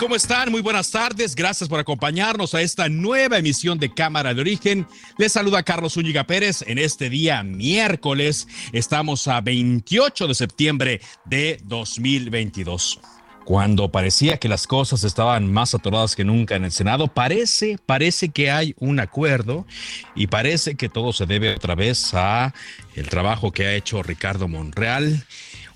¿Cómo 0.00 0.16
están? 0.16 0.50
Muy 0.50 0.62
buenas 0.62 0.90
tardes. 0.90 1.34
Gracias 1.34 1.68
por 1.68 1.78
acompañarnos 1.78 2.54
a 2.54 2.62
esta 2.62 2.88
nueva 2.88 3.36
emisión 3.36 3.78
de 3.78 3.92
Cámara 3.92 4.32
de 4.32 4.40
Origen. 4.40 4.86
Les 5.18 5.30
saluda 5.30 5.62
Carlos 5.62 5.98
Úñiga 5.98 6.24
Pérez. 6.24 6.64
En 6.66 6.78
este 6.78 7.10
día 7.10 7.42
miércoles 7.42 8.48
estamos 8.72 9.28
a 9.28 9.42
28 9.42 10.26
de 10.26 10.34
septiembre 10.34 11.00
de 11.26 11.60
2022. 11.64 12.98
Cuando 13.44 13.92
parecía 13.92 14.38
que 14.38 14.48
las 14.48 14.66
cosas 14.66 15.04
estaban 15.04 15.52
más 15.52 15.74
atoradas 15.74 16.16
que 16.16 16.24
nunca 16.24 16.56
en 16.56 16.64
el 16.64 16.72
Senado, 16.72 17.08
parece, 17.08 17.76
parece 17.84 18.30
que 18.30 18.50
hay 18.50 18.74
un 18.78 19.00
acuerdo 19.00 19.66
y 20.14 20.28
parece 20.28 20.76
que 20.76 20.88
todo 20.88 21.12
se 21.12 21.26
debe 21.26 21.54
otra 21.54 21.74
vez 21.74 22.14
a 22.14 22.54
el 22.94 23.10
trabajo 23.10 23.52
que 23.52 23.66
ha 23.66 23.74
hecho 23.74 24.02
Ricardo 24.02 24.48
Monreal 24.48 25.26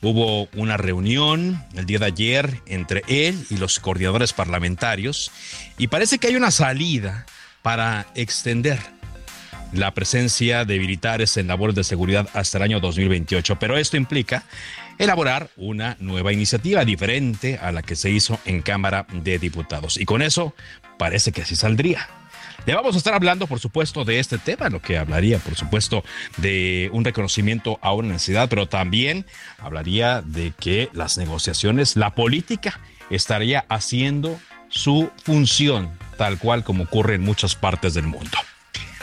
Hubo 0.07 0.51
una 0.55 0.77
reunión 0.77 1.65
el 1.75 1.87
día 1.87 1.99
de 1.99 2.05
ayer 2.05 2.61
entre 2.67 3.03
él 3.09 3.47
y 3.49 3.57
los 3.57 3.81
coordinadores 3.81 4.35
parlamentarios 4.35 5.31
y 5.79 5.87
parece 5.87 6.19
que 6.19 6.27
hay 6.27 6.37
una 6.37 6.51
salida 6.51 7.25
para 7.63 8.07
extender 8.15 8.79
la 9.73 9.95
presencia 9.95 10.67
de 10.67 10.79
militares 10.79 11.39
en 11.39 11.47
labores 11.47 11.75
de 11.75 11.85
seguridad 11.85 12.29
hasta 12.35 12.59
el 12.59 12.65
año 12.65 12.81
2028. 12.81 13.59
Pero 13.59 13.79
esto 13.79 13.97
implica 13.97 14.45
elaborar 14.99 15.49
una 15.57 15.97
nueva 16.01 16.35
iniciativa 16.35 16.85
diferente 16.85 17.57
a 17.57 17.73
la 17.73 17.81
que 17.81 17.97
se 17.97 18.11
hizo 18.11 18.39
en 18.45 18.61
Cámara 18.61 19.07
de 19.11 19.39
Diputados. 19.39 19.97
Y 19.97 20.05
con 20.05 20.21
eso 20.21 20.55
parece 20.99 21.33
que 21.33 21.41
así 21.41 21.57
saldría. 21.57 22.07
Le 22.67 22.75
vamos 22.75 22.95
a 22.95 22.99
estar 22.99 23.13
hablando, 23.13 23.47
por 23.47 23.61
supuesto, 23.61 24.05
de 24.05 24.19
este 24.19 24.39
tema, 24.39 24.71
lo 24.71 24.81
que 24.81 24.97
hablaría, 24.97 25.39
por 25.39 25.55
supuesto, 25.55 26.03
de 26.39 26.89
un 26.95 27.05
reconocimiento 27.05 27.79
a 27.83 27.93
una 27.93 28.09
necesidad, 28.09 28.49
pero 28.49 28.67
también 28.69 29.27
hablaría 29.59 30.23
de 30.23 30.53
que 30.59 30.89
las 30.95 31.19
negociaciones, 31.19 31.97
la 31.97 32.15
política, 32.15 32.81
estaría 33.11 33.67
haciendo 33.69 34.39
su 34.71 35.11
función, 35.23 35.91
tal 36.17 36.39
cual 36.39 36.65
como 36.65 36.85
ocurre 36.85 37.17
en 37.17 37.23
muchas 37.23 37.55
partes 37.55 37.93
del 37.93 38.07
mundo. 38.07 38.39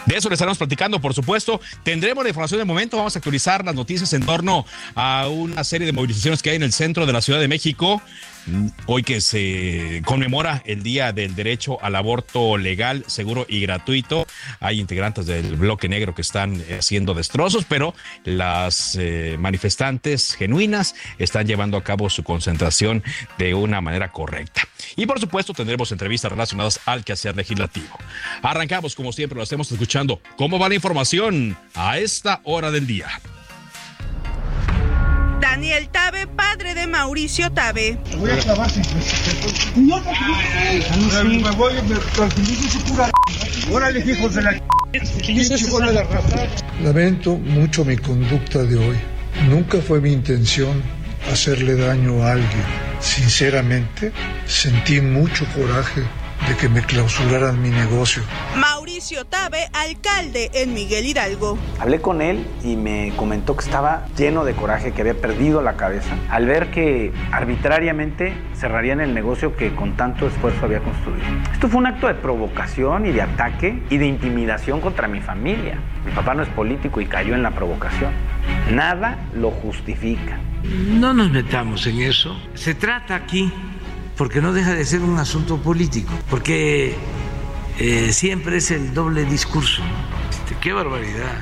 De 0.06 0.18
eso 0.18 0.30
le 0.30 0.34
estaremos 0.34 0.58
platicando, 0.58 1.00
por 1.00 1.14
supuesto. 1.14 1.62
Tendremos 1.84 2.24
la 2.24 2.30
información 2.30 2.60
de 2.60 2.66
momento. 2.66 2.98
Vamos 2.98 3.16
a 3.16 3.20
actualizar 3.20 3.64
las 3.64 3.76
noticias 3.76 4.12
en 4.14 4.26
torno 4.26 4.66
a 4.96 5.28
una 5.28 5.64
serie 5.64 5.86
de 5.86 5.94
movilizaciones 5.94 6.42
que 6.42 6.50
hay 6.50 6.56
en 6.56 6.64
el 6.64 6.74
centro 6.74 7.06
de 7.06 7.14
la 7.14 7.22
Ciudad 7.22 7.40
de 7.40 7.48
México. 7.48 8.02
Hoy 8.88 9.04
que 9.04 9.22
se 9.22 10.02
conmemora 10.04 10.64
el 10.66 10.82
Día 10.82 11.14
del 11.14 11.36
Derecho 11.36 11.78
al 11.84 11.96
Aborto 11.96 12.58
Legal, 12.58 13.04
Seguro 13.06 13.46
y 13.48 13.62
Gratuito, 13.62 14.26
hay 14.60 14.80
integrantes 14.80 15.28
del 15.28 15.58
bloque 15.58 15.88
negro 15.88 16.16
que 16.16 16.24
están 16.24 16.60
eh, 16.62 16.78
haciendo 16.80 17.14
destrozos, 17.14 17.66
pero 17.70 17.94
las 18.26 18.98
eh, 19.00 19.36
manifestantes 19.40 20.34
genuinas 20.34 20.96
están 21.20 21.46
llevando 21.46 21.78
a 21.78 21.84
cabo 21.84 22.10
su 22.10 22.24
concentración 22.24 23.04
de 23.38 23.54
una 23.54 23.80
manera 23.80 24.12
correcta. 24.12 24.64
Y 24.96 25.06
por 25.06 25.20
supuesto 25.20 25.54
tendremos 25.54 25.92
entrevistas 25.92 26.32
relacionadas 26.32 26.80
al 26.88 27.04
quehacer 27.04 27.36
legislativo. 27.36 27.96
Arrancamos 28.42 28.96
como 28.96 29.14
siempre, 29.14 29.38
lo 29.38 29.44
hacemos 29.44 29.72
escuchando 29.72 29.91
cómo 30.38 30.58
va 30.58 30.70
la 30.70 30.76
información 30.76 31.58
a 31.76 31.98
esta 31.98 32.40
hora 32.46 32.72
del 32.72 32.88
día. 32.88 33.08
Daniel 35.42 35.90
Tabe, 35.90 36.28
padre 36.28 36.76
de 36.76 36.88
Mauricio 36.88 37.52
Tabe. 37.52 37.98
Voy 38.18 38.32
a 38.32 38.36
Lamento 46.84 47.36
mucho 47.36 47.84
mi 47.84 47.98
conducta 47.98 48.64
de 48.64 48.78
hoy. 48.78 48.98
Nunca 49.50 49.82
fue 49.82 50.00
mi 50.00 50.14
intención 50.14 50.82
hacerle 51.30 51.76
daño 51.76 52.24
a 52.24 52.34
alguien. 52.34 52.66
Sinceramente, 53.02 54.14
sentí 54.46 55.02
mucho 55.02 55.46
coraje 55.54 56.04
de 56.48 56.56
que 56.58 56.70
me 56.70 56.82
clausuraran 56.82 57.62
mi 57.62 57.70
negocio. 57.70 58.24
Mauricio 58.56 59.26
Tabe, 59.26 59.70
alcalde 59.74 60.50
en 60.54 60.74
Miguel 60.74 61.06
Hidalgo. 61.06 61.58
Hablé 61.80 62.02
con 62.02 62.22
él 62.22 62.46
y 62.64 62.76
me 62.76 63.14
comentó 63.16 63.56
que 63.56 63.64
estaba 63.64 64.06
lleno 64.18 64.44
de 64.44 64.54
coraje, 64.54 64.92
que 64.92 65.02
había 65.02 65.14
perdido 65.14 65.62
la 65.62 65.78
cabeza 65.78 66.16
al 66.30 66.46
ver 66.46 66.72
que 66.72 67.12
arbitrariamente 67.32 68.34
cerrarían 68.56 69.02
el 69.02 69.14
negocio 69.14 69.56
que 69.56 69.74
con 69.76 69.96
tanto 69.96 70.28
esfuerzo 70.28 70.66
había 70.66 70.80
construido. 70.80 71.26
Esto 71.54 71.68
fue 71.68 71.80
un 71.80 71.88
acto 71.88 72.08
de 72.08 72.16
provocación 72.16 73.06
y 73.06 73.12
de 73.12 73.22
ataque 73.22 73.82
y 73.90 73.98
de 73.98 74.08
intimidación 74.08 74.82
contra 74.82 75.08
mi 75.08 75.22
familia. 75.22 75.78
Mi 76.06 76.12
papá 76.12 76.34
no 76.34 76.44
es 76.44 76.50
político 76.50 77.02
y 77.02 77.06
cayó 77.06 77.36
en 77.36 77.44
la 77.44 77.52
provocación. 77.52 78.12
Nada 78.72 79.18
lo 79.34 79.52
justifica. 79.52 80.40
No 80.64 81.14
nos 81.14 81.32
metamos 81.32 81.88
en 81.88 82.02
eso. 82.02 82.40
Se 82.54 82.76
trata 82.76 83.16
aquí 83.16 83.52
porque 84.22 84.40
no 84.40 84.54
deja 84.54 84.76
de 84.76 84.86
ser 84.86 85.02
un 85.02 85.18
asunto 85.18 85.58
político, 85.58 86.14
porque 86.30 86.96
eh, 87.80 88.14
siempre 88.14 88.58
es 88.58 88.70
el 88.70 88.94
doble 88.94 89.26
discurso. 89.26 89.82
Este, 90.30 90.56
¡Qué 90.62 90.74
barbaridad! 90.74 91.40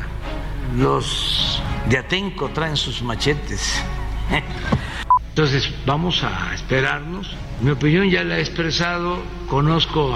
Los 0.78 1.62
de 1.90 1.98
Atenco 1.98 2.48
traen 2.52 2.78
sus 2.78 3.04
machetes. 3.04 3.84
Entonces, 5.28 5.70
vamos 5.86 6.24
a 6.24 6.54
esperarnos. 6.54 7.36
Mi 7.60 7.72
opinión 7.72 8.10
ya 8.10 8.24
la 8.24 8.38
he 8.38 8.40
expresado, 8.40 9.18
conozco 9.50 10.16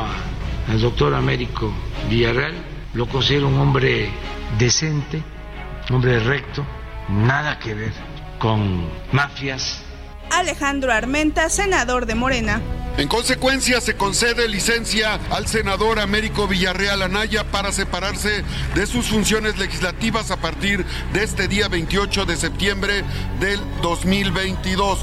al 0.70 0.80
doctor 0.80 1.16
Américo 1.16 1.70
Villarreal, 2.10 2.56
lo 2.94 3.08
considero 3.08 3.50
un 3.50 3.60
hombre 3.60 4.10
decente, 4.58 5.22
hombre 5.90 6.18
recto, 6.20 6.66
nada 7.10 7.60
que 7.60 7.74
ver 7.74 7.92
con 8.40 8.88
mafias 9.12 9.83
Alejandro 10.34 10.92
Armenta, 10.92 11.50
senador 11.50 12.06
de 12.06 12.16
Morena. 12.16 12.62
En 12.98 13.08
consecuencia, 13.08 13.82
se 13.82 13.96
concede 13.96 14.48
licencia 14.48 15.20
al 15.32 15.48
senador 15.48 16.00
Américo 16.00 16.48
Villarreal 16.48 17.02
Anaya 17.02 17.44
para 17.44 17.72
separarse 17.72 18.44
de 18.76 18.86
sus 18.86 19.08
funciones 19.08 19.58
legislativas 19.58 20.30
a 20.30 20.38
partir 20.38 20.86
de 21.12 21.24
este 21.24 21.48
día 21.48 21.68
28 21.68 22.26
de 22.26 22.36
septiembre 22.36 23.04
del 23.40 23.60
2022. 23.82 25.00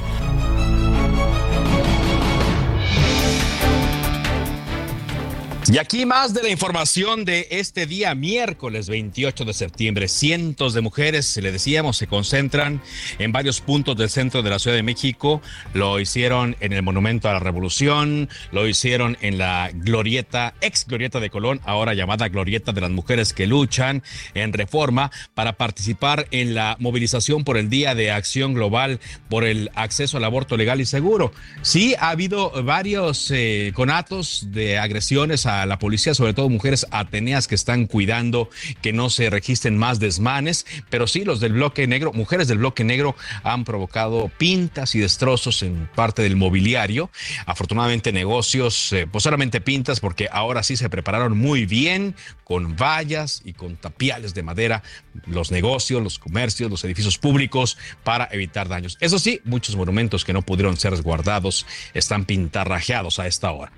Y 5.70 5.78
aquí 5.78 6.04
más 6.04 6.34
de 6.34 6.42
la 6.42 6.48
información 6.48 7.24
de 7.24 7.46
este 7.52 7.86
día 7.86 8.12
miércoles 8.16 8.88
28 8.88 9.44
de 9.44 9.52
septiembre. 9.52 10.08
Cientos 10.08 10.74
de 10.74 10.80
mujeres, 10.80 11.36
le 11.36 11.52
decíamos, 11.52 11.96
se 11.96 12.08
concentran 12.08 12.82
en 13.20 13.30
varios 13.30 13.60
puntos 13.60 13.96
del 13.96 14.10
centro 14.10 14.42
de 14.42 14.50
la 14.50 14.58
Ciudad 14.58 14.76
de 14.76 14.82
México. 14.82 15.40
Lo 15.72 16.00
hicieron 16.00 16.56
en 16.58 16.72
el 16.72 16.82
Monumento 16.82 17.28
a 17.28 17.34
la 17.34 17.38
Revolución, 17.38 18.28
lo 18.50 18.66
hicieron 18.66 19.16
en 19.20 19.38
la 19.38 19.70
glorieta, 19.72 20.54
ex 20.60 20.88
glorieta 20.88 21.20
de 21.20 21.30
Colón, 21.30 21.60
ahora 21.64 21.94
llamada 21.94 22.28
Glorieta 22.28 22.72
de 22.72 22.80
las 22.80 22.90
Mujeres 22.90 23.32
que 23.32 23.46
luchan 23.46 24.02
en 24.34 24.52
reforma, 24.52 25.12
para 25.34 25.52
participar 25.52 26.26
en 26.32 26.52
la 26.52 26.74
movilización 26.80 27.44
por 27.44 27.56
el 27.56 27.70
Día 27.70 27.94
de 27.94 28.10
Acción 28.10 28.54
Global 28.54 28.98
por 29.28 29.44
el 29.44 29.70
acceso 29.76 30.16
al 30.16 30.24
aborto 30.24 30.56
legal 30.56 30.80
y 30.80 30.84
seguro. 30.84 31.32
Sí, 31.62 31.94
ha 32.00 32.10
habido 32.10 32.50
varios 32.64 33.30
eh, 33.30 33.70
conatos 33.72 34.48
de 34.50 34.76
agresiones 34.76 35.46
a 35.46 35.59
la 35.66 35.78
policía, 35.78 36.14
sobre 36.14 36.34
todo 36.34 36.48
mujeres 36.48 36.86
ateneas 36.90 37.48
que 37.48 37.54
están 37.54 37.86
cuidando 37.86 38.50
que 38.82 38.92
no 38.92 39.10
se 39.10 39.30
registren 39.30 39.76
más 39.76 40.00
desmanes, 40.00 40.66
pero 40.88 41.06
sí 41.06 41.24
los 41.24 41.40
del 41.40 41.54
bloque 41.54 41.86
negro, 41.86 42.12
mujeres 42.12 42.48
del 42.48 42.58
bloque 42.58 42.84
negro 42.84 43.16
han 43.42 43.64
provocado 43.64 44.30
pintas 44.38 44.94
y 44.94 45.00
destrozos 45.00 45.62
en 45.62 45.88
parte 45.94 46.22
del 46.22 46.36
mobiliario. 46.36 47.10
Afortunadamente 47.46 48.12
negocios, 48.12 48.92
eh, 48.92 49.06
pues 49.10 49.24
solamente 49.24 49.60
pintas 49.60 50.00
porque 50.00 50.28
ahora 50.30 50.62
sí 50.62 50.76
se 50.76 50.90
prepararon 50.90 51.36
muy 51.36 51.66
bien 51.66 52.14
con 52.44 52.76
vallas 52.76 53.42
y 53.44 53.52
con 53.52 53.76
tapiales 53.76 54.34
de 54.34 54.42
madera 54.42 54.82
los 55.26 55.50
negocios, 55.50 56.02
los 56.02 56.18
comercios, 56.18 56.70
los 56.70 56.84
edificios 56.84 57.18
públicos 57.18 57.78
para 58.02 58.28
evitar 58.32 58.68
daños. 58.68 58.98
Eso 59.00 59.18
sí, 59.18 59.40
muchos 59.44 59.76
monumentos 59.76 60.24
que 60.24 60.32
no 60.32 60.42
pudieron 60.42 60.76
ser 60.76 60.90
resguardados 60.90 61.66
están 61.94 62.24
pintarrajeados 62.24 63.18
a 63.18 63.26
esta 63.26 63.52
hora. 63.52 63.72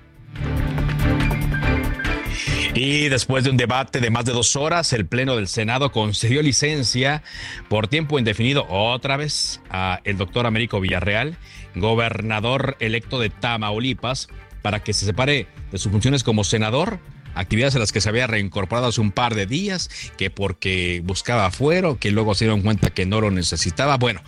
Y 2.75 3.07
después 3.09 3.43
de 3.43 3.51
un 3.51 3.57
debate 3.57 3.99
de 3.99 4.09
más 4.09 4.25
de 4.25 4.31
dos 4.31 4.55
horas, 4.55 4.93
el 4.93 5.05
Pleno 5.05 5.35
del 5.35 5.47
Senado 5.47 5.91
concedió 5.91 6.41
licencia 6.41 7.21
por 7.69 7.87
tiempo 7.87 8.17
indefinido 8.17 8.65
otra 8.67 9.15
vez 9.15 9.61
a 9.69 9.99
el 10.05 10.17
doctor 10.17 10.47
Américo 10.47 10.81
Villarreal, 10.81 11.37
gobernador 11.75 12.75
electo 12.79 13.19
de 13.19 13.29
Tamaulipas, 13.29 14.27
para 14.63 14.81
que 14.81 14.93
se 14.93 15.05
separe 15.05 15.47
de 15.71 15.77
sus 15.77 15.91
funciones 15.91 16.23
como 16.23 16.43
senador 16.43 16.99
actividades 17.35 17.75
a 17.75 17.79
las 17.79 17.91
que 17.91 18.01
se 18.01 18.09
había 18.09 18.25
reincorporado 18.25 18.87
hace 18.87 19.01
un 19.01 19.11
par 19.11 19.35
de 19.35 19.45
días, 19.45 19.89
que 20.17 20.31
porque 20.31 21.01
buscaba 21.05 21.51
fuero, 21.51 21.99
que 21.99 22.11
luego 22.11 22.33
se 22.33 22.45
dieron 22.45 22.61
cuenta 22.61 22.89
que 22.89 23.05
no 23.05 23.21
lo 23.21 23.29
necesitaba. 23.29 23.97
Bueno, 23.97 24.21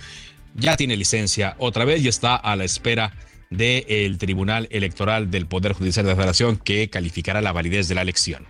ya 0.53 0.77
tiene 0.77 0.97
licencia 0.97 1.55
otra 1.57 1.83
vez 1.83 2.03
y 2.03 2.07
está 2.07 2.35
a 2.35 2.55
la 2.55 2.63
espera 2.63 3.11
del 3.49 4.17
Tribunal 4.17 4.67
Electoral 4.71 5.31
del 5.31 5.45
Poder 5.47 5.73
Judicial 5.73 6.05
de 6.05 6.11
la 6.11 6.15
Federación 6.15 6.57
que 6.57 6.89
calificará 6.89 7.41
la 7.41 7.51
validez 7.51 7.87
de 7.87 7.95
la 7.95 8.01
elección. 8.01 8.45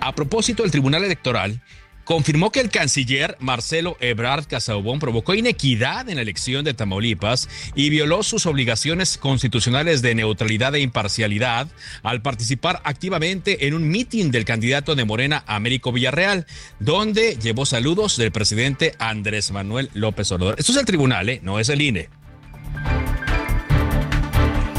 A 0.00 0.14
propósito, 0.14 0.64
el 0.64 0.70
Tribunal 0.70 1.04
Electoral 1.04 1.62
confirmó 2.10 2.50
que 2.50 2.58
el 2.58 2.70
canciller 2.70 3.36
Marcelo 3.38 3.96
Ebrard 4.00 4.48
Casaubón 4.48 4.98
provocó 4.98 5.32
inequidad 5.32 6.08
en 6.08 6.16
la 6.16 6.22
elección 6.22 6.64
de 6.64 6.74
Tamaulipas 6.74 7.48
y 7.76 7.88
violó 7.88 8.24
sus 8.24 8.46
obligaciones 8.46 9.16
constitucionales 9.16 10.02
de 10.02 10.16
neutralidad 10.16 10.74
e 10.74 10.80
imparcialidad 10.80 11.68
al 12.02 12.20
participar 12.20 12.80
activamente 12.82 13.68
en 13.68 13.74
un 13.74 13.88
mitin 13.88 14.32
del 14.32 14.44
candidato 14.44 14.96
de 14.96 15.04
Morena, 15.04 15.44
Américo 15.46 15.92
Villarreal, 15.92 16.46
donde 16.80 17.36
llevó 17.36 17.64
saludos 17.64 18.16
del 18.16 18.32
presidente 18.32 18.92
Andrés 18.98 19.52
Manuel 19.52 19.88
López 19.94 20.32
Obrador. 20.32 20.56
Esto 20.58 20.72
es 20.72 20.78
el 20.78 20.86
tribunal, 20.86 21.28
¿eh? 21.28 21.38
no 21.44 21.60
es 21.60 21.68
el 21.68 21.80
INE. 21.80 22.08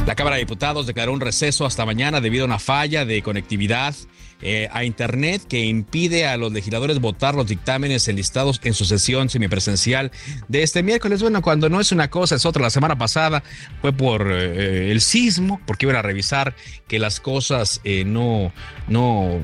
La 0.06 0.16
Cámara 0.16 0.36
de 0.36 0.42
Diputados 0.42 0.86
declaró 0.86 1.14
un 1.14 1.22
receso 1.22 1.66
hasta 1.66 1.86
mañana 1.86 2.20
debido 2.20 2.44
a 2.44 2.48
una 2.48 2.60
falla 2.60 3.06
de 3.06 3.22
conectividad 3.22 3.96
eh, 4.42 4.68
a 4.72 4.84
Internet 4.84 5.44
que 5.48 5.66
impide 5.66 6.26
a 6.26 6.38
los 6.38 6.52
legisladores 6.52 7.00
votar 7.00 7.36
los 7.36 7.48
dictámenes 7.48 8.08
enlistados 8.08 8.60
en 8.64 8.74
su 8.74 8.86
sesión 8.86 9.30
semipresencial 9.30 10.12
de 10.48 10.64
este 10.64 10.84
miércoles. 10.84 11.22
Bueno, 11.22 11.42
cuando 11.42 11.70
no 11.70 11.80
es 11.80 11.92
una 11.92 12.10
cosa, 12.10 12.36
es 12.36 12.46
otra. 12.46 12.62
La 12.62 12.70
semana 12.70 12.98
pasada 12.98 13.44
fue 13.82 13.94
por 13.94 14.32
eh, 14.32 14.92
el 14.92 15.02
sismo, 15.02 15.62
porque 15.66 15.86
iban 15.86 15.96
a 15.96 16.02
revisar 16.02 16.56
que 16.88 17.00
las 17.00 17.20
cosas 17.20 17.82
eh, 17.84 18.04
no, 18.04 18.52
no 18.88 19.40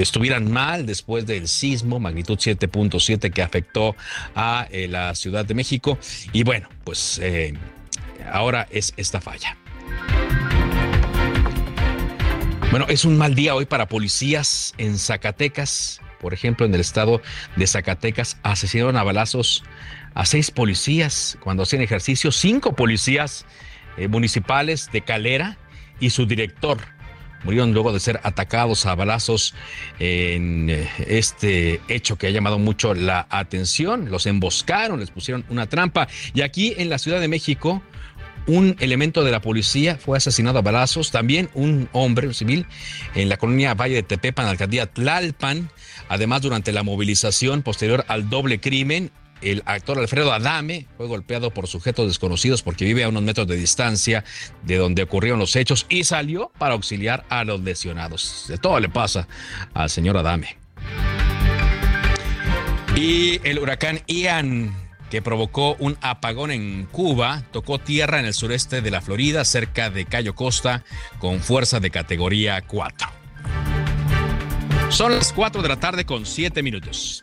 estuvieran 0.00 0.50
mal 0.50 0.86
después 0.86 1.26
del 1.26 1.48
sismo, 1.48 2.00
magnitud 2.00 2.38
7.7 2.38 3.32
que 3.32 3.42
afectó 3.42 3.96
a 4.34 4.66
la 4.88 5.14
Ciudad 5.14 5.44
de 5.44 5.54
México. 5.54 5.98
Y 6.32 6.42
bueno, 6.42 6.68
pues 6.84 7.20
ahora 8.30 8.66
es 8.70 8.94
esta 8.96 9.20
falla. 9.20 9.56
Bueno, 12.72 12.86
es 12.88 13.04
un 13.04 13.18
mal 13.18 13.34
día 13.34 13.54
hoy 13.54 13.66
para 13.66 13.86
policías 13.86 14.72
en 14.78 14.96
Zacatecas. 14.96 16.00
Por 16.18 16.32
ejemplo, 16.32 16.64
en 16.64 16.74
el 16.74 16.80
estado 16.80 17.20
de 17.54 17.66
Zacatecas 17.66 18.38
asesinaron 18.42 18.96
a 18.96 19.02
balazos 19.02 19.62
a 20.14 20.24
seis 20.24 20.50
policías 20.50 21.36
cuando 21.42 21.64
hacían 21.64 21.82
ejercicio, 21.82 22.32
cinco 22.32 22.74
policías 22.74 23.44
eh, 23.98 24.08
municipales 24.08 24.88
de 24.90 25.02
Calera 25.02 25.58
y 26.00 26.08
su 26.08 26.24
director. 26.24 26.78
Murieron 27.44 27.74
luego 27.74 27.92
de 27.92 28.00
ser 28.00 28.20
atacados 28.22 28.86
a 28.86 28.94
balazos 28.94 29.54
en 29.98 30.70
eh, 30.70 30.88
este 31.08 31.78
hecho 31.88 32.16
que 32.16 32.28
ha 32.28 32.30
llamado 32.30 32.58
mucho 32.58 32.94
la 32.94 33.26
atención. 33.28 34.10
Los 34.10 34.24
emboscaron, 34.24 34.98
les 34.98 35.10
pusieron 35.10 35.44
una 35.50 35.68
trampa. 35.68 36.08
Y 36.32 36.40
aquí 36.40 36.72
en 36.78 36.88
la 36.88 36.96
Ciudad 36.96 37.20
de 37.20 37.28
México, 37.28 37.82
un 38.46 38.76
elemento 38.80 39.24
de 39.24 39.30
la 39.30 39.40
policía 39.40 39.96
fue 39.96 40.18
asesinado 40.18 40.58
a 40.58 40.62
balazos, 40.62 41.10
también 41.10 41.50
un 41.54 41.88
hombre 41.92 42.32
civil 42.34 42.66
en 43.14 43.28
la 43.28 43.36
colonia 43.36 43.74
Valle 43.74 43.96
de 43.96 44.02
Tepepan, 44.02 44.46
alcaldía 44.46 44.86
Tlalpan. 44.86 45.70
Además, 46.08 46.42
durante 46.42 46.72
la 46.72 46.82
movilización 46.82 47.62
posterior 47.62 48.04
al 48.08 48.28
doble 48.28 48.60
crimen, 48.60 49.10
el 49.42 49.62
actor 49.66 49.98
Alfredo 49.98 50.32
Adame 50.32 50.86
fue 50.96 51.06
golpeado 51.06 51.52
por 51.52 51.66
sujetos 51.66 52.06
desconocidos 52.06 52.62
porque 52.62 52.84
vive 52.84 53.04
a 53.04 53.08
unos 53.08 53.22
metros 53.22 53.46
de 53.46 53.56
distancia 53.56 54.24
de 54.62 54.76
donde 54.76 55.02
ocurrieron 55.02 55.38
los 55.38 55.56
hechos 55.56 55.86
y 55.88 56.04
salió 56.04 56.52
para 56.58 56.74
auxiliar 56.74 57.24
a 57.28 57.44
los 57.44 57.60
lesionados. 57.60 58.46
De 58.48 58.58
todo 58.58 58.78
le 58.78 58.88
pasa 58.88 59.26
al 59.74 59.90
señor 59.90 60.16
Adame. 60.16 60.56
Y 62.94 63.40
el 63.42 63.58
huracán 63.58 64.00
Ian 64.06 64.74
que 65.12 65.20
provocó 65.20 65.76
un 65.78 65.98
apagón 66.00 66.50
en 66.50 66.86
Cuba, 66.86 67.42
tocó 67.52 67.78
tierra 67.78 68.18
en 68.18 68.24
el 68.24 68.32
sureste 68.32 68.80
de 68.80 68.90
la 68.90 69.02
Florida, 69.02 69.44
cerca 69.44 69.90
de 69.90 70.06
Cayo 70.06 70.34
Costa, 70.34 70.84
con 71.18 71.40
fuerza 71.40 71.80
de 71.80 71.90
categoría 71.90 72.62
4. 72.62 73.08
Son 74.88 75.14
las 75.14 75.34
4 75.34 75.60
de 75.60 75.68
la 75.68 75.78
tarde 75.78 76.06
con 76.06 76.24
7 76.24 76.62
minutos. 76.62 77.22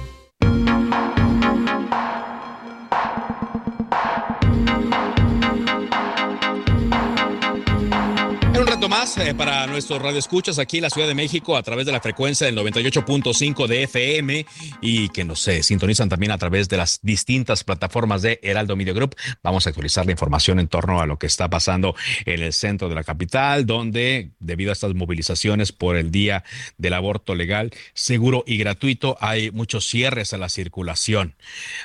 Más 8.89 9.17
eh, 9.17 9.35
para 9.35 9.67
nuestros 9.67 10.01
radioescuchas 10.01 10.57
aquí 10.57 10.77
en 10.77 10.83
la 10.83 10.89
Ciudad 10.89 11.07
de 11.07 11.13
México 11.13 11.55
a 11.55 11.63
través 11.63 11.85
de 11.85 11.91
la 11.91 11.99
frecuencia 11.99 12.45
del 12.45 12.57
98.5 12.57 13.67
de 13.67 13.83
FM 13.83 14.45
y 14.81 15.09
que 15.09 15.23
nos 15.23 15.47
eh, 15.47 15.61
sintonizan 15.61 16.09
también 16.09 16.31
a 16.31 16.37
través 16.37 16.67
de 16.67 16.77
las 16.77 16.99
distintas 17.01 17.63
plataformas 17.63 18.21
de 18.21 18.39
Heraldo 18.41 18.75
Media 18.75 18.93
Group. 18.93 19.15
Vamos 19.43 19.65
a 19.65 19.69
actualizar 19.69 20.05
la 20.05 20.13
información 20.13 20.59
en 20.59 20.67
torno 20.67 20.99
a 20.99 21.05
lo 21.05 21.19
que 21.19 21.27
está 21.27 21.49
pasando 21.49 21.95
en 22.25 22.41
el 22.41 22.53
centro 22.53 22.89
de 22.89 22.95
la 22.95 23.03
capital, 23.03 23.65
donde 23.65 24.31
debido 24.39 24.71
a 24.71 24.73
estas 24.73 24.95
movilizaciones 24.95 25.71
por 25.71 25.95
el 25.95 26.11
Día 26.11 26.43
del 26.77 26.93
Aborto 26.93 27.35
Legal, 27.35 27.71
seguro 27.93 28.43
y 28.47 28.57
gratuito, 28.57 29.17
hay 29.21 29.51
muchos 29.51 29.87
cierres 29.87 30.33
a 30.33 30.37
la 30.37 30.49
circulación. 30.49 31.35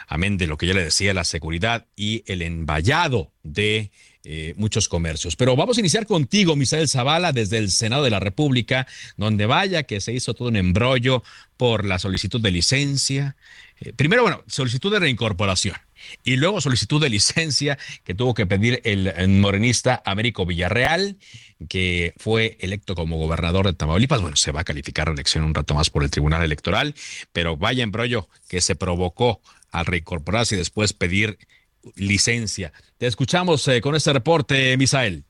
Amén 0.08 0.38
de 0.38 0.46
lo 0.46 0.56
que 0.56 0.66
ya 0.66 0.75
le 0.75 0.84
decía, 0.84 1.14
la 1.14 1.25
seguridad 1.25 1.87
y 1.94 2.25
el 2.26 2.43
envallado 2.43 3.32
de 3.43 3.90
eh, 4.28 4.55
muchos 4.56 4.88
comercios. 4.88 5.37
Pero 5.37 5.55
vamos 5.55 5.76
a 5.76 5.81
iniciar 5.81 6.05
contigo, 6.05 6.56
Misael 6.56 6.88
Zavala, 6.88 7.32
desde 7.32 7.58
el 7.58 7.70
Senado 7.70 8.02
de 8.02 8.11
la 8.11 8.19
República, 8.19 8.88
donde 9.17 9.46
vaya 9.46 9.84
que 9.84 10.00
se 10.00 10.12
hizo 10.12 10.34
todo 10.34 10.49
un 10.49 10.56
embrollo 10.56 11.23
por 11.56 11.84
la 11.84 12.00
solicitud 12.00 12.40
de 12.40 12.50
licencia. 12.50 13.37
Eh, 13.81 13.93
primero, 13.93 14.23
bueno, 14.23 14.43
solicitud 14.49 14.90
de 14.90 14.99
reincorporación 14.99 15.77
y 16.24 16.39
luego 16.39 16.60
solicitud 16.60 17.01
de 17.01 17.08
licencia 17.08 17.79
que 18.03 18.17
tuvo 18.17 18.34
que 18.34 18.46
pedir 18.46 18.81
el, 18.82 19.29
morenista 19.29 20.03
Américo 20.05 20.44
Villarreal, 20.44 21.19
que 21.69 22.12
fue 22.17 22.56
electo 22.58 22.96
como 22.96 23.19
gobernador 23.19 23.67
de 23.67 23.74
Tamaulipas. 23.74 24.22
Bueno, 24.22 24.34
se 24.34 24.51
va 24.51 24.62
a 24.62 24.65
calificar 24.65 25.06
la 25.06 25.15
elección 25.15 25.44
un 25.44 25.55
rato 25.55 25.77
más 25.77 25.89
por 25.89 26.03
el 26.03 26.10
Tribunal 26.10 26.43
Electoral, 26.43 26.96
pero 27.32 27.56
vaya 27.56 27.84
embrollo 27.84 28.29
que 28.48 28.60
se 28.60 28.74
provocó 28.74 29.41
al 29.70 29.86
reincorporarse 29.86 30.56
y 30.56 30.58
después 30.58 30.94
pedir 30.94 31.39
licencia. 31.94 32.72
Te 32.98 33.06
escuchamos 33.06 33.66
eh, 33.69 33.81
con 33.81 33.94
este 33.94 34.12
reporte, 34.12 34.76
Misael. 34.76 35.24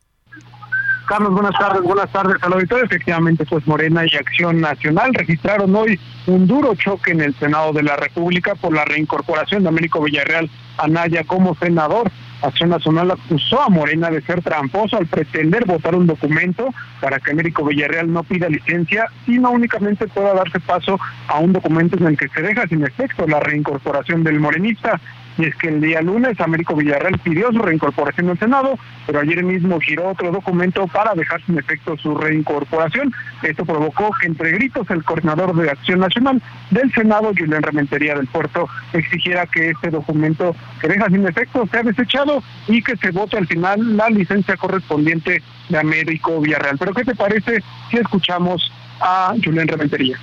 Carlos, 1.07 1.35
buenas 1.35 1.57
tardes, 1.57 1.83
buenas 1.83 2.11
tardes 2.11 2.37
al 2.43 2.53
auditorio. 2.53 2.85
Efectivamente, 2.85 3.47
pues 3.47 3.65
Morena 3.69 4.03
y 4.05 4.17
Acción 4.17 4.61
Nacional 4.61 5.15
registraron 5.15 5.75
hoy 5.77 6.01
un 6.27 6.49
duro 6.49 6.75
choque 6.75 7.13
en 7.13 7.21
el 7.21 7.33
Senado 7.37 7.73
de 7.73 7.85
la 7.85 7.95
República 7.95 8.57
por 8.57 8.75
la 8.75 8.85
reincorporación 8.85 9.63
de 9.63 9.69
Américo 9.69 10.03
Villarreal 10.03 10.51
Anaya 10.79 11.23
como 11.23 11.55
senador. 11.55 12.11
Acción 12.43 12.71
Nacional 12.71 13.13
acusó 13.13 13.63
a 13.63 13.69
Morena 13.69 14.11
de 14.11 14.21
ser 14.23 14.43
tramposo 14.43 14.97
al 14.97 15.07
pretender 15.07 15.65
votar 15.65 15.95
un 15.95 16.09
documento 16.09 16.75
para 17.01 17.21
que 17.21 17.31
Américo 17.31 17.65
Villarreal 17.65 18.13
no 18.13 18.25
pida 18.25 18.49
licencia, 18.49 19.07
sino 19.27 19.53
únicamente 19.53 20.09
pueda 20.09 20.35
darse 20.35 20.59
paso 20.59 20.99
a 21.29 21.39
un 21.39 21.53
documento 21.53 21.97
en 21.97 22.07
el 22.09 22.19
que 22.19 22.29
se 22.29 22.43
deja 22.43 22.67
sin 22.67 22.85
efecto 22.85 23.29
la 23.29 23.39
reincorporación 23.39 24.25
del 24.25 24.41
morenista 24.41 25.01
y 25.39 25.45
es 25.45 25.55
que 25.57 25.69
el 25.69 25.81
día 25.81 26.01
lunes 26.01 26.41
Américo 26.41 26.75
Villarreal 26.75 27.19
pidió 27.19 27.53
su 27.53 27.59
reincorporación 27.59 28.31
al 28.31 28.39
Senado, 28.39 28.79
pero 29.07 29.21
ayer 29.21 29.43
mismo 29.43 29.81
giró 29.81 30.11
otro 30.11 30.31
documento 30.31 30.87
para 30.87 31.15
dejar 31.15 31.45
sin 31.45 31.59
efecto 31.59 31.97
su 31.99 32.17
reincorporación. 32.17 33.13
Esto 33.43 33.65
provocó 33.65 34.11
que 34.21 34.27
entre 34.27 34.53
gritos 34.53 34.89
el 34.91 35.05
coordinador 35.05 35.55
de 35.55 35.71
Acción 35.71 36.01
Nacional 36.01 36.43
del 36.71 36.93
Senado, 36.93 37.33
Julián 37.37 37.63
Rementería 37.63 38.15
del 38.15 38.27
Puerto, 38.27 38.69
exigiera 38.93 39.47
que 39.47 39.71
este 39.71 39.91
documento 39.91 40.57
que 40.81 40.89
deja 40.89 41.07
sin 41.09 41.27
efecto 41.27 41.67
sea 41.71 41.83
desechado 41.83 42.43
y 42.69 42.83
que 42.83 42.97
se 42.97 43.11
vote 43.11 43.37
al 43.37 43.47
final 43.47 43.97
la 43.97 44.09
licencia 44.09 44.57
correspondiente 44.57 45.43
de 45.69 45.79
Américo 45.79 46.41
Villarreal. 46.41 46.79
Pero 46.79 46.95
¿qué 46.95 47.05
te 47.05 47.15
parece 47.15 47.63
si 47.91 47.99
escuchamos 47.99 48.73
a 49.01 49.35
Julián 49.45 49.69
Rementería? 49.69 50.19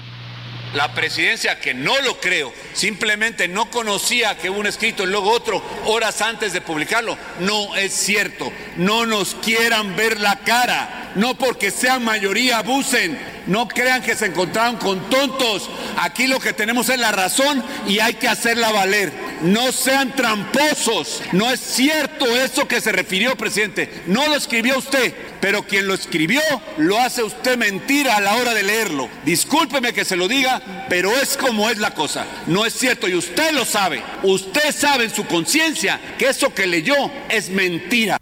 La 0.74 0.94
presidencia, 0.94 1.60
que 1.60 1.74
no 1.74 2.00
lo 2.01 2.20
creo, 2.20 2.53
simplemente 2.74 3.48
no 3.48 3.70
conocía 3.70 4.38
que 4.38 4.50
un 4.50 4.65
escrito 4.65 5.03
y 5.03 5.08
luego 5.08 5.32
otro 5.32 5.63
horas 5.86 6.22
antes 6.22 6.53
de 6.53 6.62
publicarlo. 6.62 7.18
No 7.39 7.75
es 7.75 7.94
cierto. 7.94 8.51
No 8.77 9.06
nos 9.06 9.36
quieran 9.36 9.96
ver 9.96 10.20
la 10.20 10.39
cara. 10.39 11.12
No 11.15 11.36
porque 11.36 11.72
sean 11.72 12.03
mayoría 12.03 12.60
abusen. 12.60 13.20
No 13.48 13.68
crean 13.68 14.01
que 14.01 14.15
se 14.15 14.27
encontraron 14.27 14.77
con 14.77 15.10
tontos. 15.10 15.70
Aquí 15.98 16.27
lo 16.27 16.39
que 16.39 16.53
tenemos 16.53 16.89
es 16.89 17.00
la 17.00 17.12
razón 17.12 17.63
y 17.88 18.00
hay 18.00 18.15
que 18.15 18.27
hacerla 18.27 18.72
valer. 18.72 19.32
No 19.43 19.73
sean 19.73 20.15
tramposos. 20.15 21.21
No 21.33 21.51
es 21.51 21.59
cierto 21.59 22.25
eso 22.25 22.67
que 22.67 22.79
se 22.79 22.93
refirió, 22.93 23.35
presidente. 23.35 23.89
No 24.07 24.25
lo 24.27 24.35
escribió 24.35 24.77
usted, 24.77 25.13
pero 25.41 25.63
quien 25.63 25.85
lo 25.85 25.93
escribió 25.93 26.41
lo 26.77 26.97
hace 26.97 27.23
usted 27.23 27.57
mentira 27.57 28.15
a 28.15 28.21
la 28.21 28.38
hora 28.38 28.53
de 28.53 28.63
leerlo. 28.63 29.09
Discúlpeme 29.25 29.93
que 29.93 30.05
se 30.05 30.15
lo 30.15 30.29
diga, 30.29 30.85
pero 30.89 31.12
es 31.12 31.35
como 31.35 31.69
es 31.69 31.77
la 31.77 31.93
cosa. 31.93 32.25
No 32.47 32.65
es 32.65 32.73
cierto 32.73 33.09
y 33.09 33.15
usted 33.15 33.51
lo 33.51 33.65
sabe. 33.65 34.01
Usted 34.23 34.73
sabe 34.73 35.05
en 35.05 35.13
su 35.13 35.25
conciencia 35.25 36.00
que 36.17 36.29
eso 36.29 36.53
que 36.53 36.65
leyó 36.65 36.95
es 37.29 37.50
mentira. 37.50 38.17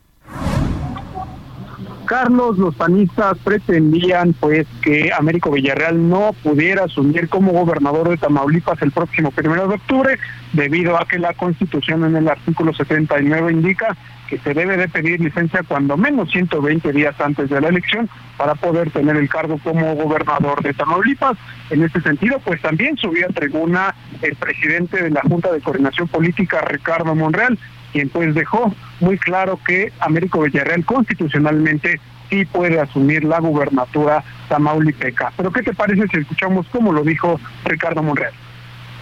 Carlos, 2.11 2.57
los 2.57 2.75
panistas 2.75 3.37
pretendían 3.37 4.33
pues 4.33 4.67
que 4.81 5.13
Américo 5.17 5.49
Villarreal 5.49 6.09
no 6.09 6.35
pudiera 6.43 6.83
asumir 6.83 7.29
como 7.29 7.53
gobernador 7.53 8.09
de 8.09 8.17
Tamaulipas 8.17 8.81
el 8.81 8.91
próximo 8.91 9.31
primero 9.31 9.65
de 9.69 9.75
octubre, 9.75 10.19
debido 10.51 10.97
a 10.97 11.05
que 11.05 11.17
la 11.17 11.33
Constitución 11.33 12.03
en 12.03 12.17
el 12.17 12.27
artículo 12.27 12.73
79 12.73 13.53
indica 13.53 13.95
que 14.27 14.39
se 14.39 14.53
debe 14.53 14.75
de 14.75 14.89
pedir 14.89 15.21
licencia 15.21 15.63
cuando 15.65 15.95
menos 15.95 16.29
120 16.31 16.91
días 16.91 17.15
antes 17.21 17.49
de 17.49 17.61
la 17.61 17.69
elección 17.69 18.09
para 18.37 18.55
poder 18.55 18.91
tener 18.91 19.15
el 19.15 19.29
cargo 19.29 19.57
como 19.63 19.95
gobernador 19.95 20.61
de 20.63 20.73
Tamaulipas. 20.73 21.37
En 21.69 21.83
este 21.83 22.01
sentido, 22.01 22.39
pues 22.39 22.61
también 22.61 22.97
subió 22.97 23.27
a 23.27 23.33
tribuna 23.33 23.95
el 24.21 24.35
presidente 24.35 25.01
de 25.01 25.11
la 25.11 25.21
Junta 25.21 25.49
de 25.51 25.61
Coordinación 25.61 26.09
Política, 26.09 26.59
Ricardo 26.61 27.15
Monreal, 27.15 27.57
quien 27.91 28.09
pues 28.09 28.33
dejó 28.33 28.73
muy 28.99 29.17
claro 29.17 29.59
que 29.65 29.91
Américo 29.99 30.41
Villarreal 30.41 30.85
constitucionalmente 30.85 31.99
sí 32.29 32.45
puede 32.45 32.79
asumir 32.79 33.23
la 33.23 33.39
gubernatura 33.39 34.23
tamaulipeca. 34.49 35.33
Pero 35.35 35.51
¿qué 35.51 35.63
te 35.63 35.73
parece 35.73 36.07
si 36.07 36.19
escuchamos 36.19 36.65
cómo 36.71 36.93
lo 36.93 37.03
dijo 37.03 37.39
Ricardo 37.65 38.01
Monreal? 38.01 38.33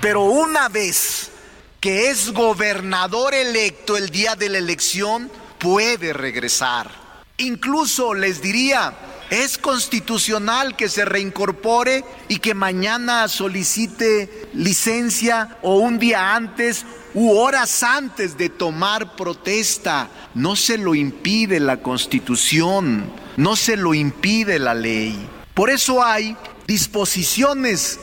Pero 0.01 0.23
una 0.23 0.69
vez 0.69 1.31
que 1.79 2.09
es 2.09 2.31
gobernador 2.31 3.33
electo 3.33 3.95
el 3.97 4.09
día 4.09 4.35
de 4.35 4.49
la 4.49 4.57
elección, 4.57 5.29
puede 5.59 6.13
regresar. 6.13 6.89
Incluso 7.37 8.13
les 8.13 8.41
diría, 8.41 8.93
es 9.29 9.57
constitucional 9.57 10.75
que 10.75 10.89
se 10.89 11.05
reincorpore 11.05 12.03
y 12.27 12.37
que 12.39 12.53
mañana 12.53 13.27
solicite 13.27 14.49
licencia 14.53 15.57
o 15.61 15.77
un 15.77 15.99
día 15.99 16.35
antes 16.35 16.85
u 17.13 17.31
horas 17.31 17.83
antes 17.83 18.37
de 18.37 18.49
tomar 18.49 19.15
protesta. 19.15 20.09
No 20.33 20.55
se 20.55 20.77
lo 20.77 20.95
impide 20.95 21.59
la 21.59 21.77
constitución, 21.77 23.11
no 23.37 23.55
se 23.55 23.77
lo 23.77 23.93
impide 23.93 24.59
la 24.59 24.73
ley. 24.73 25.27
Por 25.53 25.69
eso 25.69 26.03
hay 26.03 26.35
disposiciones 26.67 27.99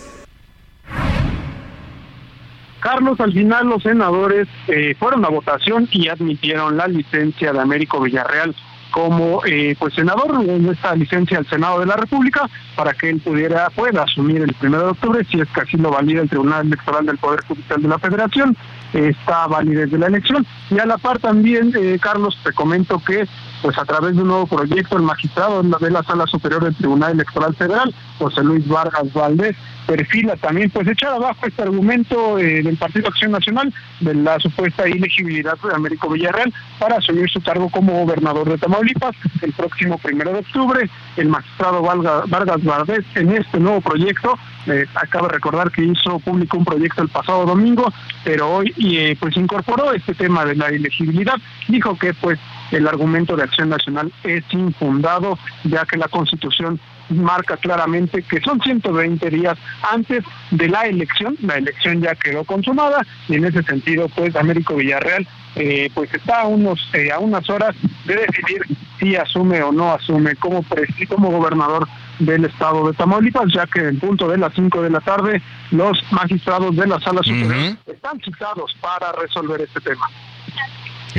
Carlos, 2.86 3.18
al 3.18 3.32
final 3.32 3.66
los 3.66 3.82
senadores 3.82 4.46
eh, 4.68 4.94
fueron 4.96 5.24
a 5.24 5.28
votación 5.28 5.88
y 5.90 6.06
admitieron 6.06 6.76
la 6.76 6.86
licencia 6.86 7.52
de 7.52 7.58
Américo 7.58 8.00
Villarreal 8.00 8.54
como 8.90 9.44
eh, 9.44 9.76
pues 9.78 9.94
senador 9.94 10.42
en 10.48 10.68
esta 10.68 10.94
licencia 10.94 11.38
al 11.38 11.46
Senado 11.46 11.80
de 11.80 11.86
la 11.86 11.96
República 11.96 12.48
para 12.74 12.94
que 12.94 13.10
él 13.10 13.20
pudiera 13.20 13.68
pueda 13.70 14.02
asumir 14.02 14.42
el 14.42 14.54
primero 14.54 14.84
de 14.84 14.90
octubre 14.90 15.26
si 15.30 15.40
es 15.40 15.48
que 15.48 15.60
así 15.60 15.76
lo 15.76 15.90
valida 15.90 16.22
el 16.22 16.28
Tribunal 16.28 16.66
Electoral 16.66 17.06
del 17.06 17.18
Poder 17.18 17.44
Judicial 17.46 17.82
de 17.82 17.88
la 17.88 17.98
Federación 17.98 18.56
está 18.92 19.46
validez 19.46 19.90
de 19.90 19.98
la 19.98 20.06
elección. 20.06 20.46
Y 20.70 20.78
a 20.78 20.86
la 20.86 20.98
par 20.98 21.18
también 21.18 21.72
eh, 21.76 21.98
Carlos 22.00 22.38
te 22.42 22.52
comento 22.52 23.02
que 23.04 23.26
pues 23.62 23.78
a 23.78 23.84
través 23.84 24.14
de 24.14 24.22
un 24.22 24.28
nuevo 24.28 24.46
proyecto 24.46 24.96
el 24.96 25.02
magistrado 25.02 25.62
de 25.62 25.90
la 25.90 26.02
Sala 26.02 26.26
Superior 26.26 26.64
del 26.64 26.76
Tribunal 26.76 27.12
Electoral 27.12 27.54
Federal 27.54 27.94
José 28.18 28.42
Luis 28.44 28.66
Vargas 28.68 29.12
Valdés 29.12 29.56
perfila 29.86 30.36
también 30.36 30.70
pues 30.70 30.86
echar 30.88 31.12
abajo 31.12 31.46
este 31.46 31.62
argumento 31.62 32.38
eh, 32.38 32.62
del 32.62 32.76
Partido 32.76 33.08
Acción 33.08 33.30
Nacional 33.32 33.72
de 34.00 34.14
la 34.14 34.38
supuesta 34.40 34.88
ilegibilidad 34.88 35.56
de 35.58 35.74
Américo 35.74 36.10
Villarreal 36.10 36.52
para 36.78 36.96
asumir 36.96 37.30
su 37.30 37.40
cargo 37.40 37.70
como 37.70 38.04
gobernador 38.04 38.48
de 38.48 38.58
Tamaulipas 38.58 39.14
el 39.42 39.52
próximo 39.52 39.98
primero 39.98 40.32
de 40.32 40.40
octubre. 40.40 40.90
El 41.16 41.28
magistrado 41.28 41.82
Vargas 41.82 42.64
Valdés 42.64 43.04
en 43.14 43.32
este 43.32 43.58
nuevo 43.58 43.80
proyecto 43.80 44.38
eh, 44.66 44.86
acaba 44.94 45.28
de 45.28 45.34
recordar 45.34 45.70
que 45.70 45.84
hizo 45.84 46.18
público 46.18 46.58
un 46.58 46.64
proyecto 46.64 47.02
el 47.02 47.08
pasado 47.08 47.46
domingo, 47.46 47.92
pero 48.24 48.50
hoy 48.50 48.74
eh, 48.78 49.16
pues 49.18 49.36
incorporó 49.36 49.92
este 49.92 50.14
tema 50.14 50.44
de 50.44 50.56
la 50.56 50.72
ilegibilidad. 50.72 51.36
Dijo 51.68 51.96
que 51.96 52.12
pues 52.14 52.38
el 52.72 52.86
argumento 52.86 53.36
de 53.36 53.44
Acción 53.44 53.68
Nacional 53.68 54.12
es 54.24 54.42
infundado, 54.50 55.38
ya 55.64 55.84
que 55.84 55.96
la 55.96 56.08
Constitución 56.08 56.80
marca 57.08 57.56
claramente 57.56 58.22
que 58.22 58.40
son 58.40 58.60
120 58.60 59.30
días 59.30 59.58
antes 59.90 60.24
de 60.50 60.68
la 60.68 60.82
elección, 60.82 61.36
la 61.42 61.56
elección 61.56 62.00
ya 62.00 62.14
quedó 62.14 62.44
consumada 62.44 63.06
y 63.28 63.36
en 63.36 63.44
ese 63.44 63.62
sentido 63.62 64.08
pues 64.08 64.34
Américo 64.36 64.76
Villarreal 64.76 65.26
eh, 65.54 65.90
pues 65.94 66.12
está 66.12 66.42
a 66.42 66.46
unos 66.46 66.78
eh, 66.92 67.10
a 67.10 67.18
unas 67.18 67.48
horas 67.48 67.74
de 68.04 68.14
decidir 68.14 68.62
si 68.98 69.16
asume 69.16 69.62
o 69.62 69.72
no 69.72 69.92
asume 69.92 70.36
como 70.36 70.64
como 71.08 71.30
gobernador 71.30 71.88
del 72.18 72.46
estado 72.46 72.86
de 72.86 72.94
Tamaulipas, 72.94 73.52
ya 73.52 73.66
que 73.66 73.80
en 73.80 73.98
punto 73.98 74.28
de 74.28 74.38
las 74.38 74.52
5 74.54 74.82
de 74.82 74.90
la 74.90 75.00
tarde 75.00 75.42
los 75.70 76.02
magistrados 76.10 76.74
de 76.76 76.86
la 76.86 76.98
sala 77.00 77.22
superior 77.22 77.76
están 77.86 78.20
citados 78.20 78.74
para 78.80 79.12
resolver 79.12 79.60
este 79.60 79.80
tema. 79.80 80.06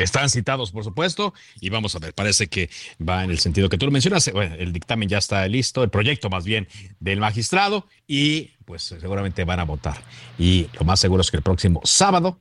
Están 0.04 0.30
citados, 0.30 0.72
por 0.72 0.84
supuesto, 0.84 1.34
y 1.60 1.70
vamos 1.70 1.96
a 1.96 2.00
ver, 2.00 2.14
parece 2.14 2.48
que 2.48 2.70
va 3.08 3.24
en 3.24 3.32
el 3.32 3.40
sentido 3.40 3.70
que 3.70 3.78
tú 3.78 3.86
lo 3.86 3.92
mencionas. 3.92 4.28
el 4.28 4.74
dictamen 4.74 5.10
ya 5.10 5.18
está 5.18 5.48
listo, 5.48 5.84
el 5.84 5.90
proyecto 5.90 6.30
más 6.30 6.46
bien 6.46 6.68
del 7.00 7.20
magistrado, 7.20 7.88
y 8.08 8.52
pues 8.66 8.84
seguramente 8.84 9.44
van 9.44 9.60
a 9.60 9.64
votar. 9.64 9.98
Y 10.38 10.68
lo 10.80 10.86
más 10.86 11.00
seguro 11.00 11.22
es 11.22 11.32
que 11.32 11.38
el 11.38 11.44
próximo 11.44 11.82
sábado 11.84 12.40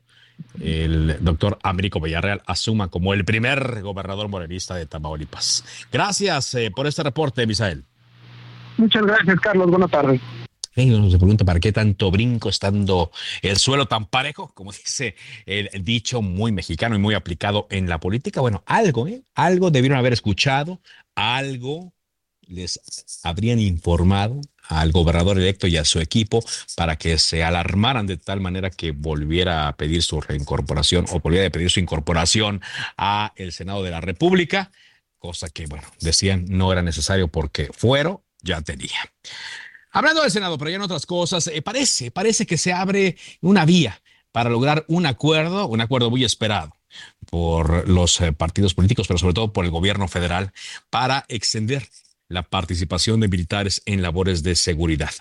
el 0.61 1.17
doctor 1.21 1.57
Américo 1.63 1.99
Villarreal 1.99 2.41
asuma 2.45 2.89
como 2.89 3.13
el 3.13 3.25
primer 3.25 3.81
gobernador 3.81 4.27
morenista 4.27 4.75
de 4.75 4.85
Tamaulipas. 4.85 5.87
Gracias 5.91 6.53
eh, 6.55 6.71
por 6.75 6.87
este 6.87 7.03
reporte, 7.03 7.45
Misael. 7.47 7.83
Muchas 8.77 9.03
gracias, 9.03 9.39
Carlos. 9.39 9.69
Buenas 9.69 9.89
tardes 9.89 10.21
uno 10.85 11.09
se 11.09 11.17
pregunta 11.17 11.45
para 11.45 11.59
qué 11.59 11.71
tanto 11.71 12.11
brinco 12.11 12.49
estando 12.49 13.11
el 13.41 13.57
suelo 13.57 13.87
tan 13.87 14.05
parejo, 14.05 14.51
como 14.53 14.71
dice 14.73 15.15
el 15.45 15.69
dicho 15.83 16.21
muy 16.21 16.51
mexicano 16.51 16.95
y 16.95 16.99
muy 16.99 17.15
aplicado 17.15 17.67
en 17.69 17.89
la 17.89 17.99
política. 17.99 18.41
Bueno, 18.41 18.63
algo, 18.65 19.07
¿eh? 19.07 19.23
algo 19.35 19.71
debieron 19.71 19.97
haber 19.97 20.13
escuchado, 20.13 20.79
algo 21.15 21.93
les 22.47 22.79
habrían 23.23 23.59
informado 23.59 24.39
al 24.69 24.91
gobernador 24.91 25.37
electo 25.37 25.67
y 25.67 25.77
a 25.77 25.85
su 25.85 25.99
equipo 25.99 26.43
para 26.75 26.97
que 26.97 27.17
se 27.17 27.43
alarmaran 27.43 28.07
de 28.07 28.17
tal 28.17 28.41
manera 28.41 28.69
que 28.69 28.91
volviera 28.91 29.67
a 29.67 29.75
pedir 29.75 30.03
su 30.03 30.21
reincorporación 30.21 31.05
o 31.11 31.19
volviera 31.19 31.47
a 31.47 31.49
pedir 31.49 31.69
su 31.69 31.79
incorporación 31.79 32.61
a 32.97 33.33
el 33.35 33.51
Senado 33.51 33.83
de 33.83 33.91
la 33.91 34.01
República, 34.01 34.71
cosa 35.19 35.49
que, 35.49 35.65
bueno, 35.67 35.87
decían 35.99 36.45
no 36.47 36.71
era 36.71 36.81
necesario 36.81 37.27
porque 37.27 37.69
fuero 37.73 38.23
ya 38.41 38.61
tenía. 38.61 39.11
Hablando 39.91 40.21
del 40.21 40.31
Senado, 40.31 40.57
pero 40.57 40.69
ya 40.69 40.75
en 40.75 40.81
otras 40.81 41.05
cosas, 41.05 41.47
eh, 41.47 41.61
parece, 41.61 42.11
parece 42.11 42.45
que 42.45 42.57
se 42.57 42.73
abre 42.73 43.17
una 43.41 43.65
vía 43.65 44.01
para 44.31 44.49
lograr 44.49 44.85
un 44.87 45.05
acuerdo, 45.05 45.67
un 45.67 45.81
acuerdo 45.81 46.09
muy 46.09 46.23
esperado 46.23 46.75
por 47.29 47.87
los 47.87 48.19
eh, 48.21 48.33
partidos 48.33 48.73
políticos, 48.73 49.07
pero 49.07 49.17
sobre 49.17 49.33
todo 49.33 49.53
por 49.53 49.65
el 49.65 49.71
gobierno 49.71 50.07
federal, 50.07 50.51
para 50.89 51.25
extender 51.27 51.87
la 52.29 52.43
participación 52.43 53.21
de 53.21 53.29
militares 53.29 53.81
en 53.85 54.01
labores 54.01 54.43
de 54.43 54.55
seguridad. 54.55 55.11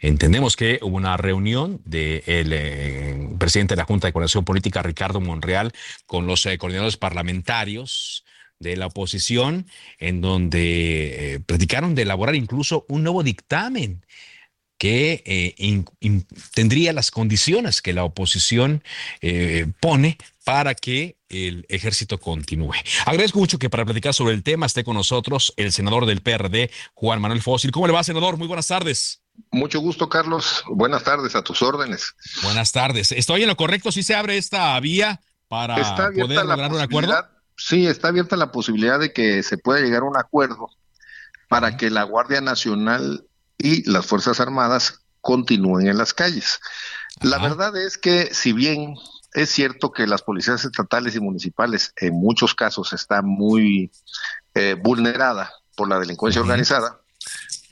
Entendemos 0.00 0.54
que 0.54 0.78
hubo 0.82 0.96
una 0.96 1.16
reunión 1.16 1.80
del 1.86 2.22
eh, 2.26 3.28
presidente 3.38 3.74
de 3.74 3.78
la 3.78 3.86
Junta 3.86 4.06
de 4.06 4.12
Coordinación 4.12 4.44
Política, 4.44 4.82
Ricardo 4.82 5.20
Monreal, 5.20 5.72
con 6.04 6.26
los 6.26 6.46
coordinadores 6.58 6.98
parlamentarios 6.98 8.21
de 8.62 8.76
la 8.76 8.86
oposición, 8.86 9.66
en 9.98 10.20
donde 10.20 11.34
eh, 11.34 11.40
platicaron 11.40 11.94
de 11.94 12.02
elaborar 12.02 12.34
incluso 12.34 12.86
un 12.88 13.02
nuevo 13.02 13.22
dictamen 13.22 14.04
que 14.82 15.22
eh, 15.26 15.84
tendría 16.54 16.92
las 16.92 17.12
condiciones 17.12 17.82
que 17.82 17.92
la 17.92 18.02
oposición 18.02 18.82
eh, 19.20 19.66
pone 19.78 20.18
para 20.44 20.74
que 20.74 21.18
el 21.28 21.64
ejército 21.68 22.18
continúe. 22.18 22.74
Agradezco 23.06 23.38
mucho 23.38 23.60
que 23.60 23.70
para 23.70 23.84
platicar 23.84 24.12
sobre 24.12 24.34
el 24.34 24.42
tema 24.42 24.66
esté 24.66 24.82
con 24.82 24.96
nosotros 24.96 25.54
el 25.56 25.70
senador 25.70 26.04
del 26.04 26.20
PRD, 26.20 26.72
Juan 26.94 27.20
Manuel 27.20 27.42
Fósil. 27.42 27.70
¿Cómo 27.70 27.86
le 27.86 27.92
va, 27.92 28.02
senador? 28.02 28.36
Muy 28.38 28.48
buenas 28.48 28.66
tardes. 28.66 29.22
Mucho 29.52 29.78
gusto, 29.78 30.08
Carlos. 30.08 30.64
Buenas 30.66 31.04
tardes, 31.04 31.36
a 31.36 31.42
tus 31.42 31.62
órdenes. 31.62 32.16
Buenas 32.42 32.72
tardes. 32.72 33.12
¿Estoy 33.12 33.42
en 33.42 33.48
lo 33.48 33.56
correcto? 33.56 33.92
¿Sí 33.92 34.02
se 34.02 34.16
abre 34.16 34.36
esta 34.36 34.78
vía 34.80 35.20
para 35.46 35.76
poder 36.12 36.44
lograr 36.44 36.72
un 36.72 36.80
acuerdo? 36.80 37.14
Sí, 37.64 37.86
está 37.86 38.08
abierta 38.08 38.36
la 38.36 38.50
posibilidad 38.50 38.98
de 38.98 39.12
que 39.12 39.44
se 39.44 39.56
pueda 39.56 39.80
llegar 39.80 40.02
a 40.02 40.06
un 40.06 40.16
acuerdo 40.16 40.68
para 41.48 41.76
que 41.76 41.90
la 41.90 42.02
Guardia 42.02 42.40
Nacional 42.40 43.24
y 43.56 43.88
las 43.88 44.04
Fuerzas 44.04 44.40
Armadas 44.40 45.00
continúen 45.20 45.86
en 45.86 45.96
las 45.96 46.12
calles. 46.12 46.60
La 47.20 47.38
verdad 47.38 47.76
es 47.76 47.98
que 47.98 48.34
si 48.34 48.52
bien 48.52 48.96
es 49.32 49.50
cierto 49.50 49.92
que 49.92 50.08
las 50.08 50.22
policías 50.22 50.64
estatales 50.64 51.14
y 51.14 51.20
municipales 51.20 51.92
en 51.96 52.14
muchos 52.14 52.54
casos 52.54 52.92
están 52.92 53.26
muy 53.26 53.92
eh, 54.54 54.74
vulnerada 54.82 55.52
por 55.76 55.88
la 55.88 56.00
delincuencia 56.00 56.42
organizada, 56.42 57.00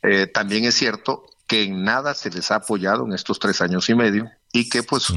eh, 0.02 0.28
también 0.28 0.64
es 0.66 0.76
cierto 0.76 1.24
que 1.48 1.64
en 1.64 1.82
nada 1.82 2.14
se 2.14 2.30
les 2.30 2.52
ha 2.52 2.56
apoyado 2.56 3.04
en 3.06 3.12
estos 3.12 3.40
tres 3.40 3.60
años 3.60 3.90
y 3.90 3.94
medio 3.96 4.30
y 4.52 4.68
que 4.68 4.84
pues 4.84 5.08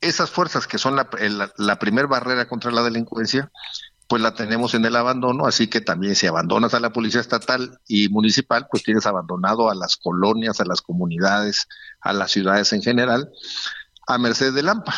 esas 0.00 0.30
fuerzas 0.30 0.66
que 0.66 0.78
son 0.78 0.96
la, 0.96 1.08
la, 1.56 1.78
primer 1.78 2.06
barrera 2.06 2.48
contra 2.48 2.70
la 2.70 2.82
delincuencia, 2.82 3.50
pues 4.06 4.22
la 4.22 4.34
tenemos 4.34 4.74
en 4.74 4.84
el 4.84 4.96
abandono, 4.96 5.46
así 5.46 5.68
que 5.68 5.80
también 5.80 6.14
si 6.14 6.26
abandonas 6.26 6.74
a 6.74 6.80
la 6.80 6.92
policía 6.92 7.20
estatal 7.20 7.80
y 7.86 8.08
municipal, 8.08 8.66
pues 8.70 8.82
tienes 8.82 9.06
abandonado 9.06 9.70
a 9.70 9.74
las 9.74 9.96
colonias, 9.96 10.60
a 10.60 10.64
las 10.64 10.82
comunidades, 10.82 11.66
a 12.00 12.12
las 12.12 12.30
ciudades 12.30 12.72
en 12.72 12.82
general, 12.82 13.30
a 14.06 14.18
merced 14.18 14.52
de 14.52 14.62
Lampa. 14.62 14.94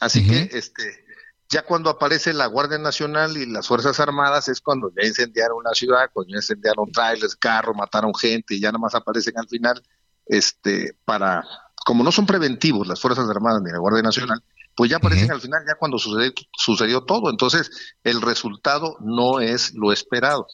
Así 0.00 0.26
que 0.26 0.50
este 0.52 1.06
ya 1.48 1.62
cuando 1.62 1.90
aparece 1.90 2.32
la 2.32 2.46
Guardia 2.46 2.78
Nacional 2.78 3.36
y 3.36 3.46
las 3.46 3.68
Fuerzas 3.68 4.00
Armadas 4.00 4.48
es 4.48 4.60
cuando 4.60 4.90
ya 4.90 5.06
incendiaron 5.06 5.62
la 5.62 5.74
ciudad, 5.74 6.10
cuando 6.12 6.32
ya 6.32 6.38
incendiaron 6.38 6.90
trailers, 6.90 7.36
carros, 7.36 7.76
mataron 7.76 8.14
gente 8.14 8.54
y 8.54 8.60
ya 8.60 8.68
nada 8.68 8.80
más 8.80 8.94
aparecen 8.94 9.38
al 9.38 9.46
final, 9.46 9.80
este, 10.26 10.96
para, 11.04 11.44
como 11.86 12.02
no 12.02 12.10
son 12.10 12.26
preventivos 12.26 12.88
las 12.88 13.00
Fuerzas 13.00 13.30
Armadas 13.30 13.62
ni 13.62 13.70
la 13.70 13.78
Guardia 13.78 14.02
Nacional, 14.02 14.42
pues 14.74 14.90
ya 14.90 14.96
aparecen 14.96 15.30
al 15.30 15.40
final 15.40 15.62
ya 15.64 15.76
cuando 15.76 16.00
sucedió, 16.00 16.32
sucedió 16.52 17.04
todo. 17.04 17.30
Entonces, 17.30 17.70
el 18.02 18.20
resultado 18.22 18.96
no 18.98 19.38
es 19.38 19.72
lo 19.72 19.92
esperado. 19.92 20.48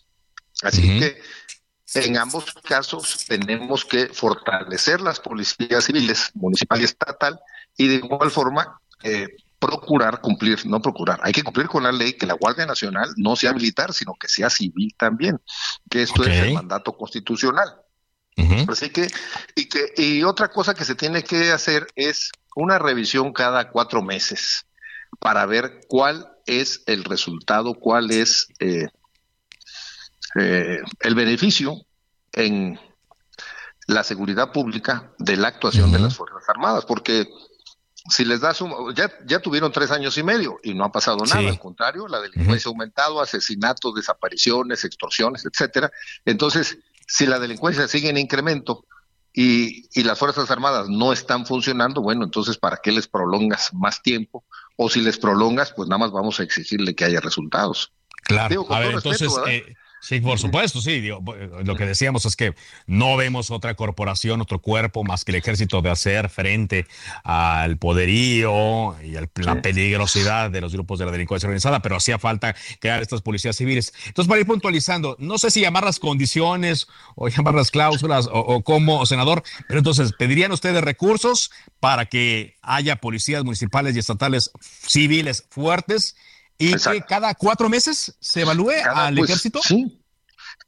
Así 0.62 1.00
que 1.00 1.22
en 1.94 2.18
ambos 2.18 2.52
casos 2.62 3.24
tenemos 3.26 3.86
que 3.86 4.08
fortalecer 4.08 5.00
las 5.00 5.20
policías 5.20 5.84
civiles, 5.84 6.32
municipal 6.34 6.82
y 6.82 6.84
estatal, 6.84 7.40
y 7.78 7.88
de 7.88 7.94
igual 7.94 8.30
forma 8.30 8.78
eh, 9.02 9.28
procurar 9.58 10.20
cumplir, 10.20 10.66
no 10.66 10.82
procurar, 10.82 11.18
hay 11.22 11.32
que 11.32 11.42
cumplir 11.42 11.68
con 11.68 11.82
la 11.82 11.92
ley 11.92 12.12
que 12.12 12.26
la 12.26 12.34
Guardia 12.34 12.66
Nacional 12.66 13.08
no 13.16 13.36
sea 13.36 13.54
militar, 13.54 13.94
sino 13.94 14.12
que 14.20 14.28
sea 14.28 14.50
civil 14.50 14.94
también, 14.98 15.40
que 15.88 16.02
esto 16.02 16.24
es 16.24 16.42
el 16.42 16.52
mandato 16.52 16.94
constitucional. 16.94 17.81
Así 18.68 18.90
que 18.90 19.08
y, 19.54 19.68
que, 19.68 19.92
y 19.96 20.22
otra 20.22 20.48
cosa 20.48 20.74
que 20.74 20.84
se 20.84 20.94
tiene 20.94 21.22
que 21.22 21.52
hacer 21.52 21.86
es 21.94 22.30
una 22.56 22.78
revisión 22.78 23.32
cada 23.32 23.70
cuatro 23.70 24.02
meses 24.02 24.66
para 25.18 25.44
ver 25.46 25.80
cuál 25.88 26.28
es 26.46 26.82
el 26.86 27.04
resultado, 27.04 27.74
cuál 27.74 28.10
es 28.10 28.48
eh, 28.60 28.88
eh, 30.38 30.78
el 31.00 31.14
beneficio 31.14 31.76
en 32.32 32.78
la 33.86 34.04
seguridad 34.04 34.52
pública 34.52 35.12
de 35.18 35.36
la 35.36 35.48
actuación 35.48 35.92
de 35.92 35.98
las 35.98 36.16
Fuerzas 36.16 36.48
Armadas, 36.48 36.84
porque 36.86 37.28
si 38.08 38.24
les 38.24 38.40
das 38.40 38.60
un, 38.60 38.94
ya, 38.94 39.10
ya 39.26 39.40
tuvieron 39.40 39.70
tres 39.70 39.90
años 39.90 40.16
y 40.18 40.22
medio 40.22 40.58
y 40.62 40.74
no 40.74 40.84
ha 40.84 40.92
pasado 40.92 41.24
nada, 41.24 41.48
al 41.48 41.58
contrario, 41.58 42.08
la 42.08 42.20
delincuencia 42.20 42.68
ha 42.68 42.72
aumentado, 42.72 43.20
asesinatos, 43.20 43.94
desapariciones, 43.94 44.84
extorsiones, 44.84 45.44
etcétera. 45.44 45.90
Entonces, 46.24 46.78
si 47.12 47.26
la 47.26 47.38
delincuencia 47.38 47.87
sigue 47.88 48.09
en 48.09 48.16
incremento 48.16 48.87
y, 49.35 49.87
y 49.92 50.02
las 50.02 50.19
Fuerzas 50.19 50.50
Armadas 50.50 50.88
no 50.88 51.12
están 51.12 51.45
funcionando, 51.45 52.00
bueno, 52.00 52.25
entonces, 52.25 52.57
¿para 52.57 52.78
qué 52.78 52.90
les 52.90 53.07
prolongas 53.07 53.75
más 53.75 54.00
tiempo? 54.00 54.45
O 54.76 54.88
si 54.88 55.02
les 55.02 55.19
prolongas, 55.19 55.75
pues 55.76 55.90
nada 55.90 55.99
más 55.99 56.11
vamos 56.11 56.40
a 56.40 56.42
exigirle 56.42 56.95
que 56.95 57.04
haya 57.04 57.21
resultados. 57.21 57.92
Claro, 58.23 58.64
a 58.71 58.81
ver, 58.81 58.95
entonces, 58.95 59.31
eh, 59.47 59.75
Sí, 60.02 60.21
por 60.21 60.37
supuesto, 60.37 60.80
sí. 60.80 61.00
lo 61.00 61.76
que 61.76 61.87
decíamos 61.87 62.26
es 62.26 62.35
que 62.35 62.56
no 62.88 63.16
vemos 63.16 63.52
otra 63.52 63.76
corporación, 63.76 64.40
otro 64.40 64.59
cuerpo 64.59 65.04
más 65.04 65.25
que 65.25 65.30
el 65.30 65.37
ejército 65.37 65.80
de 65.80 65.90
hacer 65.90 66.28
frente 66.28 66.88
al 67.23 67.78
poderío 67.78 69.00
y 69.00 69.14
a 69.14 69.28
la 69.37 69.62
peligrosidad 69.62 70.50
de 70.50 70.61
los 70.61 70.73
grupos 70.73 70.99
de 70.99 71.06
la 71.06 71.12
delincuencia 71.12 71.47
organizada, 71.47 71.82
pero 71.82 71.94
hacía 71.94 72.18
falta 72.18 72.56
crear 72.80 73.00
estas 73.00 73.23
policías 73.23 73.54
civiles. 73.54 73.94
Entonces, 74.09 74.28
para 74.28 74.40
ir 74.40 74.47
puntualizando, 74.49 75.14
no 75.21 75.38
sé 75.38 75.52
si 75.52 75.61
llamar 75.61 75.85
las 75.85 76.00
condiciones 76.00 76.88
o 77.14 77.28
llamar 77.28 77.54
las 77.54 77.71
cláusulas 77.71 78.26
o, 78.26 78.40
o 78.40 78.64
como 78.64 79.06
senador, 79.06 79.44
pero 79.68 79.78
entonces, 79.78 80.12
¿pedirían 80.14 80.50
ustedes 80.50 80.82
recursos 80.82 81.52
para 81.78 82.06
que 82.06 82.56
haya 82.61 82.97
policías 82.97 83.44
municipales 83.44 83.94
y 83.94 84.00
estatales 84.00 84.50
civiles 84.61 85.47
fuertes? 85.49 86.16
y 86.62 86.74
que 86.74 87.03
cada 87.03 87.35
cuatro 87.35 87.68
meses 87.68 88.14
se 88.20 88.42
evalúe 88.42 88.72
al 88.94 89.16
pues, 89.16 89.31
ejército. 89.31 89.61
Sí, 89.62 89.98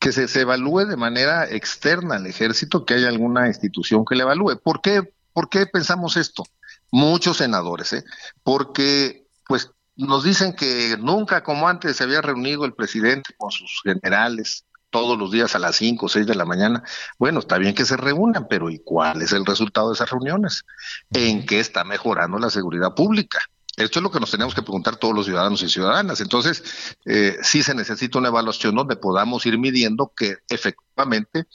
que 0.04 0.12
se, 0.12 0.28
se, 0.28 0.42
evalúe 0.42 0.84
de 0.84 0.98
manera 0.98 1.50
externa 1.50 2.16
al 2.16 2.26
ejército, 2.26 2.84
que 2.84 2.92
haya 2.92 3.08
alguna 3.08 3.46
institución 3.46 4.04
que 4.04 4.14
le 4.14 4.24
evalúe. 4.24 4.60
¿Por 4.62 4.82
qué, 4.82 5.14
¿Por 5.32 5.48
qué 5.48 5.64
pensamos 5.64 6.18
esto? 6.18 6.44
Muchos 6.90 7.38
senadores, 7.38 7.94
¿eh? 7.94 8.04
porque 8.42 9.26
pues 9.46 9.70
nos 9.96 10.22
dicen 10.22 10.54
que 10.54 10.98
nunca 11.00 11.42
como 11.42 11.66
antes 11.66 11.96
se 11.96 12.04
había 12.04 12.20
reunido 12.20 12.66
el 12.66 12.74
presidente 12.74 13.34
con 13.38 13.50
sus 13.50 13.80
generales 13.82 14.66
todos 14.90 15.18
los 15.18 15.32
días 15.32 15.54
a 15.54 15.58
las 15.58 15.76
5 15.76 16.04
o 16.04 16.08
6 16.10 16.26
de 16.26 16.34
la 16.34 16.44
mañana. 16.44 16.82
Bueno, 17.18 17.38
está 17.38 17.56
bien 17.56 17.74
que 17.74 17.86
se 17.86 17.96
reúnan, 17.96 18.46
pero 18.46 18.68
¿y 18.68 18.80
cuál 18.80 19.22
es 19.22 19.32
el 19.32 19.46
resultado 19.46 19.88
de 19.88 19.94
esas 19.94 20.10
reuniones? 20.10 20.66
¿En 21.14 21.46
qué 21.46 21.60
está 21.60 21.82
mejorando 21.82 22.38
la 22.38 22.50
seguridad 22.50 22.94
pública? 22.94 23.40
Esto 23.76 23.98
es 23.98 24.02
lo 24.02 24.10
que 24.10 24.20
nos 24.20 24.30
tenemos 24.30 24.54
que 24.54 24.62
preguntar 24.62 24.96
todos 24.96 25.14
los 25.14 25.26
ciudadanos 25.26 25.62
y 25.62 25.68
ciudadanas. 25.68 26.20
Entonces, 26.20 26.62
eh, 27.04 27.38
sí 27.42 27.62
se 27.62 27.74
necesita 27.74 28.18
una 28.18 28.28
evaluación 28.28 28.74
donde 28.74 28.96
podamos 28.96 29.44
ir 29.46 29.58
midiendo 29.58 30.12
que 30.16 30.36
efectivamente 30.48 31.46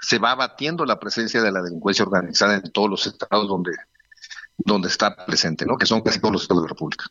se 0.00 0.18
va 0.18 0.30
abatiendo 0.30 0.84
la 0.86 0.98
presencia 0.98 1.42
de 1.42 1.52
la 1.52 1.62
delincuencia 1.62 2.04
organizada 2.04 2.54
en 2.54 2.72
todos 2.72 2.88
los 2.88 3.06
estados 3.06 3.48
donde, 3.48 3.72
donde 4.56 4.88
está 4.88 5.14
presente, 5.26 5.66
¿no? 5.66 5.76
Que 5.76 5.86
son 5.86 6.00
casi 6.00 6.18
todos 6.18 6.32
los 6.32 6.42
estados 6.42 6.62
de 6.62 6.68
la 6.68 6.72
República. 6.72 7.06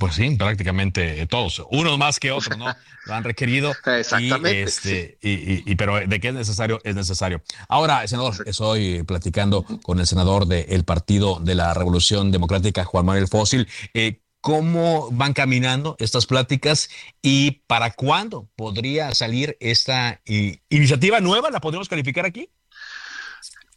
Pues 0.00 0.14
sí, 0.14 0.34
prácticamente 0.34 1.26
todos, 1.26 1.62
unos 1.70 1.98
más 1.98 2.18
que 2.18 2.30
otros, 2.30 2.56
¿no? 2.56 2.64
Lo 3.04 3.14
han 3.14 3.22
requerido. 3.22 3.70
Exactamente. 3.84 4.62
Este, 4.62 5.18
y, 5.20 5.74
pero 5.74 6.00
de 6.00 6.20
qué 6.20 6.28
es 6.28 6.34
necesario, 6.34 6.80
es 6.84 6.94
necesario. 6.94 7.42
Ahora, 7.68 8.08
senador, 8.08 8.34
estoy 8.46 9.02
platicando 9.02 9.62
con 9.82 10.00
el 10.00 10.06
senador 10.06 10.46
del 10.46 10.84
Partido 10.84 11.38
de 11.38 11.54
la 11.54 11.74
Revolución 11.74 12.32
Democrática, 12.32 12.82
Juan 12.82 13.04
Manuel 13.04 13.28
Fósil. 13.28 13.68
Eh, 13.92 14.22
¿Cómo 14.40 15.10
van 15.12 15.34
caminando 15.34 15.96
estas 15.98 16.24
pláticas 16.24 16.88
y 17.20 17.62
para 17.66 17.90
cuándo 17.92 18.48
podría 18.56 19.14
salir 19.14 19.58
esta 19.60 20.22
iniciativa 20.24 21.20
nueva? 21.20 21.50
¿La 21.50 21.60
podemos 21.60 21.90
calificar 21.90 22.24
aquí? 22.24 22.48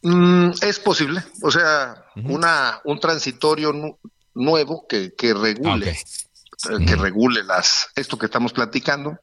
Mm, 0.00 0.52
es 0.62 0.78
posible, 0.80 1.22
o 1.42 1.50
sea, 1.50 2.06
una 2.14 2.80
un 2.84 3.00
transitorio 3.00 3.98
nuevo 4.34 4.86
que, 4.88 5.14
que 5.14 5.34
regule, 5.34 5.90
eh, 5.90 6.86
que 6.86 6.96
regule 6.96 7.42
las, 7.44 7.88
esto 7.96 8.18
que 8.18 8.26
estamos 8.26 8.52
platicando, 8.52 9.18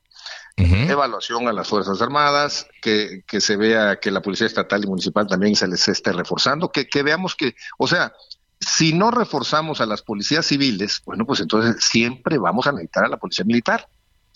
evaluación 0.57 1.47
a 1.47 1.53
las 1.53 1.69
Fuerzas 1.69 2.01
Armadas, 2.01 2.67
que, 2.81 3.23
que 3.25 3.41
se 3.41 3.57
vea 3.57 3.99
que 3.99 4.11
la 4.11 4.21
Policía 4.21 4.47
Estatal 4.47 4.83
y 4.83 4.87
Municipal 4.87 5.25
también 5.25 5.55
se 5.55 5.67
les 5.67 5.87
esté 5.87 6.11
reforzando, 6.11 6.71
que, 6.71 6.87
que 6.87 7.03
veamos 7.03 7.35
que, 7.35 7.55
o 7.77 7.87
sea, 7.87 8.13
si 8.59 8.93
no 8.93 9.09
reforzamos 9.09 9.81
a 9.81 9.85
las 9.85 10.03
policías 10.03 10.45
civiles, 10.45 11.01
bueno, 11.05 11.25
pues 11.25 11.39
entonces 11.39 11.83
siempre 11.83 12.37
vamos 12.37 12.67
a 12.67 12.71
necesitar 12.71 13.05
a 13.05 13.09
la 13.09 13.17
policía 13.17 13.45
militar. 13.45 13.87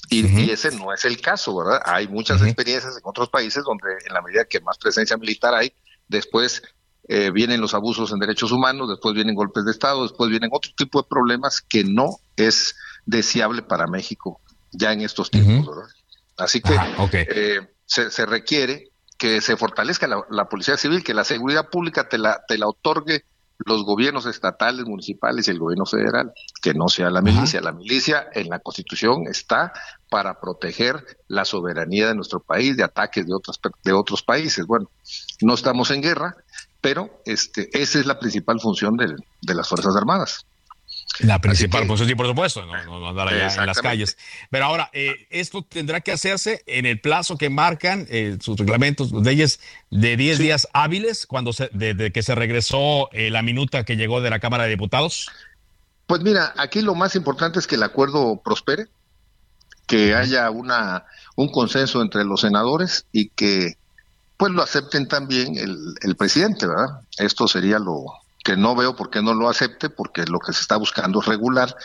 Y, 0.10 0.26
y, 0.28 0.52
ese 0.52 0.72
no 0.72 0.94
es 0.94 1.04
el 1.06 1.20
caso, 1.20 1.56
¿verdad? 1.56 1.82
Hay 1.86 2.08
muchas 2.08 2.42
experiencias 2.42 2.96
en 2.96 3.02
otros 3.04 3.30
países 3.30 3.64
donde 3.64 3.88
en 4.06 4.14
la 4.14 4.22
medida 4.22 4.46
que 4.46 4.60
más 4.62 4.78
presencia 4.78 5.18
militar 5.18 5.54
hay, 5.56 5.74
después 6.08 6.62
eh, 7.08 7.32
vienen 7.32 7.62
los 7.62 7.74
abusos 7.74 8.12
en 8.12 8.20
derechos 8.20 8.52
humanos, 8.52 8.90
después 8.90 9.14
vienen 9.14 9.36
golpes 9.36 9.66
de 9.66 9.72
Estado, 9.72 10.04
después 10.04 10.30
vienen 10.30 10.50
otro 10.52 10.72
tipo 10.76 11.02
de 11.02 11.08
problemas 11.08 11.62
que 11.62 11.84
no 11.84 12.18
es 12.36 12.76
deseable 13.06 13.62
para 13.62 13.88
México 13.88 14.40
ya 14.72 14.92
en 14.92 15.02
estos 15.02 15.30
tiempos. 15.30 15.70
Así 16.38 16.62
que 16.62 16.76
eh, 17.12 17.60
se, 17.86 18.26
requiere 18.26 18.90
que 19.18 19.40
se 19.42 19.56
fortalezca 19.56 20.08
la, 20.08 20.46
policía 20.50 20.78
civil, 20.78 21.04
que 21.04 21.14
la 21.14 21.24
seguridad 21.24 21.70
pública 21.70 22.10
te 22.10 22.18
la, 22.18 22.42
te 22.48 22.58
la 22.58 22.68
otorgue 22.68 23.24
los 23.60 23.84
gobiernos 23.84 24.26
estatales, 24.26 24.86
municipales 24.86 25.48
y 25.48 25.52
el 25.52 25.60
gobierno 25.60 25.86
federal, 25.86 26.34
que 26.62 26.74
no 26.74 26.90
sea 26.90 27.10
la 27.10 27.22
milicia. 27.22 27.62
La 27.62 27.72
milicia 27.72 28.28
en 28.34 28.50
la 28.50 28.60
Constitución 28.60 29.28
está 29.30 29.72
para 30.10 30.40
proteger 30.42 31.06
la 31.28 31.46
soberanía 31.46 32.08
de 32.08 32.16
nuestro 32.16 32.42
país 32.42 32.76
de 32.76 32.84
ataques 32.84 33.26
de 33.26 33.34
otros, 33.34 33.60
de 33.84 33.94
otros 33.94 34.24
países. 34.24 34.66
Bueno, 34.66 34.90
no 35.42 35.54
estamos 35.54 35.90
en 35.92 36.02
guerra, 36.02 36.36
pero 36.86 37.20
este, 37.26 37.68
esa 37.74 37.98
es 37.98 38.06
la 38.06 38.20
principal 38.20 38.60
función 38.60 38.96
de, 38.96 39.16
las 39.56 39.68
Fuerzas 39.68 39.96
Armadas. 39.96 40.46
La 41.18 41.42
principal 41.42 41.88
función, 41.88 42.08
sí, 42.08 42.14
por 42.14 42.28
supuesto, 42.28 42.64
no, 42.64 43.10
andar 43.10 43.28
allá 43.30 43.48
en 43.56 43.66
las 43.66 43.82
calles. 43.82 44.20
Pero 44.52 44.66
ahora, 44.66 44.92
eh, 44.94 45.26
esto 45.32 45.64
tendrá 45.64 46.02
que 46.02 46.12
hacerse 46.12 46.62
en 46.68 46.86
el 46.86 47.02
plazo 47.02 47.40
que 47.40 47.50
marcan 47.50 48.06
eh, 48.08 48.38
sus 48.40 48.60
reglamentos, 48.60 49.12
leyes 49.12 49.60
de 49.90 50.16
10 50.16 50.38
días 50.38 50.68
hábiles, 50.74 51.26
cuando 51.26 51.54
se, 51.54 51.72
desde 51.74 52.12
que 52.12 52.22
se 52.22 52.36
regresó 52.36 53.10
eh, 53.14 53.32
la 53.32 53.42
minuta 53.42 53.84
que 53.84 53.98
llegó 53.98 54.22
de 54.22 54.30
la 54.30 54.40
Cámara 54.40 54.66
de 54.66 54.70
Diputados. 54.70 55.32
Pues 56.06 56.22
mira, 56.22 56.54
aquí 56.56 56.84
lo 56.84 56.94
más 56.94 57.16
importante 57.16 57.58
es 57.58 57.66
que 57.66 57.76
el 57.76 57.84
acuerdo 57.84 58.40
prospere, 58.46 58.86
que 59.88 60.14
haya 60.14 60.52
una 60.52 61.06
un 61.36 61.52
consenso 61.52 62.04
entre 62.04 62.26
los 62.26 62.42
senadores 62.42 63.08
y 63.12 63.30
que 63.30 63.74
pues 64.38 64.52
lo 64.52 64.62
acepten 64.62 65.08
también 65.08 65.56
el, 65.58 65.96
el 66.02 66.16
presidente, 66.16 66.68
¿verdad? 66.68 67.02
Esto 67.18 67.48
sería 67.48 67.80
lo 67.80 68.06
que 68.44 68.56
no 68.56 68.76
veo 68.76 68.96
por 68.96 69.10
qué 69.10 69.22
no 69.22 69.34
lo 69.34 69.50
acepte, 69.50 69.90
porque 69.90 70.26
lo 70.26 70.40
que 70.40 70.54
se 70.54 70.62
está 70.62 70.78
buscando 70.78 71.20
es 71.20 71.26
regular 71.26 71.76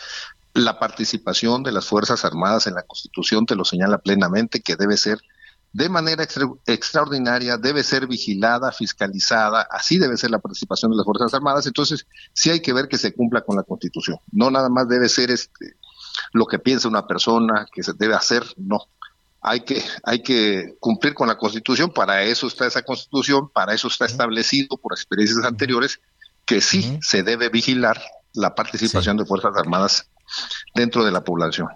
la 0.53 0.79
participación 0.79 1.63
de 1.63 1.71
las 1.71 1.85
Fuerzas 1.85 2.25
Armadas 2.25 2.67
en 2.67 2.75
la 2.75 2.83
Constitución, 2.83 3.45
te 3.45 3.55
lo 3.55 3.65
señala 3.65 3.97
plenamente, 3.97 4.61
que 4.61 4.75
debe 4.75 4.97
ser 4.97 5.19
de 5.73 5.87
manera 5.87 6.27
extraordinaria, 6.65 7.57
debe 7.57 7.83
ser 7.83 8.05
vigilada, 8.05 8.73
fiscalizada, 8.73 9.65
así 9.71 9.97
debe 9.97 10.17
ser 10.17 10.29
la 10.29 10.39
participación 10.39 10.91
de 10.91 10.97
las 10.97 11.05
Fuerzas 11.05 11.33
Armadas, 11.33 11.65
entonces 11.65 12.05
sí 12.33 12.49
hay 12.49 12.59
que 12.59 12.73
ver 12.73 12.89
que 12.89 12.97
se 12.97 13.13
cumpla 13.13 13.41
con 13.41 13.55
la 13.55 13.63
Constitución. 13.63 14.17
No 14.31 14.51
nada 14.51 14.69
más 14.69 14.87
debe 14.89 15.07
ser 15.07 15.31
este 15.31 15.77
lo 16.33 16.45
que 16.45 16.59
piensa 16.59 16.87
una 16.87 17.07
persona 17.07 17.65
que 17.73 17.83
se 17.83 17.93
debe 17.93 18.15
hacer, 18.15 18.43
no. 18.57 18.79
Hay 19.41 19.61
que, 19.61 19.83
hay 20.03 20.21
que 20.21 20.75
cumplir 20.79 21.15
con 21.15 21.27
la 21.27 21.37
Constitución, 21.37 21.91
para 21.91 22.23
eso 22.23 22.47
está 22.47 22.67
esa 22.67 22.83
Constitución, 22.83 23.49
para 23.49 23.73
eso 23.73 23.87
está 23.87 24.05
establecido 24.05 24.77
por 24.77 24.93
experiencias 24.93 25.43
anteriores 25.43 25.99
que 26.45 26.61
sí 26.61 26.99
se 27.01 27.23
debe 27.23 27.49
vigilar 27.49 28.01
la 28.33 28.53
participación 28.53 29.17
de 29.17 29.25
Fuerzas 29.25 29.53
Armadas 29.55 30.07
dentro 30.75 31.03
de 31.03 31.11
la 31.11 31.23
población. 31.23 31.69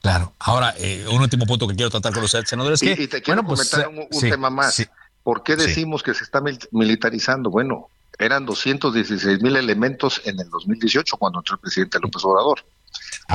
Claro. 0.00 0.32
Ahora, 0.38 0.74
eh, 0.78 1.06
un 1.10 1.20
último 1.20 1.46
punto 1.46 1.66
que 1.66 1.74
quiero 1.74 1.90
tratar 1.90 2.12
con 2.12 2.22
los 2.22 2.30
senadores 2.30 2.82
es 2.82 2.96
que... 2.96 3.02
Y, 3.02 3.08
te 3.08 3.22
quiero 3.22 3.42
pues, 3.44 3.70
comentar 3.70 4.08
un, 4.10 4.20
tema 4.20 4.50
más. 4.50 4.86
¿Por 5.22 5.42
qué 5.42 5.56
decimos 5.56 6.02
que 6.02 6.14
se 6.14 6.24
está 6.24 6.40
militarizando? 6.70 7.50
Bueno, 7.50 7.88
eran 8.18 8.46
216 8.46 9.42
mil 9.42 9.56
elementos 9.56 10.20
en 10.24 10.40
el 10.40 10.48
2018 10.48 11.16
cuando 11.16 11.40
entró 11.40 11.54
el 11.56 11.60
presidente 11.60 11.98
López 12.00 12.24
Obrador. 12.24 12.64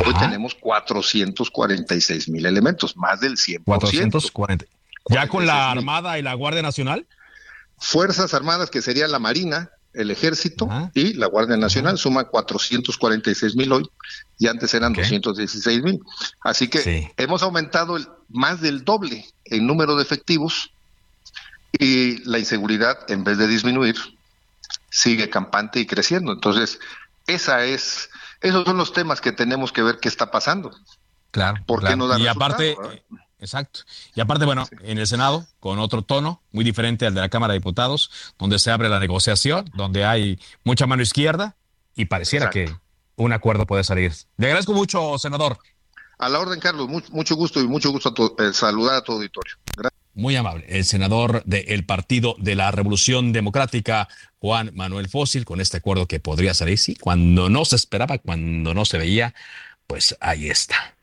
Hoy 0.06 0.14
tenemos 0.16 0.56
446 0.56 2.30
mil 2.30 2.46
elementos, 2.46 2.98
más 2.98 3.20
del 3.20 3.34
100%. 3.34 3.64
440. 3.66 4.66
¿Ya 5.10 5.28
con 5.28 5.46
la 5.46 5.72
Armada 5.72 6.18
y 6.18 6.22
la 6.22 6.34
Guardia 6.34 6.62
Nacional? 6.62 7.06
Fuerzas 7.78 8.34
Armadas, 8.34 8.70
que 8.70 8.82
sería 8.82 9.08
la 9.08 9.20
Marina, 9.20 9.70
el 9.94 10.10
Ejército 10.10 10.68
y 10.94 11.14
la 11.14 11.28
Guardia 11.28 11.58
Nacional, 11.58 11.98
suma 11.98 12.24
446 12.26 13.56
mil 13.56 13.72
hoy 13.72 13.90
y 14.40 14.48
antes 14.48 14.74
eran 14.74 14.94
216 14.94 15.84
mil. 15.84 16.00
Así 16.42 16.68
que 16.68 17.12
hemos 17.18 17.44
aumentado 17.44 17.98
el, 17.98 18.08
más 18.30 18.62
del 18.62 18.84
doble 18.84 19.26
en 19.46 19.68
número 19.68 19.96
de 19.96 20.04
efectivos 20.04 20.72
y 21.72 22.18
la 22.28 22.40
inseguridad, 22.40 23.00
en 23.10 23.24
vez 23.24 23.38
de 23.38 23.48
disminuir, 23.48 23.96
sigue 24.90 25.30
campante 25.30 25.80
y 25.80 25.86
creciendo. 25.86 26.32
Entonces, 26.32 26.80
esa 27.28 27.66
es, 27.66 28.10
esos 28.44 28.66
son 28.66 28.78
los 28.78 28.94
temas 28.94 29.22
que 29.22 29.32
tenemos 29.32 29.72
que 29.72 29.82
ver 29.82 29.98
qué 30.00 30.10
está 30.10 30.30
pasando. 30.30 30.72
Claro. 31.32 31.64
¿Por 31.66 31.84
qué 31.84 31.96
no 31.96 32.08
da 32.08 32.20
Y 32.20 32.28
aparte, 32.28 32.78
Exacto. 33.44 33.82
Y 34.16 34.22
aparte, 34.22 34.46
bueno, 34.46 34.66
en 34.84 34.98
el 34.98 35.06
Senado, 35.06 35.46
con 35.60 35.78
otro 35.80 36.02
tono, 36.02 36.42
muy 36.54 36.64
diferente 36.64 37.06
al 37.06 37.14
de 37.14 37.20
la 37.20 37.28
Cámara 37.28 37.52
de 37.52 37.60
Diputados, 37.60 38.10
donde 38.40 38.58
se 38.58 38.72
abre 38.72 38.88
la 38.88 39.02
negociación, 39.02 39.70
donde 39.74 40.06
hay 40.06 40.40
mucha 40.64 40.88
mano 40.88 41.04
izquierda 41.04 41.58
y 41.94 42.06
pareciera 42.06 42.50
que 42.50 42.74
un 43.18 43.34
acuerdo 43.34 43.66
puede 43.66 43.84
salir. 43.84 44.14
Le 44.38 44.48
agradezco 44.48 44.72
mucho, 44.72 45.18
senador. 45.20 45.58
A 46.20 46.30
la 46.30 46.40
orden, 46.40 46.60
Carlos. 46.62 46.88
Mucho, 46.88 47.36
gusto 47.36 47.60
y 47.60 47.68
mucho 47.68 47.92
gusto 47.92 48.14
eh, 48.40 48.54
saludar 48.54 48.96
a 48.96 49.02
tu 49.02 49.12
auditorio. 49.12 49.56
Muy 50.14 50.36
amable. 50.36 50.66
El 50.68 50.86
senador 50.86 51.44
del 51.46 51.86
Partido 51.86 52.36
de 52.38 52.56
la 52.56 52.70
Revolución 52.72 53.34
Democrática, 53.34 54.08
Juan 54.40 54.72
Manuel 54.76 55.10
Fósil, 55.10 55.44
con 55.44 55.60
este 55.60 55.78
acuerdo 55.78 56.08
que 56.08 56.20
podría 56.20 56.54
salir, 56.54 56.78
sí, 56.78 56.96
cuando 56.96 57.50
no 57.50 57.66
se 57.66 57.76
esperaba, 57.76 58.20
cuando 58.20 58.74
no 58.74 58.86
se 58.86 59.00
veía, 59.00 59.34
pues 59.88 60.16
ahí 60.20 60.50
está. 60.50 60.96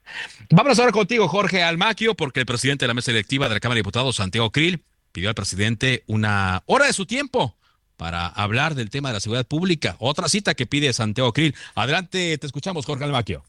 Vamos 0.51 0.79
ahora 0.79 0.93
contigo, 0.93 1.29
Jorge 1.29 1.63
Almaquio, 1.63 2.15
porque 2.15 2.41
el 2.41 2.47
presidente 2.47 2.85
de 2.85 2.89
la 2.89 2.95
mesa 2.95 3.11
directiva 3.11 3.49
de 3.49 3.55
la 3.55 3.61
Cámara 3.61 3.77
de 3.77 3.81
Diputados, 3.81 4.17
Santiago 4.17 4.51
Krill, 4.51 4.83
pidió 5.13 5.29
al 5.29 5.35
presidente 5.35 6.05
una 6.07 6.63
hora 6.67 6.87
de 6.87 6.93
su 6.93 7.07
tiempo 7.07 7.57
para 7.97 8.27
hablar 8.27 8.75
del 8.75 8.91
tema 8.91 9.11
de 9.11 9.15
la 9.15 9.21
seguridad 9.21 9.47
pública. 9.47 9.97
Otra 9.99 10.29
cita 10.29 10.55
que 10.55 10.67
pide 10.67 10.93
Santiago 10.93 11.33
Krill. 11.33 11.55
Adelante, 11.75 12.39
te 12.39 12.47
escuchamos, 12.47 12.87
Jorge 12.87 13.05
Almaquio. 13.05 13.45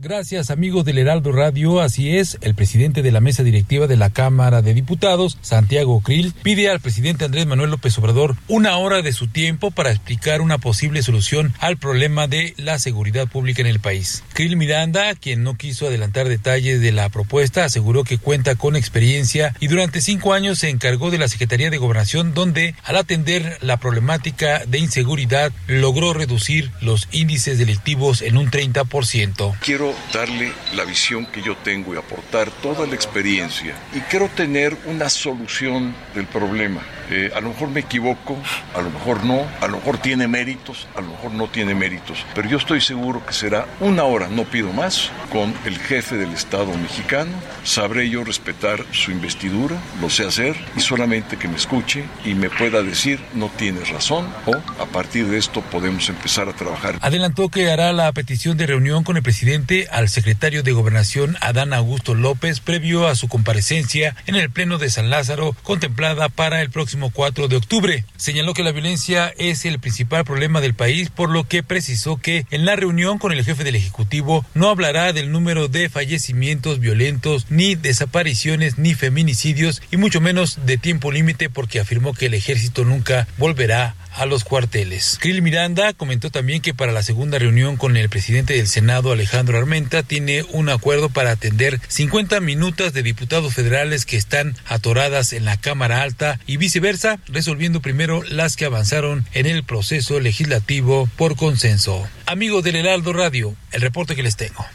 Gracias 0.00 0.52
amigos 0.52 0.84
del 0.84 0.98
Heraldo 0.98 1.32
Radio, 1.32 1.80
así 1.80 2.18
es, 2.18 2.38
el 2.40 2.54
presidente 2.54 3.02
de 3.02 3.10
la 3.10 3.20
mesa 3.20 3.42
directiva 3.42 3.88
de 3.88 3.96
la 3.96 4.10
Cámara 4.10 4.62
de 4.62 4.72
Diputados, 4.72 5.38
Santiago 5.40 6.00
Krill, 6.02 6.32
pide 6.44 6.70
al 6.70 6.78
presidente 6.78 7.24
Andrés 7.24 7.46
Manuel 7.48 7.70
López 7.70 7.98
Obrador 7.98 8.36
una 8.46 8.76
hora 8.76 9.02
de 9.02 9.12
su 9.12 9.26
tiempo 9.26 9.72
para 9.72 9.90
explicar 9.90 10.40
una 10.40 10.58
posible 10.58 11.02
solución 11.02 11.52
al 11.58 11.78
problema 11.78 12.28
de 12.28 12.54
la 12.58 12.78
seguridad 12.78 13.26
pública 13.26 13.60
en 13.60 13.66
el 13.66 13.80
país. 13.80 14.22
Krill 14.34 14.56
Miranda, 14.56 15.16
quien 15.16 15.42
no 15.42 15.56
quiso 15.56 15.88
adelantar 15.88 16.28
detalles 16.28 16.80
de 16.80 16.92
la 16.92 17.08
propuesta, 17.08 17.64
aseguró 17.64 18.04
que 18.04 18.18
cuenta 18.18 18.54
con 18.54 18.76
experiencia 18.76 19.52
y 19.58 19.66
durante 19.66 20.00
cinco 20.00 20.32
años 20.32 20.60
se 20.60 20.68
encargó 20.68 21.10
de 21.10 21.18
la 21.18 21.26
Secretaría 21.26 21.70
de 21.70 21.78
Gobernación, 21.78 22.34
donde 22.34 22.76
al 22.84 22.98
atender 22.98 23.58
la 23.62 23.78
problemática 23.78 24.64
de 24.64 24.78
inseguridad 24.78 25.50
logró 25.66 26.12
reducir 26.14 26.70
los 26.80 27.08
índices 27.10 27.58
delictivos 27.58 28.22
en 28.22 28.36
un 28.36 28.48
30%. 28.48 29.56
Quiero 29.58 29.87
darle 30.12 30.52
la 30.74 30.84
visión 30.84 31.26
que 31.26 31.42
yo 31.42 31.56
tengo 31.56 31.94
y 31.94 31.96
aportar 31.96 32.50
toda 32.50 32.86
la 32.86 32.94
experiencia 32.94 33.74
y 33.94 34.00
quiero 34.00 34.28
tener 34.28 34.76
una 34.86 35.08
solución 35.08 35.94
del 36.14 36.26
problema. 36.26 36.80
Eh, 37.10 37.30
a 37.34 37.40
lo 37.40 37.50
mejor 37.50 37.70
me 37.70 37.80
equivoco, 37.80 38.36
a 38.74 38.82
lo 38.82 38.90
mejor 38.90 39.24
no, 39.24 39.46
a 39.60 39.66
lo 39.66 39.78
mejor 39.78 39.98
tiene 39.98 40.28
méritos, 40.28 40.86
a 40.94 41.00
lo 41.00 41.08
mejor 41.08 41.32
no 41.32 41.48
tiene 41.48 41.74
méritos, 41.74 42.24
pero 42.34 42.48
yo 42.48 42.58
estoy 42.58 42.80
seguro 42.80 43.24
que 43.24 43.32
será 43.32 43.66
una 43.80 44.04
hora, 44.04 44.28
no 44.28 44.44
pido 44.44 44.72
más, 44.72 45.10
con 45.32 45.54
el 45.64 45.78
jefe 45.78 46.16
del 46.16 46.32
Estado 46.32 46.72
mexicano. 46.76 47.32
Sabré 47.64 48.08
yo 48.08 48.24
respetar 48.24 48.84
su 48.92 49.10
investidura, 49.10 49.76
lo 50.00 50.10
sé 50.10 50.26
hacer, 50.26 50.56
y 50.76 50.80
solamente 50.80 51.36
que 51.36 51.48
me 51.48 51.56
escuche 51.56 52.04
y 52.24 52.34
me 52.34 52.50
pueda 52.50 52.82
decir 52.82 53.20
no 53.34 53.50
tienes 53.56 53.88
razón 53.90 54.26
o 54.46 54.56
a 54.82 54.86
partir 54.86 55.26
de 55.26 55.38
esto 55.38 55.62
podemos 55.62 56.08
empezar 56.08 56.48
a 56.48 56.52
trabajar. 56.52 56.98
Adelantó 57.00 57.48
que 57.48 57.70
hará 57.70 57.92
la 57.92 58.10
petición 58.12 58.56
de 58.56 58.66
reunión 58.66 59.04
con 59.04 59.16
el 59.16 59.22
presidente 59.22 59.86
al 59.90 60.08
secretario 60.08 60.62
de 60.62 60.72
Gobernación 60.72 61.36
Adán 61.40 61.72
Augusto 61.72 62.14
López 62.14 62.60
previo 62.60 63.06
a 63.06 63.14
su 63.14 63.28
comparecencia 63.28 64.14
en 64.26 64.34
el 64.34 64.50
Pleno 64.50 64.78
de 64.78 64.90
San 64.90 65.10
Lázaro 65.10 65.54
contemplada 65.62 66.28
para 66.28 66.62
el 66.62 66.70
próximo 66.70 66.97
4 67.10 67.48
de 67.48 67.56
octubre. 67.56 68.04
Señaló 68.16 68.54
que 68.54 68.62
la 68.62 68.72
violencia 68.72 69.32
es 69.38 69.64
el 69.64 69.78
principal 69.78 70.24
problema 70.24 70.60
del 70.60 70.74
país, 70.74 71.10
por 71.10 71.30
lo 71.30 71.44
que 71.44 71.62
precisó 71.62 72.16
que 72.16 72.44
en 72.50 72.64
la 72.64 72.76
reunión 72.76 73.18
con 73.18 73.32
el 73.32 73.44
jefe 73.44 73.64
del 73.64 73.76
Ejecutivo 73.76 74.44
no 74.54 74.68
hablará 74.68 75.12
del 75.12 75.30
número 75.32 75.68
de 75.68 75.88
fallecimientos 75.88 76.80
violentos, 76.80 77.46
ni 77.48 77.74
desapariciones, 77.74 78.78
ni 78.78 78.94
feminicidios, 78.94 79.82
y 79.90 79.96
mucho 79.96 80.20
menos 80.20 80.58
de 80.66 80.78
tiempo 80.78 81.12
límite, 81.12 81.48
porque 81.48 81.80
afirmó 81.80 82.12
que 82.12 82.26
el 82.26 82.34
ejército 82.34 82.84
nunca 82.84 83.26
volverá 83.38 83.94
a 84.18 84.26
los 84.26 84.44
cuarteles. 84.44 85.16
Krill 85.20 85.42
Miranda 85.42 85.92
comentó 85.92 86.30
también 86.30 86.60
que 86.60 86.74
para 86.74 86.92
la 86.92 87.02
segunda 87.02 87.38
reunión 87.38 87.76
con 87.76 87.96
el 87.96 88.08
presidente 88.08 88.54
del 88.54 88.66
Senado, 88.66 89.12
Alejandro 89.12 89.58
Armenta, 89.58 90.02
tiene 90.02 90.44
un 90.50 90.68
acuerdo 90.68 91.08
para 91.08 91.30
atender 91.30 91.80
50 91.88 92.40
minutos 92.40 92.92
de 92.92 93.02
diputados 93.02 93.54
federales 93.54 94.04
que 94.04 94.16
están 94.16 94.56
atoradas 94.66 95.32
en 95.32 95.44
la 95.44 95.56
Cámara 95.56 96.02
Alta 96.02 96.40
y 96.46 96.56
viceversa, 96.56 97.20
resolviendo 97.26 97.80
primero 97.80 98.22
las 98.24 98.56
que 98.56 98.64
avanzaron 98.64 99.24
en 99.32 99.46
el 99.46 99.64
proceso 99.64 100.20
legislativo 100.20 101.08
por 101.16 101.36
consenso. 101.36 102.06
Amigos 102.26 102.64
del 102.64 102.76
Heraldo 102.76 103.12
Radio, 103.12 103.54
el 103.72 103.80
reporte 103.80 104.16
que 104.16 104.22
les 104.22 104.36
tengo. 104.36 104.66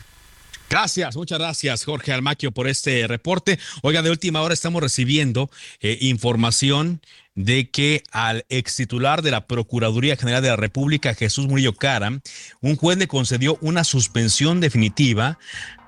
Gracias, 0.74 1.16
muchas 1.16 1.38
gracias 1.38 1.86
Jorge 1.86 2.14
Almaquio 2.14 2.52
por 2.52 2.68
este 2.68 3.06
reporte. 3.06 3.60
Oiga, 3.84 4.02
de 4.02 4.10
última 4.10 4.42
hora 4.42 4.56
estamos 4.56 4.82
recibiendo 4.82 5.52
eh, 5.82 6.00
información 6.02 7.00
de 7.36 7.70
que 7.70 8.04
al 8.12 8.46
ex 8.50 8.76
titular 8.76 9.22
de 9.22 9.32
la 9.32 9.48
Procuraduría 9.48 10.16
General 10.16 10.42
de 10.42 10.50
la 10.50 10.56
República, 10.56 11.16
Jesús 11.16 11.48
Murillo 11.48 11.74
Cara, 11.74 12.22
un 12.62 12.76
juez 12.76 12.98
le 12.98 13.08
concedió 13.08 13.58
una 13.62 13.84
suspensión 13.84 14.60
definitiva 14.60 15.40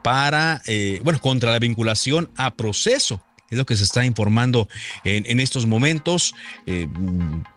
para, 0.03 0.61
eh, 0.65 0.99
bueno, 1.03 1.19
contra 1.19 1.51
la 1.51 1.59
vinculación 1.59 2.29
a 2.35 2.55
proceso 2.55 3.21
lo 3.57 3.65
que 3.65 3.75
se 3.75 3.83
está 3.83 4.05
informando 4.05 4.67
en, 5.03 5.39
estos 5.39 5.65
momentos. 5.65 6.35
Eh, 6.65 6.87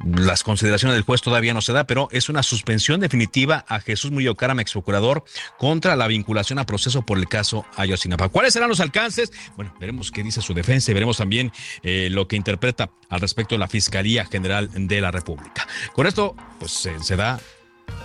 las 0.04 0.42
consideraciones 0.42 0.96
del 0.96 1.04
juez 1.04 1.22
todavía 1.22 1.54
no 1.54 1.60
se 1.60 1.72
da, 1.72 1.84
pero 1.84 2.08
es 2.12 2.28
una 2.28 2.42
suspensión 2.42 3.00
definitiva 3.00 3.64
a 3.68 3.80
Jesús 3.80 4.10
Murillo 4.10 4.34
Caram, 4.34 4.60
ex 4.60 4.72
procurador, 4.72 5.24
contra 5.58 5.96
la 5.96 6.06
vinculación 6.06 6.58
a 6.58 6.66
proceso 6.66 7.02
por 7.02 7.18
el 7.18 7.28
caso 7.28 7.64
Ayotzinapa. 7.76 8.28
¿Cuáles 8.28 8.52
serán 8.52 8.68
los 8.68 8.80
alcances? 8.80 9.32
Bueno, 9.56 9.74
veremos 9.80 10.10
qué 10.10 10.22
dice 10.22 10.42
su 10.42 10.54
defensa 10.54 10.90
y 10.90 10.94
veremos 10.94 11.16
también 11.16 11.52
eh, 11.82 12.08
lo 12.10 12.28
que 12.28 12.36
interpreta 12.36 12.90
al 13.08 13.20
respecto 13.20 13.54
de 13.54 13.60
la 13.60 13.68
Fiscalía 13.68 14.26
General 14.26 14.68
de 14.74 15.00
la 15.00 15.10
República. 15.10 15.66
Con 15.94 16.06
esto, 16.06 16.34
pues 16.58 16.72
se 16.72 17.16
da 17.16 17.40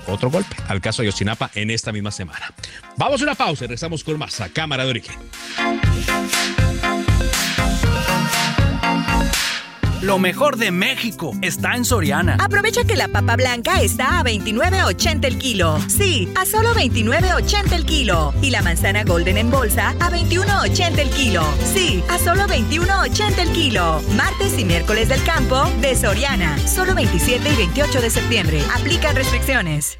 otro 0.08 0.30
golpe 0.30 0.56
al 0.68 0.82
caso 0.82 1.02
Ayotzinapa 1.02 1.52
en 1.56 1.70
esta 1.70 1.92
misma 1.92 2.12
semana. 2.12 2.54
Vamos 2.98 3.22
a 3.22 3.24
una 3.24 3.36
pausa 3.36 3.64
y 3.64 3.68
regresamos 3.68 4.04
con 4.04 4.18
más 4.18 4.40
a 4.42 4.50
Cámara 4.50 4.84
de 4.84 4.90
Origen. 4.90 5.16
Lo 10.04 10.20
mejor 10.20 10.58
de 10.58 10.70
México 10.70 11.32
está 11.42 11.76
en 11.76 11.86
Soriana. 11.86 12.36
Aprovecha 12.42 12.84
que 12.84 12.98
la 12.98 13.08
papa 13.08 13.38
blanca 13.38 13.82
está 13.82 14.20
a 14.20 14.24
29.80 14.26 15.24
el 15.24 15.38
kilo. 15.38 15.80
Sí, 15.88 16.28
a 16.36 16.46
solo 16.46 16.74
29.80 16.74 17.72
el 17.72 17.86
kilo. 17.86 18.34
Y 18.42 18.50
la 18.50 18.62
manzana 18.62 19.06
golden 19.06 19.38
en 19.38 19.50
bolsa 19.50 19.96
a 20.02 20.12
21.80 20.12 21.00
el 21.00 21.10
kilo. 21.10 21.44
Sí, 21.74 22.04
a 22.10 22.20
solo 22.20 22.44
21.80 22.48 23.40
el 23.40 23.54
kilo. 23.54 24.02
Martes 24.18 24.60
y 24.60 24.66
miércoles 24.66 25.08
del 25.08 25.24
campo 25.24 25.64
de 25.80 25.96
Soriana. 25.96 26.58
Solo 26.68 26.96
27 26.96 27.50
y 27.50 27.56
28 27.56 28.02
de 28.02 28.10
septiembre. 28.10 28.62
Aplican 28.76 29.16
restricciones. 29.16 30.00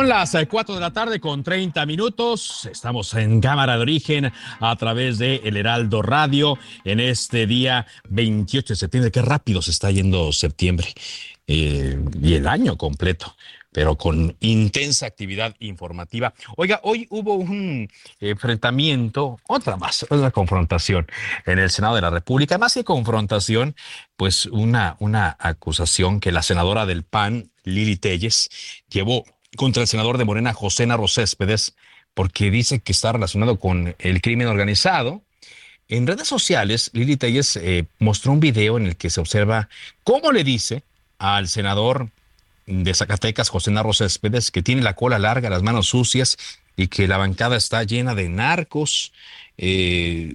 Son 0.00 0.08
las 0.08 0.34
4 0.48 0.76
de 0.76 0.80
la 0.80 0.94
tarde 0.94 1.20
con 1.20 1.42
30 1.42 1.84
minutos. 1.84 2.66
Estamos 2.72 3.12
en 3.12 3.38
Cámara 3.38 3.76
de 3.76 3.82
Origen 3.82 4.32
a 4.58 4.76
través 4.76 5.18
de 5.18 5.42
El 5.44 5.58
Heraldo 5.58 6.00
Radio 6.00 6.56
en 6.84 7.00
este 7.00 7.46
día 7.46 7.86
28 8.08 8.72
de 8.72 8.76
septiembre. 8.78 9.10
Qué 9.10 9.20
rápido 9.20 9.60
se 9.60 9.72
está 9.72 9.90
yendo 9.90 10.32
septiembre 10.32 10.88
eh, 11.46 12.02
y 12.18 12.32
el 12.32 12.48
año 12.48 12.78
completo 12.78 13.36
pero 13.72 13.96
con 13.96 14.36
intensa 14.40 15.06
actividad 15.06 15.54
informativa. 15.60 16.34
Oiga, 16.56 16.80
hoy 16.82 17.06
hubo 17.10 17.34
un 17.34 17.88
enfrentamiento, 18.18 19.38
otra 19.46 19.76
más, 19.76 20.04
una 20.10 20.32
confrontación 20.32 21.06
en 21.46 21.60
el 21.60 21.70
Senado 21.70 21.94
de 21.94 22.00
la 22.00 22.10
República, 22.10 22.58
más 22.58 22.74
que 22.74 22.82
confrontación, 22.82 23.76
pues 24.16 24.46
una, 24.46 24.96
una 24.98 25.36
acusación 25.38 26.18
que 26.18 26.32
la 26.32 26.42
senadora 26.42 26.84
del 26.84 27.04
PAN, 27.04 27.52
Lili 27.62 27.96
Telles, 27.96 28.50
llevó 28.88 29.24
contra 29.56 29.82
el 29.82 29.88
senador 29.88 30.18
de 30.18 30.24
Morena, 30.24 30.52
José 30.52 30.86
Narro 30.86 31.08
Céspedes, 31.08 31.74
porque 32.14 32.50
dice 32.50 32.80
que 32.80 32.92
está 32.92 33.12
relacionado 33.12 33.58
con 33.58 33.94
el 33.98 34.20
crimen 34.20 34.48
organizado. 34.48 35.22
En 35.88 36.06
redes 36.06 36.28
sociales, 36.28 36.90
Lili 36.92 37.16
Telles 37.16 37.56
eh, 37.56 37.84
mostró 37.98 38.32
un 38.32 38.40
video 38.40 38.76
en 38.76 38.86
el 38.86 38.96
que 38.96 39.10
se 39.10 39.20
observa 39.20 39.68
cómo 40.04 40.32
le 40.32 40.44
dice 40.44 40.82
al 41.18 41.48
senador 41.48 42.10
de 42.66 42.94
Zacatecas, 42.94 43.48
José 43.48 43.70
Narro 43.72 43.92
Céspedes, 43.92 44.50
que 44.50 44.62
tiene 44.62 44.82
la 44.82 44.94
cola 44.94 45.18
larga, 45.18 45.50
las 45.50 45.62
manos 45.62 45.88
sucias 45.88 46.38
y 46.76 46.86
que 46.88 47.08
la 47.08 47.18
bancada 47.18 47.56
está 47.56 47.82
llena 47.82 48.14
de 48.14 48.28
narcos. 48.28 49.12
Eh, 49.58 50.32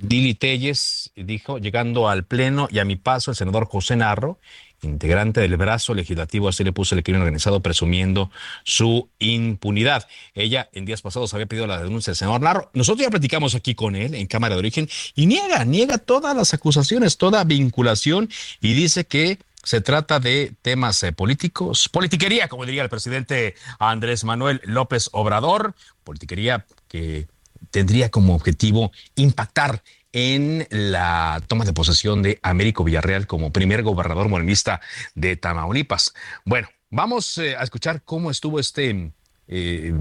Lili 0.00 0.34
Telles 0.34 1.12
dijo, 1.16 1.58
llegando 1.58 2.08
al 2.08 2.24
pleno 2.24 2.68
y 2.70 2.80
a 2.80 2.84
mi 2.84 2.96
paso, 2.96 3.30
el 3.30 3.36
senador 3.36 3.66
José 3.66 3.96
Narro 3.96 4.38
integrante 4.82 5.40
del 5.40 5.56
brazo 5.56 5.94
legislativo, 5.94 6.48
así 6.48 6.64
le 6.64 6.72
puso 6.72 6.94
el 6.94 7.02
crimen 7.02 7.22
organizado 7.22 7.60
presumiendo 7.60 8.30
su 8.64 9.08
impunidad. 9.18 10.06
Ella 10.34 10.68
en 10.72 10.84
días 10.84 11.02
pasados 11.02 11.34
había 11.34 11.46
pedido 11.46 11.66
la 11.66 11.82
denuncia 11.82 12.12
del 12.12 12.16
senador 12.16 12.40
Narro. 12.40 12.70
Nosotros 12.74 13.04
ya 13.04 13.10
platicamos 13.10 13.54
aquí 13.54 13.74
con 13.74 13.96
él 13.96 14.14
en 14.14 14.26
Cámara 14.26 14.54
de 14.54 14.60
Origen 14.60 14.88
y 15.14 15.26
niega, 15.26 15.64
niega 15.64 15.98
todas 15.98 16.36
las 16.36 16.54
acusaciones, 16.54 17.18
toda 17.18 17.44
vinculación 17.44 18.28
y 18.60 18.74
dice 18.74 19.04
que 19.04 19.38
se 19.64 19.80
trata 19.80 20.20
de 20.20 20.54
temas 20.62 21.02
eh, 21.02 21.12
políticos, 21.12 21.88
politiquería, 21.88 22.48
como 22.48 22.64
diría 22.64 22.82
el 22.82 22.88
presidente 22.88 23.54
Andrés 23.78 24.24
Manuel 24.24 24.60
López 24.64 25.10
Obrador, 25.12 25.74
politiquería 26.04 26.64
que 26.86 27.26
tendría 27.70 28.10
como 28.10 28.34
objetivo 28.34 28.92
impactar 29.16 29.82
en 30.12 30.66
la 30.70 31.40
toma 31.46 31.64
de 31.64 31.72
posesión 31.72 32.22
de 32.22 32.38
Américo 32.42 32.84
Villarreal 32.84 33.26
como 33.26 33.52
primer 33.52 33.82
gobernador 33.82 34.28
morenista 34.28 34.80
de 35.14 35.36
Tamaulipas. 35.36 36.14
Bueno, 36.44 36.68
vamos 36.90 37.38
eh, 37.38 37.56
a 37.56 37.62
escuchar 37.62 38.02
cómo 38.02 38.30
estuvo 38.30 38.58
este 38.60 39.12
eh, 39.48 39.92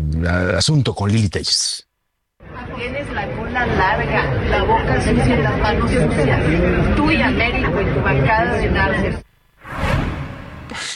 asunto 0.56 0.94
con 0.94 1.12
Lili 1.12 1.30
Telles. 1.30 1.88
Tienes 2.76 3.12
la 3.12 3.30
cola 3.36 3.66
larga, 3.66 4.34
la 4.50 4.64
boca 4.64 5.02
sucia 5.02 5.40
y 5.40 5.42
las 5.42 5.60
manos 5.60 5.92
sucias. 5.92 6.96
Tú 6.96 7.12
y 7.12 7.22
Américo 7.22 7.82
y 7.82 7.86
tu 7.86 8.02
bancada 8.02 8.58
de 8.58 8.70
narcos. 8.70 9.24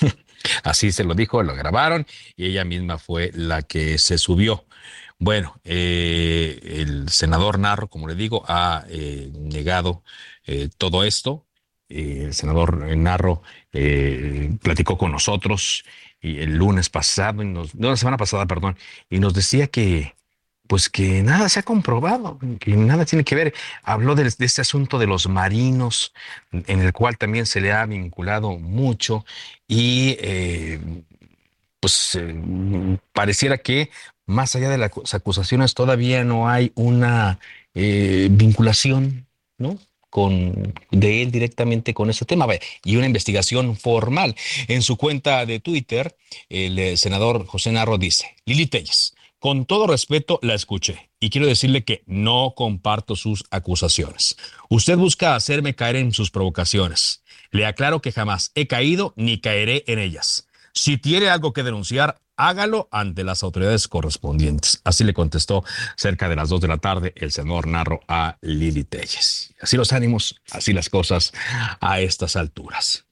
Así 0.64 0.92
se 0.92 1.04
lo 1.04 1.14
dijo, 1.14 1.44
lo 1.44 1.56
grabaron 1.56 2.06
y 2.36 2.46
ella 2.46 2.66
misma 2.66 2.98
fue 2.98 3.32
la 3.34 3.62
que 3.62 3.98
se 3.98 4.18
subió. 4.18 4.66
Bueno, 5.22 5.62
eh, 5.64 6.60
el 6.64 7.10
senador 7.10 7.60
Narro, 7.60 7.88
como 7.88 8.08
le 8.08 8.16
digo, 8.16 8.44
ha 8.48 8.86
eh, 8.90 9.30
negado 9.36 10.04
eh, 10.48 10.70
todo 10.80 11.04
esto. 11.04 11.46
el 11.90 12.34
senador 12.34 12.98
Narro 12.98 13.44
platicó 14.64 14.98
con 14.98 15.12
nosotros 15.12 15.84
y 16.22 16.40
el 16.40 16.56
lunes 16.56 16.90
pasado, 16.90 17.44
y 17.44 17.46
nos, 17.46 17.76
no 17.76 17.92
la 17.92 17.98
semana 17.98 18.18
pasada, 18.18 18.48
perdón, 18.48 18.78
y 19.12 19.20
nos 19.20 19.36
decía 19.36 19.68
que, 19.68 20.16
pues 20.68 20.90
que 20.90 21.22
nada 21.22 21.50
se 21.50 21.60
ha 21.60 21.64
comprobado, 21.64 22.40
que 22.60 22.76
nada 22.76 23.06
tiene 23.06 23.24
que 23.24 23.36
ver. 23.36 23.54
Habló 23.84 24.16
de, 24.16 24.24
de, 24.24 24.46
este 24.46 24.62
asunto 24.62 24.98
de 24.98 25.06
los 25.08 25.28
marinos, 25.30 26.14
en 26.52 26.82
el 26.82 26.94
cual 26.94 27.20
también 27.20 27.46
se 27.46 27.62
le 27.62 27.72
ha 27.74 27.86
vinculado 27.86 28.58
mucho 28.58 29.24
y 29.68 30.18
pues 31.80 32.18
pareciera 33.14 33.58
que 33.58 33.90
más 34.26 34.56
allá 34.56 34.70
de 34.70 34.78
las 34.78 34.92
acusaciones, 35.14 35.74
todavía 35.74 36.24
no 36.24 36.50
hay 36.50 36.72
una 36.76 37.40
eh, 37.74 38.28
vinculación, 38.32 39.28
¿no? 39.58 39.78
Con, 40.10 40.74
de 40.92 41.22
él 41.22 41.32
directamente 41.32 41.94
con 41.94 42.10
ese 42.10 42.26
tema 42.26 42.46
y 42.84 42.98
una 42.98 43.06
investigación 43.06 43.78
formal. 43.78 44.36
En 44.68 44.82
su 44.82 44.98
cuenta 44.98 45.46
de 45.46 45.62
Twitter, 45.62 46.18
el 46.50 46.78
eh, 46.78 46.98
senador 46.98 47.46
José 47.46 47.72
Narro 47.72 47.98
dice, 47.98 48.36
Lili 48.46 48.68
Telles, 48.68 49.14
con 49.40 49.66
todo 49.66 49.88
respeto 49.88 50.38
la 50.44 50.54
escuché 50.54 51.10
y 51.20 51.30
quiero 51.32 51.48
decirle 51.48 51.84
que 51.84 52.04
no 52.06 52.54
comparto 52.56 53.16
sus 53.16 53.44
acusaciones. 53.50 54.38
Usted 54.70 54.98
busca 54.98 55.36
hacerme 55.36 55.74
caer 55.74 55.96
en 55.96 56.14
sus 56.14 56.30
provocaciones. 56.30 57.24
Le 57.50 57.66
aclaro 57.66 58.02
que 58.02 58.12
jamás 58.12 58.52
he 58.54 58.68
caído 58.68 59.14
ni 59.16 59.40
caeré 59.40 59.84
en 59.88 59.98
ellas. 59.98 60.48
Si 60.74 60.98
tiene 60.98 61.30
algo 61.30 61.54
que 61.54 61.64
denunciar, 61.64 62.21
hágalo 62.38 62.88
ante 62.92 63.24
las 63.24 63.44
autoridades 63.44 63.88
correspondientes. 63.88 64.82
Así 64.84 65.04
le 65.04 65.14
contestó 65.14 65.64
cerca 65.96 66.30
de 66.30 66.36
las 66.36 66.50
dos 66.50 66.62
de 66.62 66.68
la 66.68 66.78
tarde 66.78 67.14
el 67.16 67.32
senador 67.32 67.68
Narro 67.68 68.02
a 68.08 68.38
Lili 68.42 68.84
Telles. 68.84 69.54
Así 69.62 69.78
los 69.78 69.94
ánimos, 69.94 70.42
así 70.52 70.74
las 70.74 70.90
cosas 70.90 71.34
a 71.80 72.00
estas 72.00 72.36
alturas. 72.36 73.06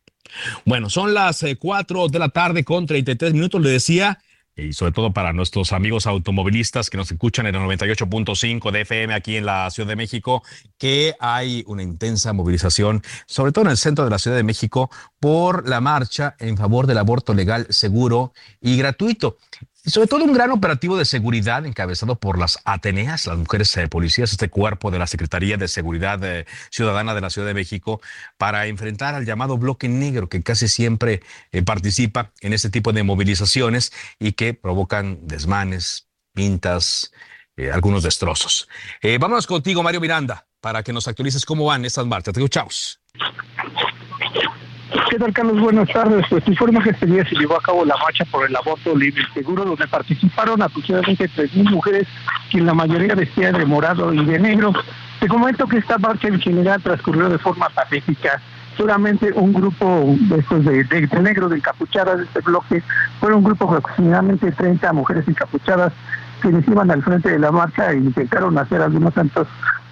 Bueno, 0.66 0.90
son 0.90 1.14
las 1.14 1.42
eh, 1.44 1.58
cuatro 1.58 2.08
de 2.08 2.20
la 2.20 2.30
tarde 2.30 2.64
con 2.64 2.86
33 2.86 3.34
minutos. 3.34 3.62
Le 3.62 3.72
decía 3.72 4.20
y 4.66 4.74
sobre 4.74 4.92
todo 4.92 5.12
para 5.12 5.34
nuestros 5.34 5.74
amigos 5.74 6.08
automovilistas 6.08 6.90
que 6.90 6.98
nos 6.98 7.12
escuchan 7.12 7.48
en 7.48 7.56
el 7.56 7.62
98.5 7.62 8.72
de 8.72 8.82
FM 8.82 9.14
aquí 9.14 9.38
en 9.38 9.46
la 9.46 9.70
Ciudad 9.72 9.90
de 9.90 9.96
México, 9.96 10.44
que 10.78 11.16
hay 11.20 11.64
una 11.68 11.84
intensa 11.84 12.34
movilización, 12.34 13.02
sobre 13.26 13.52
todo 13.52 13.66
en 13.66 13.72
el 13.72 13.78
centro 13.78 14.04
de 14.06 14.12
la 14.12 14.20
Ciudad 14.20 14.38
de 14.38 14.44
México, 14.44 14.90
por 15.20 15.68
la 15.68 15.82
marcha 15.82 16.36
en 16.40 16.58
favor 16.58 16.88
del 16.88 16.98
aborto 16.98 17.34
legal, 17.34 17.68
seguro 17.70 18.34
y 18.62 18.78
gratuito 18.78 19.38
sobre 19.86 20.08
todo 20.08 20.26
un 20.26 20.34
gran 20.34 20.52
operativo 20.52 20.98
de 20.98 21.06
seguridad 21.06 21.66
encabezado 21.66 22.16
por 22.16 22.38
las 22.38 22.60
Ateneas, 22.66 23.28
las 23.28 23.38
mujeres 23.38 23.76
eh, 23.78 23.88
policías, 23.88 24.32
este 24.32 24.50
cuerpo 24.50 24.92
de 24.92 25.00
la 25.00 25.08
Secretaría 25.08 25.58
de 25.58 25.68
Seguridad 25.68 26.24
eh, 26.24 26.46
Ciudadana 26.70 27.14
de 27.16 27.22
la 27.22 27.30
Ciudad 27.30 27.48
de 27.48 27.54
México, 27.54 28.02
para 28.38 28.68
enfrentar 28.68 29.16
al 29.16 29.26
llamado 29.26 29.58
bloque 29.58 29.88
negro 29.88 30.28
que 30.28 30.44
casi 30.44 30.68
siempre 30.68 31.22
eh, 31.52 31.64
participa 31.64 32.32
en 32.42 32.54
este 32.54 32.70
tipo 32.70 32.92
de 32.94 33.04
movilizaciones 33.04 33.94
y 34.20 34.34
que 34.34 34.54
provocan 34.54 35.28
desmanes, 35.28 36.08
pintas, 36.34 37.12
algunos 37.74 38.04
destrozos. 38.04 38.70
vámonos 39.20 39.46
contigo, 39.46 39.84
Mario 39.84 40.00
Miranda, 40.00 40.48
para 40.62 40.82
que 40.82 40.94
nos 40.94 41.10
actualices 41.10 41.44
cómo 41.44 41.66
van 41.66 41.84
estas 41.84 42.06
marchas. 42.06 42.38
Escuchamos. 42.38 43.02
¿Qué 45.10 45.20
tal, 45.20 45.32
Carlos? 45.34 45.60
Buenas 45.60 45.88
tardes. 45.90 46.26
Pues 46.30 46.48
informa 46.48 46.82
que 46.82 46.90
este 46.90 47.06
día 47.06 47.24
se 47.26 47.36
llevó 47.36 47.56
a 47.58 47.62
cabo 47.62 47.86
la 47.86 47.96
marcha 47.98 48.26
por 48.26 48.48
el 48.48 48.56
aborto 48.56 48.96
libre 48.96 49.22
y 49.22 49.34
seguro, 49.34 49.64
donde 49.64 49.88
participaron 49.88 50.62
aproximadamente 50.64 51.30
3.000 51.30 51.70
mujeres, 51.70 52.08
que 52.50 52.60
la 52.60 52.74
mayoría 52.74 53.14
vestían 53.14 53.58
de 53.58 53.66
morado 53.66 54.12
y 54.14 54.26
de 54.26 54.40
negro. 54.40 54.74
Te 55.20 55.28
comento 55.28 55.68
que 55.68 55.78
esta 55.78 56.00
marcha 56.00 56.28
en 56.28 56.40
general 56.40 56.82
transcurrió 56.82 57.30
de 57.30 57.38
forma 57.38 57.70
pacífica. 57.70 58.42
Solamente 58.78 59.32
un 59.34 59.54
grupo 59.54 60.16
de 60.22 60.40
estos 60.40 60.66
de, 60.66 60.84
de, 60.84 61.08
negro, 61.22 61.50
de 61.50 61.58
encapuchadas 61.58 62.18
de 62.18 62.24
este 62.24 62.42
bloque, 62.42 62.82
fueron 63.20 63.40
un 63.40 63.44
grupo 63.44 63.72
de 63.72 63.78
aproximadamente 63.78 64.52
30 64.52 64.92
mujeres 64.94 65.28
encapuchadas 65.28 65.94
quienes 66.42 66.68
iban 66.68 66.90
al 66.90 67.04
frente 67.04 67.30
de 67.30 67.40
la 67.40 67.52
marcha 67.52 67.92
e 67.92 67.98
intentaron 67.98 68.58
hacer 68.58 68.82
algunos 68.82 69.14
tantos 69.14 69.48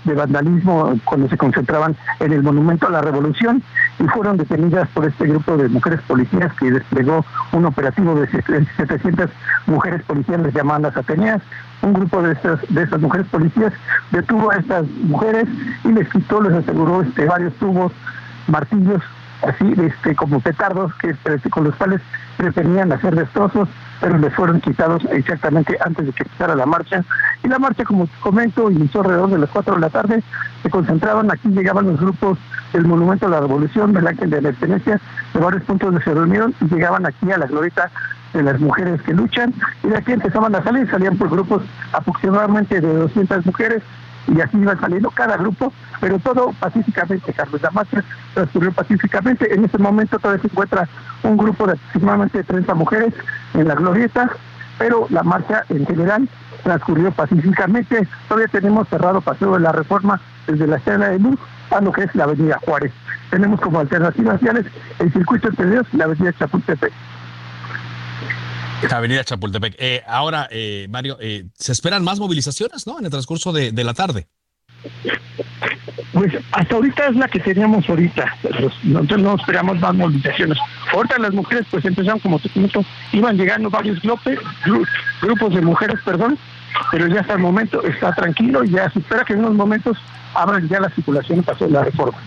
de 0.07 0.15
vandalismo 0.15 0.99
cuando 1.05 1.29
se 1.29 1.37
concentraban 1.37 1.95
en 2.19 2.33
el 2.33 2.41
Monumento 2.41 2.87
a 2.87 2.91
la 2.91 3.01
Revolución 3.01 3.61
y 3.99 4.03
fueron 4.05 4.37
detenidas 4.37 4.87
por 4.89 5.05
este 5.05 5.27
grupo 5.27 5.57
de 5.57 5.69
mujeres 5.69 5.99
policías 6.07 6.51
que 6.53 6.71
desplegó 6.71 7.25
un 7.51 7.65
operativo 7.65 8.15
de 8.15 8.27
700 8.27 9.29
mujeres 9.67 10.01
policías 10.03 10.41
llamadas 10.53 10.95
Ateneas. 10.95 11.41
Un 11.81 11.93
grupo 11.93 12.23
de 12.23 12.33
estas, 12.33 12.59
de 12.69 12.83
estas 12.83 12.99
mujeres 13.01 13.27
policías 13.27 13.73
detuvo 14.11 14.51
a 14.51 14.55
estas 14.55 14.87
mujeres 15.03 15.47
y 15.83 15.91
les 15.91 16.09
quitó, 16.09 16.41
les 16.41 16.53
aseguró 16.53 17.01
este, 17.01 17.25
varios 17.25 17.53
tubos, 17.55 17.91
martillos, 18.47 19.03
así 19.43 19.73
este, 19.77 20.15
como 20.15 20.39
petardos 20.39 20.93
que, 20.95 21.15
con 21.49 21.65
los 21.65 21.75
cuales 21.75 22.01
pretendían 22.37 22.91
hacer 22.91 23.15
destrozos 23.15 23.69
pero 23.99 24.17
les 24.17 24.33
fueron 24.33 24.61
quitados 24.61 25.03
exactamente 25.11 25.77
antes 25.83 26.05
de 26.05 26.11
que 26.11 26.23
empezara 26.23 26.55
la 26.55 26.65
marcha. 26.65 27.03
Y 27.43 27.47
la 27.47 27.59
marcha, 27.59 27.83
como 27.83 28.07
comento, 28.21 28.69
inició 28.69 29.01
alrededor 29.01 29.31
de 29.31 29.39
las 29.39 29.49
4 29.49 29.75
de 29.75 29.81
la 29.81 29.89
tarde. 29.89 30.23
Se 30.61 30.69
concentraban, 30.69 31.31
aquí 31.31 31.49
llegaban 31.49 31.87
los 31.87 31.99
grupos 31.99 32.37
del 32.73 32.85
Monumento 32.85 33.25
a 33.27 33.29
la 33.29 33.39
Revolución, 33.39 33.93
del 33.93 34.07
Ángel 34.07 34.29
de 34.29 34.41
la 34.41 34.49
Independencia, 34.49 35.01
de 35.33 35.39
varios 35.39 35.63
puntos 35.63 35.87
donde 35.87 36.03
se 36.03 36.13
reunieron 36.13 36.53
y 36.61 36.65
llegaban 36.65 37.05
aquí 37.05 37.31
a 37.31 37.37
la 37.37 37.47
glorieta 37.47 37.89
de 38.33 38.43
las 38.43 38.59
mujeres 38.59 39.01
que 39.01 39.13
luchan. 39.13 39.53
Y 39.83 39.87
de 39.87 39.97
aquí 39.97 40.11
empezaban 40.11 40.53
a 40.55 40.63
salir, 40.63 40.89
salían 40.89 41.17
por 41.17 41.29
grupos 41.29 41.63
aproximadamente 41.93 42.79
de 42.79 42.93
200 42.93 43.45
mujeres 43.45 43.81
y 44.27 44.41
así 44.41 44.57
iban 44.57 44.79
saliendo 44.79 45.09
cada 45.11 45.37
grupo, 45.37 45.71
pero 45.99 46.19
todo 46.19 46.53
pacíficamente, 46.59 47.33
Carlos. 47.33 47.61
La 47.61 47.71
marcha 47.71 48.03
transcurrió 48.33 48.71
pacíficamente. 48.71 49.53
En 49.53 49.65
este 49.65 49.77
momento 49.77 50.19
todavía 50.19 50.41
se 50.41 50.47
encuentra 50.47 50.87
un 51.23 51.37
grupo 51.37 51.65
de 51.67 51.73
aproximadamente 51.73 52.43
30 52.43 52.73
mujeres 52.73 53.13
en 53.53 53.67
la 53.67 53.75
glorieta, 53.75 54.29
pero 54.77 55.07
la 55.09 55.23
marcha 55.23 55.63
en 55.69 55.85
general 55.85 56.29
transcurrió 56.63 57.11
pacíficamente. 57.11 58.07
Todavía 58.27 58.47
tenemos 58.49 58.87
cerrado 58.89 59.21
Paseo 59.21 59.53
de 59.53 59.61
la 59.61 59.71
Reforma 59.71 60.19
desde 60.45 60.67
la 60.67 60.77
escena 60.77 61.09
de 61.09 61.19
Luz 61.19 61.39
a 61.71 61.81
lo 61.81 61.91
que 61.91 62.03
es 62.03 62.15
la 62.15 62.25
Avenida 62.25 62.59
Juárez. 62.65 62.91
Tenemos 63.29 63.59
como 63.59 63.79
alternativas 63.79 64.39
viales 64.39 64.65
el 64.99 65.11
circuito 65.11 65.49
entre 65.49 65.69
Dios 65.69 65.87
y 65.93 65.97
la 65.97 66.05
Avenida 66.05 66.33
Chapultepec. 66.33 66.93
Avenida 68.91 69.23
Chapultepec. 69.23 69.75
Eh, 69.79 70.03
ahora, 70.07 70.47
eh, 70.51 70.87
Mario, 70.89 71.17
eh, 71.19 71.45
se 71.55 71.71
esperan 71.71 72.03
más 72.03 72.19
movilizaciones, 72.19 72.85
¿no? 72.87 72.99
En 72.99 73.05
el 73.05 73.11
transcurso 73.11 73.51
de, 73.51 73.71
la 73.83 73.93
tarde. 73.93 74.27
Pues 76.13 76.33
hasta 76.51 76.75
ahorita 76.75 77.07
es 77.07 77.15
la 77.15 77.27
que 77.27 77.39
teníamos 77.39 77.87
ahorita. 77.89 78.35
Nosotros 78.83 79.21
no 79.21 79.35
esperamos 79.35 79.79
más 79.79 79.93
movilizaciones. 79.93 80.57
Ahorita 80.93 81.19
las 81.19 81.33
mujeres, 81.33 81.65
pues 81.69 81.85
empezaron, 81.85 82.19
como 82.19 82.39
te 82.39 82.49
comento, 82.49 82.83
iban 83.11 83.37
llegando 83.37 83.69
varios 83.69 83.99
grupos, 84.01 85.53
de 85.53 85.61
mujeres, 85.61 85.99
perdón, 86.03 86.37
pero 86.91 87.07
ya 87.07 87.21
hasta 87.21 87.33
el 87.33 87.39
momento 87.39 87.83
está 87.83 88.13
tranquilo 88.13 88.63
y 88.63 88.71
ya 88.71 88.89
se 88.91 88.99
espera 88.99 89.23
que 89.25 89.33
en 89.33 89.39
unos 89.39 89.55
momentos 89.55 89.97
abran 90.33 90.67
ya 90.67 90.79
la 90.79 90.89
circulación 90.89 91.39
y 91.39 91.41
pasó 91.41 91.67
la 91.67 91.83
reforma. 91.83 92.17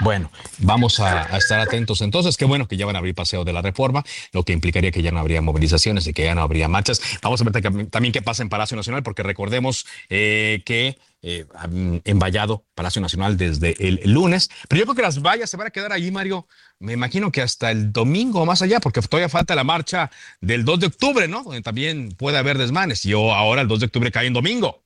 Bueno, 0.00 0.30
vamos 0.58 1.00
a, 1.00 1.36
estar 1.36 1.60
atentos 1.60 2.00
entonces. 2.00 2.36
Qué 2.36 2.44
bueno 2.44 2.68
que 2.68 2.76
ya 2.76 2.86
van 2.86 2.96
a 2.96 2.98
abrir 2.98 3.14
paseo 3.14 3.44
de 3.44 3.52
la 3.52 3.62
reforma, 3.62 4.04
lo 4.32 4.44
que 4.44 4.52
implicaría 4.52 4.90
que 4.90 5.02
ya 5.02 5.10
no 5.10 5.18
habría 5.18 5.40
movilizaciones 5.42 6.06
y 6.06 6.12
que 6.12 6.24
ya 6.24 6.34
no 6.34 6.42
habría 6.42 6.68
marchas. 6.68 7.00
Vamos 7.22 7.40
a 7.40 7.44
ver 7.44 7.88
también 7.90 8.12
qué 8.12 8.22
pasa 8.22 8.42
en 8.42 8.48
Palacio 8.48 8.76
Nacional, 8.76 9.02
porque 9.02 9.22
recordemos 9.22 9.86
eh, 10.08 10.62
que 10.64 10.98
eh, 11.22 11.46
han 11.56 12.00
envallado 12.04 12.64
Palacio 12.74 13.02
Nacional 13.02 13.36
desde 13.36 13.74
el 13.86 14.00
lunes. 14.12 14.50
Pero 14.68 14.80
yo 14.80 14.84
creo 14.84 14.96
que 14.96 15.02
las 15.02 15.20
vallas 15.20 15.50
se 15.50 15.56
van 15.56 15.66
a 15.66 15.70
quedar 15.70 15.92
allí, 15.92 16.10
Mario. 16.10 16.46
Me 16.78 16.92
imagino 16.92 17.32
que 17.32 17.42
hasta 17.42 17.70
el 17.70 17.92
domingo 17.92 18.42
o 18.42 18.46
más 18.46 18.62
allá, 18.62 18.80
porque 18.80 19.00
todavía 19.02 19.28
falta 19.28 19.54
la 19.54 19.64
marcha 19.64 20.10
del 20.40 20.64
2 20.64 20.80
de 20.80 20.86
octubre, 20.86 21.28
¿no? 21.28 21.42
Donde 21.42 21.62
también 21.62 22.10
puede 22.10 22.38
haber 22.38 22.58
desmanes. 22.58 23.04
Y 23.04 23.12
ahora 23.12 23.62
el 23.62 23.68
2 23.68 23.80
de 23.80 23.86
octubre 23.86 24.12
cae 24.12 24.26
en 24.26 24.32
domingo. 24.32 24.82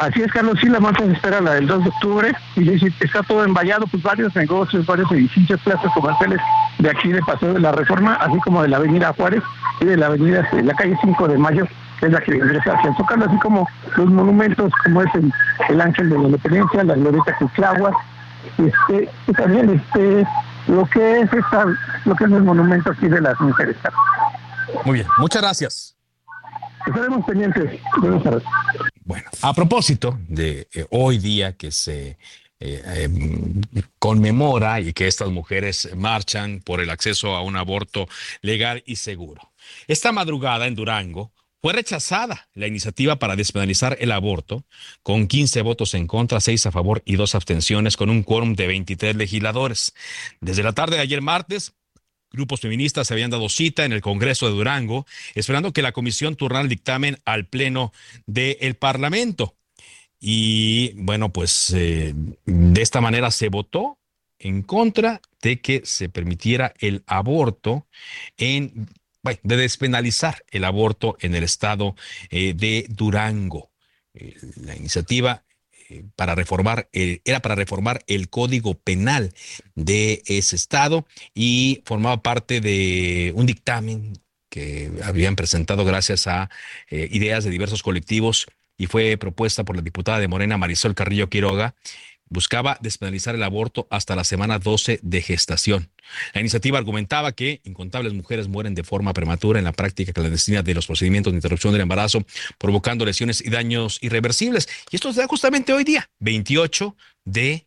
Así 0.00 0.22
es, 0.22 0.32
Carlos, 0.32 0.58
sí, 0.60 0.68
la 0.68 0.80
marcha 0.80 1.04
se 1.04 1.12
espera 1.12 1.40
la 1.40 1.54
del 1.54 1.66
2 1.66 1.84
de 1.84 1.88
octubre 1.88 2.36
y 2.56 2.86
está 3.04 3.22
todo 3.22 3.44
envallado, 3.44 3.86
pues 3.86 4.02
varios 4.02 4.34
negocios, 4.34 4.86
varios 4.86 5.10
edificios, 5.12 5.60
plazas 5.60 5.92
comerciales 5.92 6.40
de 6.78 6.90
aquí 6.90 7.12
de 7.12 7.20
Paseo 7.22 7.54
de 7.54 7.60
la 7.60 7.72
Reforma, 7.72 8.14
así 8.14 8.38
como 8.40 8.62
de 8.62 8.68
la 8.68 8.78
Avenida 8.78 9.12
Juárez 9.12 9.42
y 9.80 9.84
de 9.84 9.96
la 9.96 10.06
Avenida, 10.06 10.48
la 10.52 10.74
calle 10.74 10.96
5 11.00 11.28
de 11.28 11.38
Mayo, 11.38 11.66
que 12.00 12.06
es 12.06 12.12
la 12.12 12.20
que 12.20 12.36
ingresa 12.36 12.72
hacia 12.72 12.90
el 12.90 12.96
Zócalo, 12.96 13.26
así 13.26 13.38
como 13.38 13.68
los 13.96 14.06
monumentos 14.06 14.72
como 14.84 15.02
es 15.02 15.10
el, 15.68 15.80
Ángel 15.80 16.10
de 16.10 16.18
la 16.18 16.24
Independencia, 16.24 16.84
la 16.84 16.94
Glorieta 16.94 17.36
Cuclaguas, 17.38 17.94
este, 18.58 19.10
y 19.26 19.32
también 19.32 19.70
este, 19.70 20.26
lo 20.68 20.84
que 20.86 21.20
es 21.20 21.32
esta, 21.32 21.64
lo 22.04 22.14
que 22.14 22.24
es 22.24 22.32
el 22.32 22.42
monumento 22.42 22.90
aquí 22.90 23.08
de 23.08 23.20
las 23.20 23.38
mujeres. 23.40 23.76
Muy 24.84 24.94
bien, 24.96 25.06
muchas 25.18 25.42
gracias. 25.42 25.96
Estaremos 26.86 27.24
pendientes. 27.24 27.80
Buenas 27.98 28.22
tardes. 28.22 28.44
Bueno, 29.06 29.30
a 29.40 29.54
propósito 29.54 30.18
de 30.26 30.66
eh, 30.72 30.84
hoy 30.90 31.18
día 31.18 31.52
que 31.52 31.70
se 31.70 32.18
eh, 32.58 32.82
em, 33.04 33.62
conmemora 34.00 34.80
y 34.80 34.92
que 34.92 35.06
estas 35.06 35.28
mujeres 35.28 35.88
marchan 35.94 36.60
por 36.60 36.80
el 36.80 36.90
acceso 36.90 37.36
a 37.36 37.42
un 37.42 37.56
aborto 37.56 38.08
legal 38.42 38.82
y 38.84 38.96
seguro. 38.96 39.52
Esta 39.86 40.10
madrugada 40.10 40.66
en 40.66 40.74
Durango 40.74 41.30
fue 41.62 41.72
rechazada 41.72 42.48
la 42.54 42.66
iniciativa 42.66 43.14
para 43.14 43.36
despenalizar 43.36 43.96
el 44.00 44.10
aborto, 44.10 44.64
con 45.04 45.28
15 45.28 45.62
votos 45.62 45.94
en 45.94 46.08
contra, 46.08 46.40
6 46.40 46.66
a 46.66 46.72
favor 46.72 47.00
y 47.06 47.14
2 47.14 47.36
abstenciones, 47.36 47.96
con 47.96 48.10
un 48.10 48.24
quórum 48.24 48.56
de 48.56 48.66
23 48.66 49.14
legisladores. 49.14 49.94
Desde 50.40 50.64
la 50.64 50.72
tarde 50.72 50.96
de 50.96 51.02
ayer 51.02 51.22
martes, 51.22 51.74
Grupos 52.32 52.60
feministas 52.60 53.06
se 53.06 53.14
habían 53.14 53.30
dado 53.30 53.48
cita 53.48 53.84
en 53.84 53.92
el 53.92 54.00
Congreso 54.00 54.46
de 54.46 54.52
Durango, 54.52 55.06
esperando 55.34 55.72
que 55.72 55.82
la 55.82 55.92
comisión 55.92 56.36
turnara 56.36 56.62
el 56.62 56.68
dictamen 56.68 57.18
al 57.24 57.46
Pleno 57.46 57.92
del 58.26 58.74
Parlamento. 58.74 59.56
Y 60.20 60.92
bueno, 60.94 61.32
pues 61.32 61.72
eh, 61.74 62.14
de 62.44 62.82
esta 62.82 63.00
manera 63.00 63.30
se 63.30 63.48
votó 63.48 63.98
en 64.38 64.62
contra 64.62 65.20
de 65.42 65.60
que 65.60 65.82
se 65.84 66.08
permitiera 66.08 66.74
el 66.80 67.04
aborto 67.06 67.86
en, 68.36 68.88
de 69.42 69.56
despenalizar 69.56 70.44
el 70.50 70.64
aborto 70.64 71.16
en 71.20 71.34
el 71.34 71.44
estado 71.44 71.94
eh, 72.30 72.54
de 72.54 72.86
Durango. 72.88 73.70
Eh, 74.14 74.36
la 74.56 74.76
iniciativa 74.76 75.44
para 76.16 76.34
reformar, 76.34 76.88
era 76.92 77.40
para 77.40 77.54
reformar 77.54 78.02
el 78.06 78.28
código 78.28 78.74
penal 78.74 79.32
de 79.74 80.22
ese 80.26 80.56
estado 80.56 81.06
y 81.34 81.82
formaba 81.84 82.22
parte 82.22 82.60
de 82.60 83.32
un 83.34 83.46
dictamen 83.46 84.14
que 84.48 84.90
habían 85.04 85.36
presentado 85.36 85.84
gracias 85.84 86.26
a 86.26 86.50
eh, 86.88 87.08
ideas 87.10 87.44
de 87.44 87.50
diversos 87.50 87.82
colectivos 87.82 88.46
y 88.78 88.86
fue 88.86 89.16
propuesta 89.16 89.64
por 89.64 89.76
la 89.76 89.82
diputada 89.82 90.18
de 90.18 90.28
Morena 90.28 90.58
Marisol 90.58 90.94
Carrillo 90.94 91.28
Quiroga 91.28 91.74
buscaba 92.28 92.78
despenalizar 92.80 93.34
el 93.34 93.42
aborto 93.42 93.86
hasta 93.90 94.16
la 94.16 94.24
semana 94.24 94.58
12 94.58 95.00
de 95.02 95.22
gestación. 95.22 95.90
La 96.34 96.40
iniciativa 96.40 96.78
argumentaba 96.78 97.32
que 97.32 97.60
incontables 97.64 98.12
mujeres 98.12 98.48
mueren 98.48 98.74
de 98.74 98.84
forma 98.84 99.12
prematura 99.12 99.58
en 99.58 99.64
la 99.64 99.72
práctica 99.72 100.12
clandestina 100.12 100.62
de 100.62 100.74
los 100.74 100.86
procedimientos 100.86 101.32
de 101.32 101.38
interrupción 101.38 101.72
del 101.72 101.82
embarazo, 101.82 102.24
provocando 102.58 103.04
lesiones 103.04 103.44
y 103.44 103.50
daños 103.50 103.98
irreversibles. 104.02 104.68
Y 104.90 104.96
esto 104.96 105.12
se 105.12 105.20
da 105.20 105.26
justamente 105.26 105.72
hoy 105.72 105.84
día, 105.84 106.08
28 106.20 106.96
de 107.24 107.66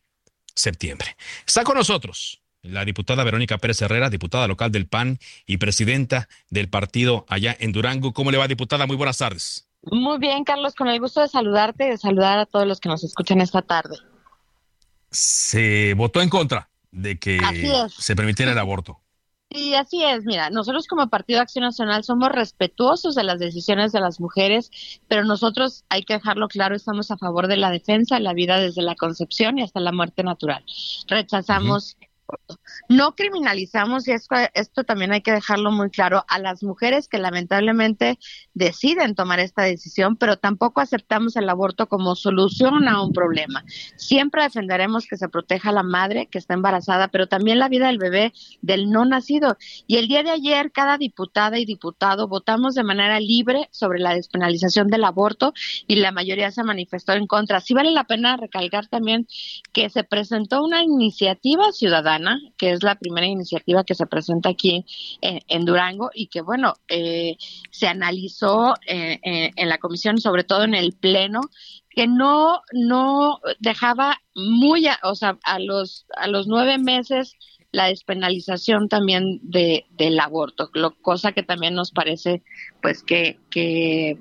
septiembre. 0.55 1.15
Está 1.45 1.63
con 1.63 1.75
nosotros 1.75 2.41
la 2.61 2.83
diputada 2.83 3.23
Verónica 3.23 3.57
Pérez 3.57 3.81
Herrera, 3.81 4.09
diputada 4.09 4.47
local 4.47 4.71
del 4.71 4.87
PAN 4.87 5.19
y 5.45 5.57
presidenta 5.57 6.27
del 6.49 6.69
partido 6.69 7.25
allá 7.29 7.55
en 7.57 7.71
Durango. 7.71 8.13
¿Cómo 8.13 8.31
le 8.31 8.37
va, 8.37 8.47
diputada? 8.47 8.85
Muy 8.85 8.97
buenas 8.97 9.17
tardes. 9.17 9.69
Muy 9.83 10.17
bien, 10.17 10.43
Carlos, 10.43 10.75
con 10.75 10.89
el 10.89 10.99
gusto 10.99 11.21
de 11.21 11.29
saludarte 11.29 11.87
y 11.87 11.89
de 11.91 11.97
saludar 11.97 12.37
a 12.37 12.45
todos 12.45 12.67
los 12.67 12.81
que 12.81 12.89
nos 12.89 13.03
escuchan 13.05 13.39
esta 13.39 13.61
tarde 13.61 13.95
se 15.11 15.93
votó 15.95 16.21
en 16.21 16.29
contra 16.29 16.69
de 16.91 17.19
que 17.19 17.39
se 17.97 18.15
permitiera 18.15 18.51
el 18.51 18.57
aborto. 18.57 19.01
Sí, 19.51 19.73
así 19.73 20.03
es. 20.03 20.25
Mira, 20.25 20.51
nosotros 20.51 20.85
como 20.85 21.09
Partido 21.09 21.39
de 21.39 21.43
Acción 21.43 21.63
Nacional 21.63 22.03
somos 22.03 22.29
respetuosos 22.29 23.15
de 23.15 23.23
las 23.23 23.39
decisiones 23.39 23.91
de 23.91 23.99
las 23.99 24.19
mujeres, 24.19 24.69
pero 25.07 25.23
nosotros, 25.23 25.85
hay 25.89 26.03
que 26.03 26.13
dejarlo 26.13 26.47
claro, 26.47 26.75
estamos 26.75 27.09
a 27.09 27.17
favor 27.17 27.47
de 27.47 27.57
la 27.57 27.71
defensa 27.71 28.15
de 28.15 28.21
la 28.21 28.33
vida 28.33 28.59
desde 28.59 28.83
la 28.83 28.95
concepción 28.95 29.57
y 29.57 29.63
hasta 29.63 29.79
la 29.79 29.91
muerte 29.91 30.23
natural. 30.23 30.63
Rechazamos 31.07 31.97
no 32.87 33.15
criminalizamos, 33.15 34.07
y 34.07 34.11
esto, 34.11 34.35
esto 34.53 34.83
también 34.83 35.11
hay 35.11 35.21
que 35.21 35.31
dejarlo 35.31 35.71
muy 35.71 35.89
claro, 35.89 36.25
a 36.27 36.39
las 36.39 36.63
mujeres 36.63 37.07
que 37.07 37.17
lamentablemente 37.17 38.19
deciden 38.53 39.15
tomar 39.15 39.39
esta 39.39 39.63
decisión, 39.63 40.15
pero 40.15 40.37
tampoco 40.37 40.81
aceptamos 40.81 41.35
el 41.35 41.49
aborto 41.49 41.87
como 41.87 42.15
solución 42.15 42.87
a 42.87 43.01
un 43.01 43.13
problema. 43.13 43.63
Siempre 43.95 44.43
defenderemos 44.43 45.07
que 45.07 45.17
se 45.17 45.29
proteja 45.29 45.69
a 45.69 45.73
la 45.73 45.83
madre 45.83 46.27
que 46.27 46.37
está 46.37 46.53
embarazada, 46.53 47.07
pero 47.07 47.27
también 47.27 47.59
la 47.59 47.69
vida 47.69 47.87
del 47.87 47.97
bebé 47.97 48.33
del 48.61 48.89
no 48.89 49.05
nacido. 49.05 49.57
Y 49.87 49.97
el 49.97 50.07
día 50.07 50.23
de 50.23 50.31
ayer, 50.31 50.71
cada 50.71 50.97
diputada 50.97 51.59
y 51.59 51.65
diputado 51.65 52.27
votamos 52.27 52.75
de 52.75 52.83
manera 52.83 53.19
libre 53.19 53.69
sobre 53.71 53.99
la 53.99 54.13
despenalización 54.13 54.87
del 54.87 55.03
aborto 55.03 55.53
y 55.87 55.95
la 55.95 56.11
mayoría 56.11 56.51
se 56.51 56.63
manifestó 56.63 57.13
en 57.13 57.27
contra. 57.27 57.61
Sí 57.61 57.73
vale 57.73 57.91
la 57.91 58.05
pena 58.05 58.37
recalcar 58.37 58.87
también 58.87 59.27
que 59.73 59.89
se 59.89 60.03
presentó 60.03 60.63
una 60.63 60.83
iniciativa 60.83 61.71
ciudadana 61.71 62.18
Que 62.57 62.71
es 62.71 62.83
la 62.83 62.95
primera 62.95 63.27
iniciativa 63.27 63.83
que 63.83 63.95
se 63.95 64.05
presenta 64.05 64.49
aquí 64.49 64.85
en, 65.21 65.65
Durango 65.65 66.11
y 66.13 66.27
que, 66.27 66.41
bueno, 66.41 66.73
eh, 66.87 67.37
se 67.71 67.87
analizó 67.87 68.73
eh, 68.87 69.19
en 69.23 69.69
la 69.69 69.77
comisión, 69.77 70.19
sobre 70.19 70.43
todo 70.43 70.63
en 70.63 70.75
el 70.75 70.93
Pleno, 70.93 71.41
que 71.89 72.07
no, 72.07 72.61
no 72.73 73.39
dejaba 73.59 74.21
muy, 74.35 74.87
o 75.03 75.15
sea, 75.15 75.37
a 75.43 75.59
los, 75.59 76.05
a 76.15 76.27
los 76.27 76.47
nueve 76.47 76.77
meses 76.77 77.35
la 77.71 77.87
despenalización 77.87 78.89
también 78.89 79.39
de, 79.43 79.85
del 79.91 80.19
aborto, 80.19 80.69
lo, 80.73 80.91
cosa 81.01 81.33
que 81.33 81.43
también 81.43 81.75
nos 81.75 81.91
parece 81.91 82.41
pues 82.81 83.03
que, 83.03 83.37
que 83.51 84.17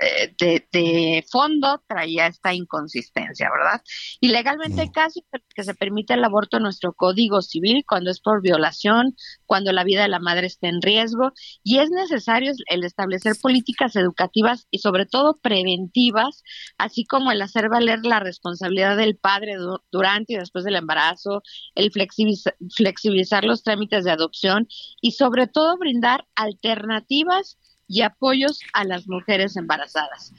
eh, 0.00 0.34
de, 0.38 1.24
fondo 1.30 1.82
traía 1.86 2.26
esta 2.26 2.52
inconsistencia, 2.52 3.48
¿verdad? 3.50 3.82
Y 4.20 4.28
legalmente 4.28 4.82
hay 4.82 4.90
casos 4.90 5.22
que 5.54 5.64
se 5.64 5.74
permite 5.74 6.14
el 6.14 6.24
aborto 6.24 6.58
en 6.58 6.64
nuestro 6.64 6.92
Código 6.92 7.42
Civil 7.42 7.84
cuando 7.86 8.10
es 8.10 8.20
por 8.20 8.42
violación, 8.42 9.14
cuando 9.46 9.72
la 9.72 9.84
vida 9.84 10.02
de 10.02 10.08
la 10.08 10.18
madre 10.18 10.46
está 10.46 10.68
en 10.68 10.82
riesgo 10.82 11.32
y 11.62 11.78
es 11.78 11.90
necesario 11.90 12.52
el 12.68 12.84
establecer 12.84 13.34
políticas 13.40 13.96
educativas 13.96 14.66
y 14.70 14.78
sobre 14.78 15.06
todo 15.06 15.38
preventivas, 15.42 16.42
así 16.78 17.04
como 17.04 17.32
el 17.32 17.40
hacer 17.40 17.68
valer 17.68 18.04
la 18.04 18.20
responsabilidad 18.20 18.96
del 18.96 19.16
padre 19.16 19.56
durante 19.90 20.34
y 20.34 20.36
después 20.36 20.64
del 20.64 20.76
embarazo, 20.76 21.42
el 21.74 21.90
flexibilizar 21.90 23.44
los 23.44 23.62
trámites 23.62 24.04
de 24.04 24.10
adopción 24.10 24.68
y 25.00 25.12
sobre 25.12 25.46
todo 25.46 25.78
brindar 25.78 26.26
alternativas 26.34 27.58
y 27.88 28.02
apoyos 28.02 28.60
a 28.72 28.84
las 28.84 29.06
mujeres 29.08 29.56
embarazadas. 29.56 30.32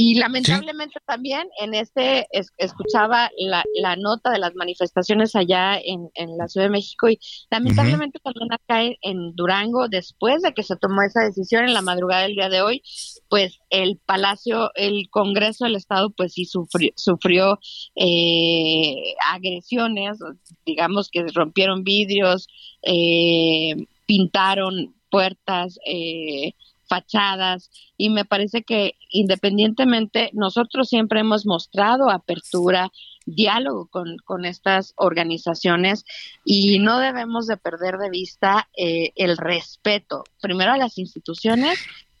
Y 0.00 0.14
lamentablemente 0.14 1.00
también 1.06 1.48
en 1.60 1.74
este 1.74 2.28
escuchaba 2.58 3.30
la, 3.36 3.64
la, 3.74 3.96
nota 3.96 4.30
de 4.30 4.38
las 4.38 4.54
manifestaciones 4.54 5.34
allá 5.34 5.76
en, 5.76 6.10
en, 6.14 6.36
la 6.36 6.46
Ciudad 6.46 6.66
de 6.66 6.72
México 6.72 7.08
y 7.08 7.18
lamentablemente 7.50 8.20
también 8.20 8.52
acá 8.52 8.82
en 9.00 9.34
Durango, 9.34 9.88
después 9.88 10.42
de 10.42 10.52
que 10.52 10.62
se 10.62 10.76
tomó 10.76 11.02
esa 11.02 11.22
decisión 11.22 11.64
en 11.64 11.74
la 11.74 11.82
madrugada 11.82 12.22
del 12.22 12.34
día 12.34 12.48
de 12.48 12.62
hoy, 12.62 12.82
pues 13.28 13.58
el 13.70 13.98
Palacio, 14.04 14.70
el 14.74 15.08
Congreso 15.10 15.64
del 15.64 15.74
Estado, 15.74 16.10
pues 16.10 16.34
sí 16.34 16.44
sufrió, 16.44 16.90
sufrió 16.94 17.58
eh, 17.96 19.14
agresiones, 19.32 20.18
digamos 20.64 21.08
que 21.10 21.26
rompieron 21.34 21.82
vidrios, 21.82 22.46
eh, 22.82 23.74
pintaron 24.06 24.94
puertas, 25.10 25.78
eh, 25.86 26.52
fachadas 26.88 27.70
y 27.96 28.10
me 28.10 28.24
parece 28.24 28.62
que 28.62 28.94
independientemente 29.10 30.30
nosotros 30.32 30.88
siempre 30.88 31.20
hemos 31.20 31.46
mostrado 31.46 32.10
apertura, 32.10 32.90
diálogo 33.26 33.86
con, 33.86 34.16
con 34.24 34.44
estas 34.44 34.94
organizaciones 34.96 36.04
y 36.44 36.78
no 36.78 36.98
debemos 36.98 37.46
de 37.46 37.56
perder 37.56 37.98
de 37.98 38.10
vista 38.10 38.68
eh, 38.76 39.12
el 39.16 39.36
respeto 39.36 40.24
primero 40.40 40.72
a 40.72 40.78
las 40.78 40.98
instituciones 40.98 41.78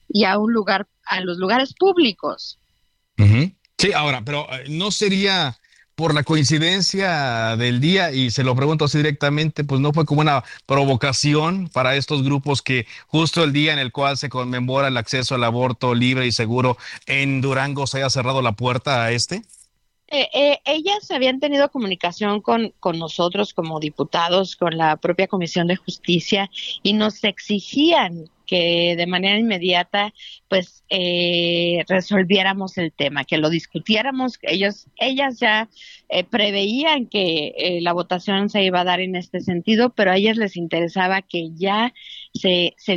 y 0.08 0.24
a 0.24 0.38
un 0.38 0.52
lugar, 0.52 0.86
a 1.06 1.20
los 1.20 1.38
lugares 1.38 1.74
públicos. 1.74 2.58
Sí, 3.78 3.92
ahora, 3.92 4.22
pero 4.24 4.52
eh, 4.52 4.64
no 4.68 4.90
sería 4.90 5.56
por 5.98 6.14
la 6.14 6.22
coincidencia 6.22 7.56
del 7.56 7.80
día, 7.80 8.12
y 8.12 8.30
se 8.30 8.44
lo 8.44 8.54
pregunto 8.54 8.84
así 8.84 8.98
directamente, 8.98 9.64
pues 9.64 9.80
no 9.80 9.92
fue 9.92 10.04
como 10.06 10.20
una 10.20 10.44
provocación 10.64 11.68
para 11.72 11.96
estos 11.96 12.22
grupos 12.22 12.62
que 12.62 12.86
justo 13.08 13.42
el 13.42 13.52
día 13.52 13.72
en 13.72 13.80
el 13.80 13.90
cual 13.90 14.16
se 14.16 14.28
conmemora 14.28 14.86
el 14.86 14.96
acceso 14.96 15.34
al 15.34 15.42
aborto 15.42 15.96
libre 15.96 16.24
y 16.24 16.30
seguro 16.30 16.78
en 17.06 17.40
Durango 17.40 17.88
se 17.88 17.98
haya 17.98 18.10
cerrado 18.10 18.42
la 18.42 18.52
puerta 18.52 19.02
a 19.02 19.10
este? 19.10 19.42
Eh, 20.06 20.28
eh, 20.32 20.60
ellas 20.66 21.10
habían 21.10 21.40
tenido 21.40 21.68
comunicación 21.68 22.42
con, 22.42 22.72
con 22.78 22.96
nosotros 22.96 23.52
como 23.52 23.80
diputados, 23.80 24.54
con 24.54 24.78
la 24.78 24.98
propia 24.98 25.26
Comisión 25.26 25.66
de 25.66 25.74
Justicia, 25.74 26.48
y 26.84 26.92
nos 26.92 27.24
exigían 27.24 28.30
que 28.48 28.96
de 28.96 29.06
manera 29.06 29.38
inmediata 29.38 30.14
pues 30.48 30.82
eh, 30.88 31.84
resolviéramos 31.86 32.78
el 32.78 32.92
tema, 32.92 33.24
que 33.24 33.36
lo 33.36 33.50
discutiéramos. 33.50 34.38
Ellos, 34.40 34.86
ellas 34.96 35.38
ya 35.38 35.68
eh, 36.08 36.24
preveían 36.24 37.06
que 37.06 37.52
eh, 37.58 37.80
la 37.82 37.92
votación 37.92 38.48
se 38.48 38.64
iba 38.64 38.80
a 38.80 38.84
dar 38.84 39.00
en 39.00 39.14
este 39.14 39.40
sentido, 39.40 39.90
pero 39.90 40.10
a 40.10 40.16
ellas 40.16 40.38
les 40.38 40.56
interesaba 40.56 41.20
que 41.20 41.50
ya 41.54 41.92
se, 42.32 42.74
se 42.78 42.96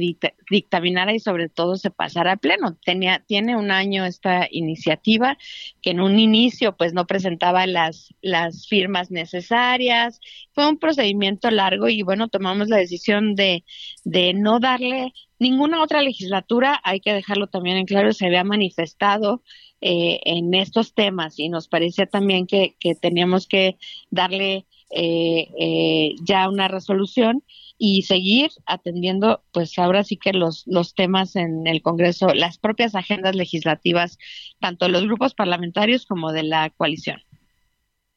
dictaminara 0.49 1.13
y 1.13 1.19
sobre 1.19 1.49
todo 1.49 1.75
se 1.75 1.91
pasara 1.91 2.33
a 2.33 2.37
pleno. 2.37 2.77
Tenía, 2.85 3.19
tiene 3.19 3.57
un 3.57 3.71
año 3.71 4.05
esta 4.05 4.47
iniciativa 4.49 5.37
que 5.81 5.91
en 5.91 5.99
un 5.99 6.17
inicio 6.17 6.77
pues 6.77 6.93
no 6.93 7.05
presentaba 7.05 7.67
las, 7.67 8.15
las 8.21 8.67
firmas 8.67 9.11
necesarias. 9.11 10.21
Fue 10.53 10.69
un 10.69 10.77
procedimiento 10.77 11.51
largo 11.51 11.89
y 11.89 12.03
bueno, 12.03 12.29
tomamos 12.29 12.69
la 12.69 12.77
decisión 12.77 13.35
de, 13.35 13.65
de 14.05 14.33
no 14.33 14.61
darle 14.61 15.11
ninguna 15.41 15.81
otra 15.81 16.03
legislatura, 16.03 16.79
hay 16.83 16.99
que 16.99 17.13
dejarlo 17.13 17.47
también 17.47 17.77
en 17.77 17.87
claro, 17.87 18.13
se 18.13 18.27
había 18.27 18.43
manifestado 18.43 19.41
eh, 19.81 20.19
en 20.23 20.53
estos 20.53 20.93
temas 20.93 21.39
y 21.39 21.49
nos 21.49 21.67
parecía 21.67 22.05
también 22.05 22.45
que, 22.45 22.75
teníamos 23.01 23.47
que 23.47 23.77
darle 24.11 24.67
eh, 24.91 25.47
eh, 25.59 26.11
ya 26.21 26.47
una 26.47 26.67
resolución 26.67 27.43
y 27.79 28.03
seguir 28.03 28.51
atendiendo, 28.67 29.43
pues 29.51 29.79
ahora 29.79 30.03
sí 30.03 30.15
que 30.15 30.31
los, 30.31 30.63
los 30.67 30.93
temas 30.93 31.35
en 31.35 31.65
el 31.65 31.81
Congreso, 31.81 32.35
las 32.35 32.59
propias 32.59 32.93
agendas 32.93 33.35
legislativas, 33.35 34.19
tanto 34.59 34.85
de 34.85 34.91
los 34.91 35.05
grupos 35.05 35.33
parlamentarios 35.33 36.05
como 36.05 36.31
de 36.31 36.43
la 36.43 36.69
coalición. 36.69 37.19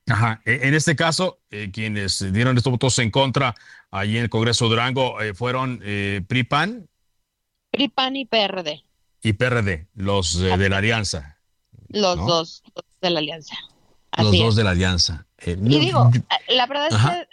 Ajá. 0.06 0.42
E, 0.44 0.68
en 0.68 0.74
este 0.74 0.94
caso, 0.94 1.38
quienes 1.72 2.30
dieron 2.34 2.58
estos 2.58 2.70
votos 2.70 2.98
en 2.98 3.10
contra 3.10 3.54
allí 3.90 4.18
en 4.18 4.24
el 4.24 4.28
Congreso 4.28 4.68
Durango 4.68 5.16
fueron 5.34 5.80
PRIPAN. 6.28 6.86
PRIPAN 7.74 8.14
y 8.14 8.24
PRD. 8.24 8.84
Y 9.20 9.32
PRD, 9.32 9.88
los 9.94 10.38
de 10.38 10.68
la 10.68 10.78
alianza. 10.78 11.38
Los 11.88 12.16
dos, 12.18 12.62
de 13.02 13.10
la 13.10 13.18
alianza. 13.18 13.56
los 14.16 14.38
dos 14.38 14.54
de 14.54 14.62
la 14.62 14.70
alianza. 14.70 15.26
Eh, 15.38 15.56
y 15.60 15.78
digo, 15.80 16.10
la 16.48 16.66
verdad 16.66 16.88
es 16.88 16.96
que 16.96 17.26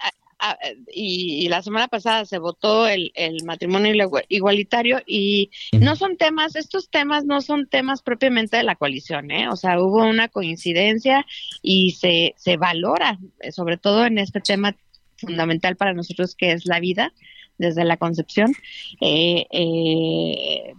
y, 0.91 1.47
la 1.49 1.61
semana 1.61 1.87
pasada 1.87 2.25
se 2.25 2.39
votó 2.39 2.87
el, 2.87 3.11
matrimonio 3.45 3.93
igualitario 4.29 5.03
y 5.05 5.51
no 5.73 5.95
son 5.95 6.17
temas, 6.17 6.55
estos 6.55 6.89
temas 6.89 7.23
no 7.25 7.41
son 7.41 7.67
temas 7.67 8.01
propiamente 8.01 8.57
de 8.57 8.63
la 8.63 8.75
coalición, 8.75 9.29
¿eh? 9.29 9.47
O 9.49 9.55
sea, 9.55 9.79
hubo 9.79 10.03
una 10.03 10.27
coincidencia 10.27 11.27
y 11.61 11.91
se, 11.91 12.33
se 12.37 12.57
valora, 12.57 13.19
sobre 13.51 13.77
todo 13.77 14.07
en 14.07 14.17
este 14.17 14.41
tema 14.41 14.75
fundamental 15.17 15.75
para 15.75 15.93
nosotros 15.93 16.33
que 16.33 16.51
es 16.51 16.65
la 16.65 16.79
vida 16.79 17.13
desde 17.61 17.85
la 17.85 17.95
concepción. 17.97 18.53
Eh, 18.99 19.45
eh, 19.51 20.73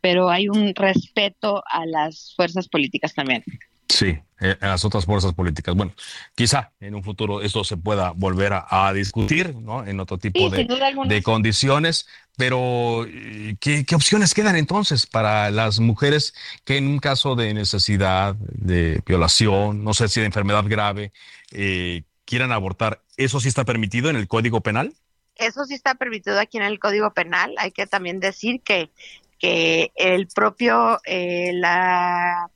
pero 0.00 0.30
hay 0.30 0.48
un 0.48 0.74
respeto 0.74 1.62
a 1.70 1.86
las 1.86 2.34
fuerzas 2.34 2.68
políticas 2.68 3.14
también. 3.14 3.44
Sí, 3.88 4.16
eh, 4.40 4.56
a 4.60 4.68
las 4.68 4.84
otras 4.84 5.04
fuerzas 5.04 5.34
políticas. 5.34 5.74
Bueno, 5.74 5.92
quizá 6.34 6.72
en 6.80 6.94
un 6.94 7.02
futuro 7.02 7.42
esto 7.42 7.64
se 7.64 7.76
pueda 7.76 8.12
volver 8.12 8.52
a, 8.54 8.92
discutir, 8.94 9.54
¿no? 9.56 9.84
En 9.84 9.98
otro 10.00 10.16
tipo 10.16 10.48
de, 10.48 11.22
condiciones, 11.22 12.06
pero 12.36 13.06
¿qué, 13.58 13.84
opciones 13.94 14.32
quedan 14.32 14.56
entonces 14.56 15.06
para 15.06 15.50
las 15.50 15.80
mujeres 15.80 16.34
que 16.64 16.76
en 16.76 16.86
un 16.86 16.98
caso 16.98 17.34
de 17.34 17.52
necesidad, 17.52 18.36
de 18.36 19.02
violación, 19.04 19.82
no 19.84 19.92
sé 19.92 20.08
si 20.08 20.20
de 20.20 20.26
enfermedad 20.26 20.64
grave, 20.66 21.12
eh, 21.50 22.04
quieran 22.24 22.52
abortar? 22.52 23.02
¿Eso 23.16 23.40
sí 23.40 23.48
está 23.48 23.64
permitido 23.64 24.08
en 24.08 24.16
el 24.16 24.28
Código 24.28 24.60
Penal? 24.60 24.94
Eso 25.36 25.64
sí 25.64 25.74
está 25.74 25.94
permitido 25.94 26.38
aquí 26.38 26.58
en 26.58 26.64
el 26.64 26.78
Código 26.78 27.12
Penal. 27.12 27.54
Hay 27.58 27.70
que 27.70 27.86
también 27.86 28.20
decir 28.20 28.60
que 28.62 28.90
que 29.40 29.90
el 29.96 30.28
propio, 30.28 31.00
eh, 31.04 31.52
la 31.54 32.48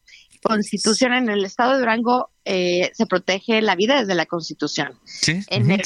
constitución 0.42 1.14
en 1.14 1.30
el 1.30 1.44
estado 1.44 1.72
de 1.72 1.78
Durango 1.78 2.30
eh, 2.44 2.90
se 2.92 3.06
protege 3.06 3.62
la 3.62 3.74
vida 3.74 3.98
desde 3.98 4.14
la 4.14 4.26
constitución. 4.26 4.92
Sí, 5.04 5.40
en 5.48 5.70
el, 5.70 5.80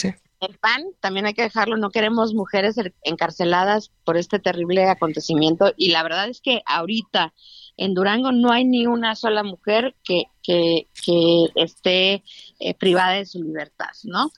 PAN 0.61 0.83
también 1.01 1.27
hay 1.27 1.35
que 1.35 1.43
dejarlo, 1.43 1.77
no 1.77 1.91
queremos 1.91 2.35
mujeres 2.35 2.77
encarceladas 3.03 3.91
por 4.05 4.17
este 4.17 4.39
terrible 4.39 4.89
acontecimiento 4.89 5.73
y 5.77 5.91
la 5.91 6.05
verdad 6.05 6.29
es 6.29 6.41
que 6.41 6.63
ahorita 6.65 7.35
en 7.77 7.95
Durango 7.95 8.31
no 8.31 8.53
hay 8.53 8.65
ni 8.65 8.87
una 8.87 9.17
sola 9.17 9.43
mujer 9.43 9.97
que, 10.05 10.25
que, 10.45 10.87
que 11.05 11.47
esté 11.57 12.23
eh, 12.61 12.75
privada 12.75 13.15
de 13.15 13.27
su 13.27 13.43
libertad, 13.43 13.91
¿no? 14.05 14.31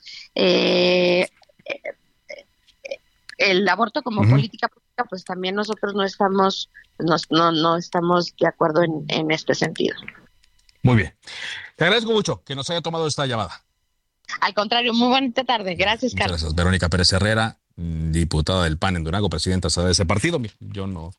El 3.41 3.67
aborto 3.67 4.01
como 4.03 4.27
política 4.27 4.69
pues 5.09 5.23
también 5.23 5.55
nosotros 5.55 5.93
no 5.93 6.03
estamos, 6.03 6.69
no, 6.99 7.51
no 7.51 7.77
estamos 7.77 8.33
de 8.39 8.47
acuerdo 8.47 8.83
en, 8.83 9.31
este 9.31 9.55
sentido. 9.55 9.95
Muy 10.83 10.97
bien. 10.97 11.15
Te 11.75 11.85
agradezco 11.85 12.11
mucho 12.11 12.43
que 12.43 12.55
nos 12.55 12.69
haya 12.69 12.81
tomado 12.81 13.07
esta 13.07 13.25
llamada. 13.25 13.63
Al 14.39 14.53
contrario, 14.53 14.93
muy 14.93 15.09
buena 15.09 15.31
tarde. 15.33 15.75
Gracias, 15.75 16.13
Carlos. 16.13 16.41
Gracias. 16.41 16.55
Verónica 16.55 16.89
Pérez 16.89 17.11
Herrera, 17.13 17.57
diputada 17.75 18.63
del 18.63 18.77
PAN 18.77 18.95
en 18.95 19.03
Durango, 19.03 19.29
presidenta 19.29 19.67
de 19.69 19.91
ese 19.91 20.05
partido. 20.05 20.41
Yo 20.59 20.87
no, 20.87 21.11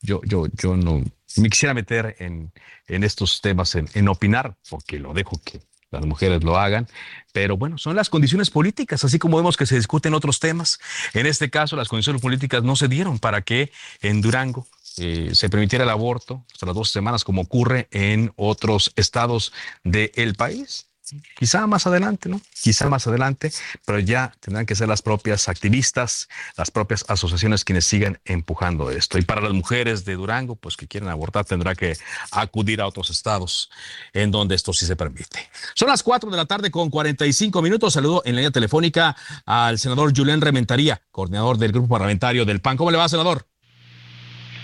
yo, 0.00 0.20
yo, 0.24 0.46
yo 0.52 0.76
no 0.76 1.02
me 1.36 1.48
quisiera 1.48 1.74
meter 1.74 2.16
en, 2.18 2.52
en 2.86 3.04
estos 3.04 3.40
temas, 3.40 3.74
en, 3.74 3.88
en, 3.94 4.08
opinar, 4.08 4.56
porque 4.68 4.98
lo 4.98 5.12
dejo 5.12 5.40
que 5.44 5.60
las 5.90 6.06
mujeres 6.06 6.44
lo 6.44 6.58
hagan, 6.58 6.88
pero 7.32 7.56
bueno, 7.56 7.78
son 7.78 7.96
las 7.96 8.10
condiciones 8.10 8.50
políticas, 8.50 9.04
así 9.04 9.18
como 9.18 9.36
vemos 9.36 9.56
que 9.56 9.66
se 9.66 9.76
discuten 9.76 10.14
otros 10.14 10.40
temas. 10.40 10.80
En 11.14 11.26
este 11.26 11.50
caso, 11.50 11.76
las 11.76 11.88
condiciones 11.88 12.22
políticas 12.22 12.62
no 12.62 12.76
se 12.76 12.88
dieron 12.88 13.18
para 13.18 13.42
que 13.42 13.72
en 14.00 14.20
Durango 14.20 14.66
eh, 14.98 15.30
se 15.32 15.48
permitiera 15.48 15.84
el 15.84 15.90
aborto 15.90 16.44
hasta 16.52 16.66
las 16.66 16.74
dos 16.74 16.90
semanas, 16.90 17.24
como 17.24 17.42
ocurre 17.42 17.88
en 17.90 18.32
otros 18.36 18.92
estados 18.96 19.52
del 19.84 20.34
país. 20.34 20.89
Quizá 21.36 21.66
más 21.66 21.86
adelante, 21.86 22.28
¿no? 22.28 22.40
Quizá 22.62 22.88
más 22.88 23.06
adelante, 23.06 23.52
pero 23.84 23.98
ya 23.98 24.32
tendrán 24.40 24.66
que 24.66 24.74
ser 24.74 24.88
las 24.88 25.02
propias 25.02 25.48
activistas, 25.48 26.28
las 26.56 26.70
propias 26.70 27.04
asociaciones 27.08 27.64
quienes 27.64 27.86
sigan 27.86 28.18
empujando 28.24 28.90
esto. 28.90 29.18
Y 29.18 29.22
para 29.22 29.40
las 29.40 29.52
mujeres 29.52 30.04
de 30.04 30.14
Durango, 30.14 30.56
pues 30.56 30.76
que 30.76 30.86
quieren 30.86 31.08
abortar, 31.08 31.44
tendrá 31.44 31.74
que 31.74 31.96
acudir 32.30 32.80
a 32.80 32.86
otros 32.86 33.10
estados 33.10 33.70
en 34.12 34.30
donde 34.30 34.54
esto 34.54 34.72
sí 34.72 34.86
se 34.86 34.96
permite. 34.96 35.48
Son 35.74 35.88
las 35.88 36.02
4 36.02 36.30
de 36.30 36.36
la 36.36 36.46
tarde 36.46 36.70
con 36.70 36.90
45 36.90 37.62
minutos. 37.62 37.92
Saludo 37.92 38.22
en 38.24 38.34
la 38.34 38.40
línea 38.40 38.50
telefónica 38.50 39.16
al 39.46 39.78
senador 39.78 40.16
Julián 40.16 40.40
Rementaría, 40.40 41.00
coordinador 41.10 41.58
del 41.58 41.72
grupo 41.72 41.88
parlamentario 41.88 42.44
del 42.44 42.60
PAN. 42.60 42.76
¿Cómo 42.76 42.90
le 42.90 42.98
va, 42.98 43.08
senador? 43.08 43.46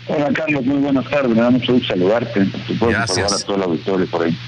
Hola, 0.09 0.33
Carlos. 0.33 0.65
Muy 0.65 0.79
buenas 0.79 1.09
tardes. 1.11 1.35
Me 1.35 1.43
da 1.43 1.51
mucho 1.51 1.73
gusto 1.73 1.89
saludarte. 1.89 2.47
Gracias. 2.81 3.43
a 3.43 3.47
todo 3.47 3.57
el 3.57 3.63
auditorio 3.63 4.09
por 4.09 4.25
ahí. 4.25 4.39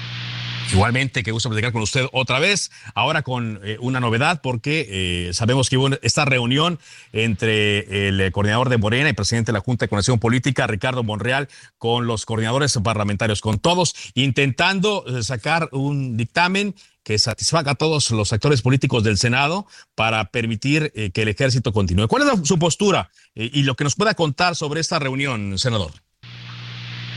Igualmente, 0.71 1.23
qué 1.23 1.31
gusto 1.31 1.49
platicar 1.49 1.71
con 1.71 1.81
usted 1.81 2.05
otra 2.11 2.37
vez, 2.37 2.69
ahora 2.93 3.23
con 3.23 3.59
eh, 3.63 3.77
una 3.79 3.99
novedad, 3.99 4.39
porque 4.41 4.87
eh, 5.29 5.33
sabemos 5.33 5.67
que 5.67 5.77
hubo 5.77 5.89
esta 6.03 6.25
reunión 6.25 6.79
entre 7.11 8.07
el 8.07 8.21
eh, 8.21 8.31
coordinador 8.31 8.69
de 8.69 8.77
Morena 8.77 9.09
y 9.09 9.13
presidente 9.13 9.51
de 9.51 9.57
la 9.57 9.61
Junta 9.61 9.85
de 9.85 9.89
Conexión 9.89 10.19
Política, 10.19 10.67
Ricardo 10.67 11.03
Monreal, 11.03 11.49
con 11.79 12.05
los 12.05 12.25
coordinadores 12.25 12.77
parlamentarios, 12.83 13.41
con 13.41 13.57
todos, 13.57 13.95
intentando 14.13 15.05
sacar 15.23 15.69
un 15.71 16.17
dictamen 16.17 16.75
que 17.03 17.17
satisfaga 17.17 17.71
a 17.71 17.75
todos 17.75 18.11
los 18.11 18.31
actores 18.31 18.61
políticos 18.61 19.03
del 19.03 19.17
Senado 19.17 19.65
para 19.95 20.25
permitir 20.25 20.91
que 21.13 21.21
el 21.23 21.29
ejército 21.29 21.73
continúe. 21.73 22.07
¿Cuál 22.07 22.23
es 22.23 22.47
su 22.47 22.59
postura 22.59 23.09
y 23.33 23.63
lo 23.63 23.75
que 23.75 23.83
nos 23.83 23.95
pueda 23.95 24.13
contar 24.13 24.55
sobre 24.55 24.81
esta 24.81 24.99
reunión, 24.99 25.57
senador? 25.57 25.91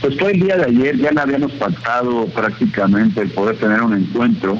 Pues 0.03 0.17
todo 0.17 0.27
el 0.27 0.41
día 0.41 0.57
de 0.57 0.65
ayer 0.65 0.97
ya 0.97 1.11
no 1.13 1.21
habíamos 1.21 1.53
pactado 1.53 2.25
prácticamente 2.25 3.21
el 3.21 3.29
poder 3.29 3.55
tener 3.55 3.81
un 3.81 3.93
encuentro, 3.93 4.59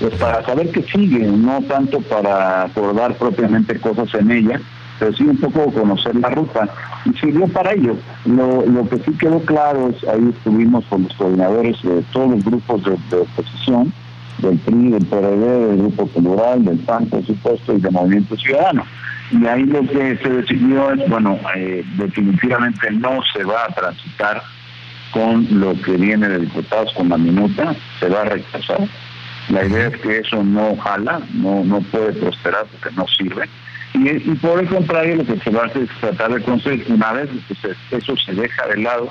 pues 0.00 0.14
para 0.14 0.42
saber 0.46 0.70
qué 0.70 0.82
sigue, 0.82 1.26
no 1.26 1.60
tanto 1.68 2.00
para 2.00 2.62
acordar 2.62 3.14
propiamente 3.18 3.78
cosas 3.80 4.08
en 4.14 4.30
ella, 4.30 4.58
pero 4.98 5.12
sí 5.12 5.24
un 5.24 5.36
poco 5.36 5.70
conocer 5.74 6.16
la 6.16 6.30
ruta. 6.30 6.70
Y 7.04 7.12
sirvió 7.18 7.46
para 7.48 7.74
ello. 7.74 7.96
Lo, 8.24 8.64
lo 8.64 8.88
que 8.88 8.96
sí 9.00 9.12
quedó 9.18 9.40
claro 9.40 9.90
es, 9.90 10.08
ahí 10.08 10.26
estuvimos 10.34 10.86
con 10.86 11.02
los 11.02 11.12
coordinadores 11.16 11.76
de 11.82 12.02
todos 12.10 12.30
los 12.30 12.44
grupos 12.46 12.82
de, 12.84 13.18
oposición, 13.18 13.92
del 14.38 14.56
PRI, 14.56 14.92
del 14.92 15.04
PRD, 15.04 15.66
del 15.66 15.78
Grupo 15.80 16.06
Plural, 16.06 16.64
del 16.64 16.78
PAN, 16.78 17.04
por 17.10 17.26
supuesto, 17.26 17.74
y 17.74 17.80
del 17.82 17.92
Movimiento 17.92 18.36
Ciudadano. 18.36 18.86
Y 19.32 19.44
ahí 19.44 19.64
lo 19.64 19.82
que 19.82 20.16
se 20.22 20.30
decidió 20.30 20.92
es, 20.94 21.06
bueno, 21.10 21.38
eh, 21.56 21.84
definitivamente 21.98 22.90
no 22.92 23.20
se 23.34 23.44
va 23.44 23.66
a 23.66 23.74
transitar 23.74 24.42
con 25.12 25.46
lo 25.60 25.74
que 25.80 25.92
viene 25.92 26.28
de 26.28 26.40
diputados 26.40 26.92
con 26.94 27.08
la 27.08 27.18
minuta, 27.18 27.74
se 28.00 28.08
va 28.08 28.22
a 28.22 28.24
rechazar. 28.26 28.88
La 29.48 29.64
idea 29.64 29.88
es 29.88 29.96
que 29.98 30.18
eso 30.18 30.42
no 30.42 30.76
jala, 30.76 31.20
no, 31.34 31.64
no 31.64 31.80
puede 31.80 32.12
prosperar 32.12 32.66
porque 32.66 32.94
no 32.94 33.06
sirve. 33.08 33.48
Y, 33.94 34.18
por 34.36 34.60
el 34.60 34.68
contrario, 34.68 35.16
lo 35.16 35.24
que 35.24 35.38
se 35.38 35.50
va 35.50 35.62
a 35.62 35.66
hacer 35.66 35.82
es 35.82 35.90
tratar 36.00 36.34
de 36.34 36.42
conseguir, 36.42 36.84
una 36.88 37.12
vez 37.12 37.30
que 37.90 37.96
eso 37.96 38.14
se 38.16 38.34
deja 38.34 38.66
de 38.66 38.76
lado, 38.82 39.10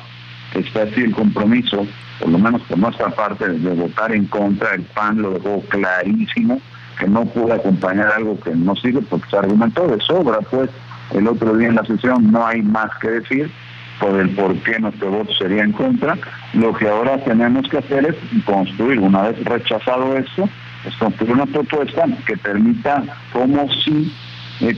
está 0.54 0.84
así 0.84 1.02
el 1.02 1.14
compromiso, 1.14 1.88
por 2.20 2.30
lo 2.30 2.38
menos 2.38 2.62
por 2.64 2.78
nuestra 2.78 3.10
parte, 3.10 3.50
de 3.50 3.70
votar 3.74 4.14
en 4.14 4.26
contra, 4.26 4.76
el 4.76 4.84
PAN 4.84 5.22
lo 5.22 5.32
dejó 5.32 5.62
clarísimo, 5.70 6.62
que 7.00 7.08
no 7.08 7.26
puede 7.26 7.54
acompañar 7.54 8.12
algo 8.16 8.40
que 8.40 8.52
no 8.56 8.76
sirve 8.76 9.02
porque 9.02 9.30
se 9.30 9.38
argumentó 9.38 9.88
de 9.88 10.00
sobra, 10.02 10.40
pues 10.50 10.70
el 11.14 11.28
otro 11.28 11.56
día 11.56 11.70
en 11.70 11.76
la 11.76 11.86
sesión 11.86 12.32
no 12.32 12.46
hay 12.46 12.62
más 12.62 12.90
que 13.00 13.10
decir, 13.10 13.52
por 14.00 14.20
el 14.20 14.30
por 14.32 14.56
qué 14.58 14.80
nuestro 14.80 15.10
voto 15.12 15.34
sería 15.34 15.64
en 15.64 15.72
contra. 15.72 16.18
Lo 16.54 16.74
que 16.74 16.88
ahora 16.88 17.18
tenemos 17.24 17.68
que 17.70 17.78
hacer 17.78 18.06
es 18.06 18.44
construir, 18.46 19.00
una 19.00 19.24
vez 19.24 19.44
rechazado 19.44 20.18
esto, 20.18 20.50
es 20.86 20.96
construir 20.96 21.34
una 21.34 21.46
propuesta 21.46 22.06
que 22.26 22.38
permita, 22.38 23.04
como 23.34 23.68
si 23.84 24.14
eh, 24.62 24.76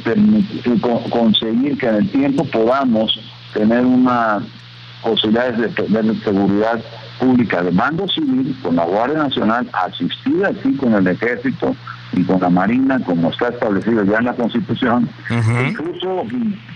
conseguir 1.09 1.78
que 1.78 1.88
en 1.88 1.95
el 1.95 2.09
tiempo 2.09 2.45
podamos 2.45 3.20
tener 3.53 3.86
una 3.86 4.39
posibilidades 5.01 5.57
de 5.57 5.70
tener 5.70 6.15
seguridad 6.24 6.82
pública 7.20 7.61
de 7.61 7.72
mando 7.72 8.07
civil 8.09 8.55
con 8.61 8.76
la 8.76 8.86
Guardia 8.86 9.20
Nacional 9.20 9.70
asistida 9.72 10.49
así 10.49 10.76
con 10.76 10.93
el 10.93 11.07
ejército 11.07 11.76
y 12.14 12.24
con 12.24 12.41
la 12.41 12.49
Marina 12.49 12.99
como 13.05 13.30
está 13.30 13.49
establecido 13.49 14.03
ya 14.03 14.18
en 14.18 14.26
la 14.26 14.34
Constitución, 14.34 15.10
incluso 15.68 16.26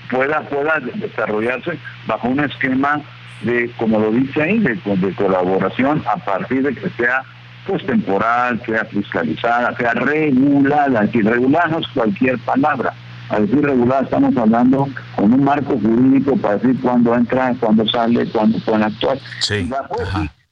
pueda, 0.10 0.42
pueda 0.42 0.80
desarrollarse 0.96 1.78
bajo 2.08 2.28
un 2.28 2.40
esquema 2.42 3.02
de, 3.42 3.72
como 3.78 4.00
lo 4.00 4.12
dice 4.12 4.42
ahí, 4.42 4.60
de, 4.60 4.80
colaboración 5.16 6.04
a 6.08 6.18
partir 6.18 6.64
de 6.64 6.74
que 6.74 6.90
sea 6.92 7.24
pues 7.66 7.86
temporal, 7.86 8.62
sea 8.66 8.84
fiscalizada, 8.86 9.76
sea 9.78 9.94
regulada. 9.94 11.08
Si 11.08 11.22
regular 11.22 11.72
no 11.72 11.80
es 11.80 11.88
cualquier 11.88 12.38
palabra. 12.40 12.94
Al 13.30 13.48
decir 13.48 13.64
regular 13.64 14.04
estamos 14.04 14.36
hablando 14.36 14.88
con 15.16 15.34
un 15.34 15.44
marco 15.44 15.80
jurídico 15.80 16.36
para 16.38 16.58
decir 16.58 16.80
cuándo 16.82 17.16
entra, 17.16 17.54
cuándo 17.60 17.88
sale, 17.88 18.28
cuándo 18.28 18.60
pueden 18.60 18.84
actuar. 18.84 19.18
Sí. 19.40 19.70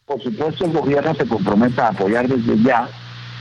por 0.06 0.22
supuesto 0.22 0.66
el 0.66 0.72
gobierno 0.72 1.14
se 1.16 1.28
compromete 1.28 1.82
a 1.82 1.90
apoyar 1.90 2.28
desde 2.28 2.58
ya 2.64 2.88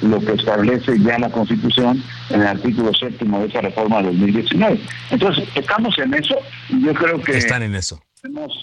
lo 0.02 0.20
que 0.20 0.32
establece 0.32 0.98
ya 1.00 1.18
la 1.18 1.30
Constitución 1.30 2.02
en 2.30 2.40
el 2.42 2.46
artículo 2.46 2.92
séptimo 2.94 3.40
de 3.40 3.46
esa 3.46 3.60
reforma 3.60 3.98
de 3.98 4.04
2019. 4.04 4.80
Entonces, 5.10 5.48
estamos 5.54 5.98
en 5.98 6.14
eso 6.14 6.36
y 6.68 6.82
yo 6.82 6.94
creo 6.94 7.20
que... 7.20 7.36
Están 7.36 7.62
en 7.62 7.74
eso. 7.74 8.00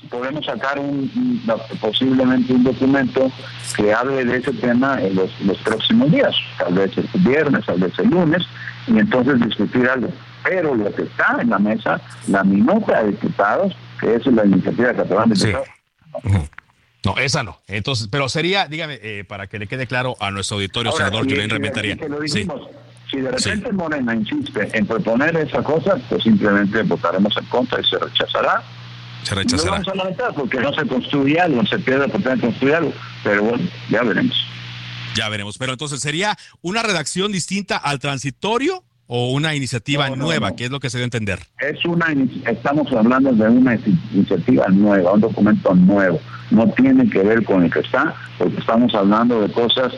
Podemos, 0.09 0.45
sacar 0.45 0.77
un, 0.77 1.41
posiblemente 1.81 2.53
un 2.53 2.63
documento 2.63 3.31
que 3.75 3.91
hable 3.91 4.23
de 4.23 4.37
ese 4.37 4.53
tema 4.53 5.01
en 5.01 5.15
los, 5.15 5.31
los 5.41 5.57
próximos 5.59 6.11
días, 6.11 6.35
tal 6.59 6.75
vez 6.75 6.95
el 6.95 7.07
viernes, 7.21 7.65
tal 7.65 7.79
vez 7.79 7.97
el 7.97 8.07
lunes, 8.09 8.43
y 8.85 8.99
entonces 8.99 9.39
discutir 9.41 9.87
algo. 9.87 10.09
Pero 10.43 10.75
lo 10.75 10.93
que 10.93 11.03
está 11.03 11.37
en 11.41 11.49
la 11.49 11.57
mesa, 11.57 11.99
la 12.27 12.43
minuta 12.43 13.01
de 13.01 13.11
diputados, 13.11 13.75
que 13.99 14.15
es 14.15 14.25
la 14.27 14.45
iniciativa 14.45 14.93
catalana 14.93 15.33
de 15.33 15.35
sí. 15.35 15.51
No, 17.07 17.17
esa 17.17 17.41
no. 17.43 17.59
Entonces, 17.67 18.09
pero 18.11 18.27
sería, 18.27 18.67
dígame, 18.67 18.99
eh, 19.01 19.23
para 19.23 19.47
que 19.47 19.59
le 19.59 19.67
quede 19.67 19.87
claro 19.87 20.15
a 20.19 20.29
nuestro 20.29 20.57
auditorio, 20.57 20.91
senador 20.91 21.23
Julián 21.23 21.49
Rementaría. 21.49 21.97
Si 23.09 23.21
de 23.21 23.31
repente 23.31 23.71
Morena 23.71 24.13
insiste 24.13 24.67
en 24.77 24.85
proponer 24.85 25.37
esa 25.37 25.63
cosa, 25.63 25.95
pues 26.09 26.23
simplemente 26.23 26.83
votaremos 26.83 27.35
en 27.37 27.45
contra 27.45 27.79
y 27.79 27.85
se 27.85 27.97
rechazará. 27.97 28.61
Se 29.23 29.33
rechazará. 29.33 29.63
No 29.63 29.71
vamos 29.71 29.87
a 29.87 29.95
lamentar 29.95 30.33
porque 30.33 30.59
no 30.59 30.73
se 30.73 30.85
construye 30.85 31.39
algo, 31.39 31.65
se 31.65 31.79
pierde 31.79 32.01
la 32.01 32.05
oportunidad 32.07 32.35
de 32.35 32.41
construir 32.41 32.75
algo, 32.75 32.93
pero 33.23 33.43
bueno, 33.43 33.63
ya 33.89 34.03
veremos. 34.03 34.35
Ya 35.15 35.29
veremos. 35.29 35.57
Pero 35.57 35.71
entonces, 35.71 36.01
¿sería 36.01 36.37
una 36.61 36.83
redacción 36.83 37.31
distinta 37.31 37.77
al 37.77 37.99
transitorio 37.99 38.83
o 39.07 39.31
una 39.31 39.55
iniciativa 39.55 40.09
nueva? 40.09 40.57
¿Qué 40.57 40.65
es 40.65 40.71
lo 40.71 40.81
que 40.81 40.89
se 40.89 40.97
debe 40.97 41.05
entender? 41.05 41.39
Es 41.59 41.83
una, 41.85 42.13
estamos 42.45 42.91
hablando 42.91 43.31
de 43.31 43.47
una 43.47 43.79
iniciativa 44.11 44.67
nueva, 44.67 45.13
un 45.13 45.21
documento 45.21 45.73
nuevo. 45.73 46.19
No 46.51 46.67
tiene 46.69 47.09
que 47.09 47.19
ver 47.19 47.43
con 47.43 47.63
el 47.63 47.71
que 47.71 47.79
está, 47.79 48.13
porque 48.37 48.57
estamos 48.57 48.93
hablando 48.95 49.41
de 49.41 49.51
cosas 49.51 49.93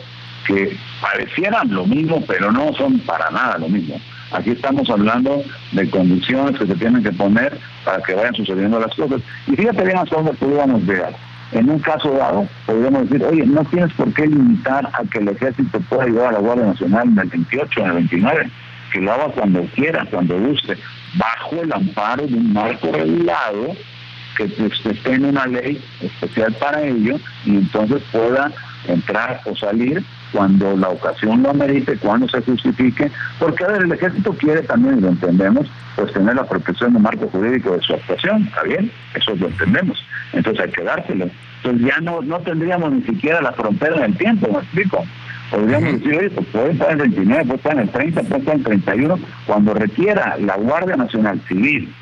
que 0.46 0.76
parecieran 1.00 1.72
lo 1.72 1.86
mismo, 1.86 2.24
pero 2.26 2.50
no 2.50 2.72
son 2.74 2.98
para 3.00 3.30
nada 3.30 3.58
lo 3.58 3.68
mismo. 3.68 4.00
Aquí 4.32 4.50
estamos 4.50 4.88
hablando 4.90 5.42
de 5.72 5.90
condiciones 5.90 6.58
que 6.58 6.66
se 6.66 6.74
tienen 6.74 7.02
que 7.02 7.12
poner 7.12 7.58
para 7.84 8.02
que 8.02 8.14
vayan 8.14 8.34
sucediendo 8.34 8.78
las 8.78 8.94
cosas. 8.94 9.20
Y 9.46 9.56
fíjate 9.56 9.84
bien 9.84 9.98
hasta 9.98 10.16
dónde 10.16 10.32
podríamos 10.34 10.82
llegar. 10.82 11.14
En 11.52 11.68
un 11.68 11.80
caso 11.80 12.12
dado, 12.12 12.46
podríamos 12.64 13.10
decir, 13.10 13.26
oye, 13.26 13.44
no 13.44 13.64
tienes 13.64 13.92
por 13.94 14.12
qué 14.14 14.26
limitar 14.26 14.88
a 14.92 15.02
que 15.10 15.18
el 15.18 15.28
ejército 15.28 15.80
pueda 15.88 16.04
ayudar 16.04 16.28
a 16.28 16.32
la 16.32 16.38
Guardia 16.38 16.66
Nacional 16.66 17.08
en 17.08 17.18
el 17.18 17.28
28, 17.28 17.80
en 17.80 17.86
el 17.86 17.92
29 17.92 18.50
que 18.90 19.00
lo 19.00 19.12
haga 19.12 19.28
cuando 19.28 19.64
quiera, 19.74 20.04
cuando 20.10 20.38
guste, 20.38 20.76
bajo 21.14 21.62
el 21.62 21.72
amparo 21.72 22.26
de 22.26 22.34
un 22.34 22.52
marco 22.52 22.90
regulado 22.92 23.76
que 24.48 24.90
esté 24.90 25.12
en 25.12 25.24
una 25.26 25.46
ley 25.46 25.82
especial 26.00 26.54
para 26.54 26.82
ello 26.82 27.16
y 27.44 27.56
entonces 27.56 28.02
pueda 28.12 28.50
entrar 28.86 29.40
o 29.44 29.54
salir 29.56 30.02
cuando 30.32 30.76
la 30.76 30.88
ocasión 30.88 31.42
lo 31.42 31.50
amerite, 31.50 31.96
cuando 31.96 32.28
se 32.28 32.40
justifique, 32.42 33.10
porque 33.38 33.64
a 33.64 33.68
ver, 33.68 33.82
el 33.82 33.92
ejército 33.92 34.32
quiere 34.34 34.62
también, 34.62 34.98
y 34.98 35.00
lo 35.00 35.08
entendemos, 35.08 35.66
pues 35.96 36.12
tener 36.12 36.36
la 36.36 36.44
protección 36.44 36.92
del 36.92 37.02
marco 37.02 37.28
jurídico 37.28 37.76
de 37.76 37.82
su 37.82 37.94
actuación, 37.94 38.44
¿está 38.44 38.62
bien? 38.62 38.90
Eso 39.14 39.34
lo 39.34 39.48
entendemos, 39.48 40.02
entonces 40.32 40.64
hay 40.64 40.70
que 40.70 40.82
dárselo. 40.82 41.28
Entonces 41.62 41.88
ya 41.88 42.00
no, 42.00 42.22
no 42.22 42.38
tendríamos 42.40 42.92
ni 42.92 43.02
siquiera 43.02 43.42
la 43.42 43.52
frontera 43.52 43.96
en 43.96 44.04
el 44.04 44.16
tiempo, 44.16 44.48
¿me 44.52 44.58
explico? 44.60 45.04
Podríamos 45.50 45.94
decir, 45.94 46.16
oye, 46.16 46.30
pues 46.30 46.46
puede 46.46 46.70
estar 46.70 46.92
en 46.92 47.00
el 47.00 47.08
29, 47.08 47.44
puede 47.44 47.56
estar 47.56 47.72
en 47.72 47.80
el 47.80 47.88
30, 47.90 48.22
puede 48.22 48.40
estar 48.40 48.54
en 48.54 48.60
el 48.60 48.82
31, 48.82 49.18
cuando 49.46 49.74
requiera 49.74 50.36
la 50.38 50.56
Guardia 50.56 50.96
Nacional 50.96 51.40
Civil 51.48 51.92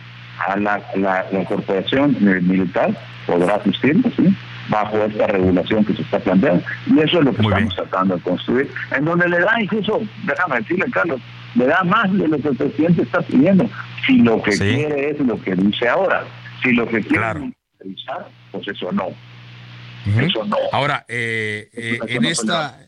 a 0.47 0.57
la, 0.57 0.83
la, 0.97 1.45
corporación 1.45 2.17
militar, 2.21 2.97
podrá 3.27 3.57
asistir, 3.57 4.01
¿sí? 4.17 4.35
bajo 4.69 4.99
esta 5.05 5.27
regulación 5.27 5.85
que 5.85 5.95
se 5.95 6.03
está 6.03 6.19
planteando. 6.21 6.63
Y 6.87 7.01
eso 7.01 7.19
es 7.19 7.25
lo 7.25 7.35
que 7.35 7.43
estamos 7.43 7.75
tratando 7.75 8.17
de 8.17 8.23
construir, 8.23 8.71
en 8.97 9.05
donde 9.05 9.29
le 9.29 9.41
da 9.41 9.61
incluso, 9.61 10.01
déjame 10.25 10.57
decirle, 10.57 10.87
Carlos, 10.93 11.21
le 11.55 11.67
da 11.67 11.83
más 11.85 12.13
de 12.13 12.29
lo 12.29 12.39
que 12.39 12.49
el 12.49 12.57
presidente 12.57 13.03
está 13.03 13.21
pidiendo, 13.23 13.69
si 14.07 14.19
lo 14.19 14.43
que 14.43 14.53
quiere 14.53 15.11
es 15.11 15.21
lo 15.21 15.41
que 15.41 15.55
dice 15.55 15.89
ahora. 15.89 16.25
Si 16.63 16.73
lo 16.73 16.87
que 16.87 17.01
quiere 17.01 17.25
es 17.81 18.05
pues 18.51 18.69
eso 18.69 18.93
no. 18.93 19.09
Eso 20.21 20.45
no. 20.45 20.57
Ahora, 20.73 21.05
eh, 21.09 21.69
eh, 21.73 21.99
en 22.09 22.25
esta... 22.25 22.79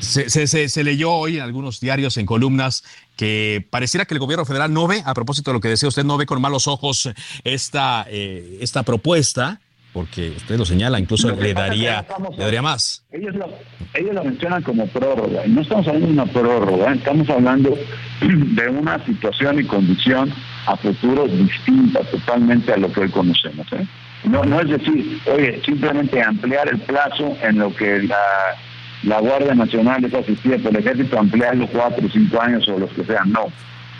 Se, 0.00 0.30
se, 0.30 0.68
se, 0.68 0.84
leyó 0.84 1.10
hoy 1.10 1.38
en 1.38 1.42
algunos 1.42 1.80
diarios, 1.80 2.18
en 2.18 2.26
columnas, 2.26 2.84
que 3.18 3.66
pareciera 3.68 4.06
que 4.06 4.14
el 4.14 4.20
gobierno 4.20 4.44
federal 4.46 4.72
no 4.72 4.86
ve, 4.86 5.02
a 5.04 5.12
propósito 5.12 5.50
de 5.50 5.56
lo 5.56 5.60
que 5.60 5.68
decía 5.68 5.88
usted, 5.88 6.04
no 6.04 6.16
ve 6.16 6.24
con 6.24 6.40
malos 6.40 6.68
ojos 6.68 7.10
esta, 7.42 8.06
eh, 8.08 8.58
esta 8.60 8.84
propuesta, 8.84 9.60
porque 9.92 10.30
usted 10.30 10.56
lo 10.56 10.64
señala, 10.64 11.00
incluso 11.00 11.34
le 11.34 11.52
daría, 11.52 12.06
le 12.36 12.44
daría 12.44 12.62
más. 12.62 13.04
Ellos 13.10 13.34
lo, 13.34 13.52
ellos 13.92 14.14
lo 14.14 14.22
mencionan 14.22 14.62
como 14.62 14.86
prórroga, 14.86 15.44
y 15.44 15.50
no 15.50 15.62
estamos 15.62 15.88
hablando 15.88 16.06
de 16.06 16.12
una 16.12 16.26
prórroga, 16.26 16.94
estamos 16.94 17.28
hablando 17.28 17.76
de 18.20 18.68
una 18.68 19.04
situación 19.04 19.58
y 19.58 19.64
condición 19.64 20.32
a 20.66 20.76
futuro 20.76 21.26
distinta 21.26 22.00
totalmente 22.04 22.72
a 22.72 22.76
lo 22.76 22.92
que 22.92 23.00
hoy 23.00 23.10
conocemos. 23.10 23.66
¿eh? 23.72 23.84
No, 24.22 24.44
no 24.44 24.60
es 24.60 24.68
decir, 24.68 25.20
oye, 25.26 25.60
simplemente 25.64 26.22
ampliar 26.22 26.68
el 26.68 26.78
plazo 26.82 27.36
en 27.42 27.58
lo 27.58 27.74
que 27.74 28.02
la 28.02 28.56
la 29.04 29.20
Guardia 29.20 29.54
Nacional 29.54 30.04
es 30.04 30.14
asistida 30.14 30.58
por 30.58 30.72
el 30.72 30.78
ejército, 30.78 31.18
ampliarlo 31.18 31.66
cuatro 31.68 32.06
o 32.06 32.10
cinco 32.10 32.40
años 32.40 32.68
o 32.68 32.78
los 32.78 32.90
que 32.90 33.04
sean, 33.04 33.30
no. 33.30 33.46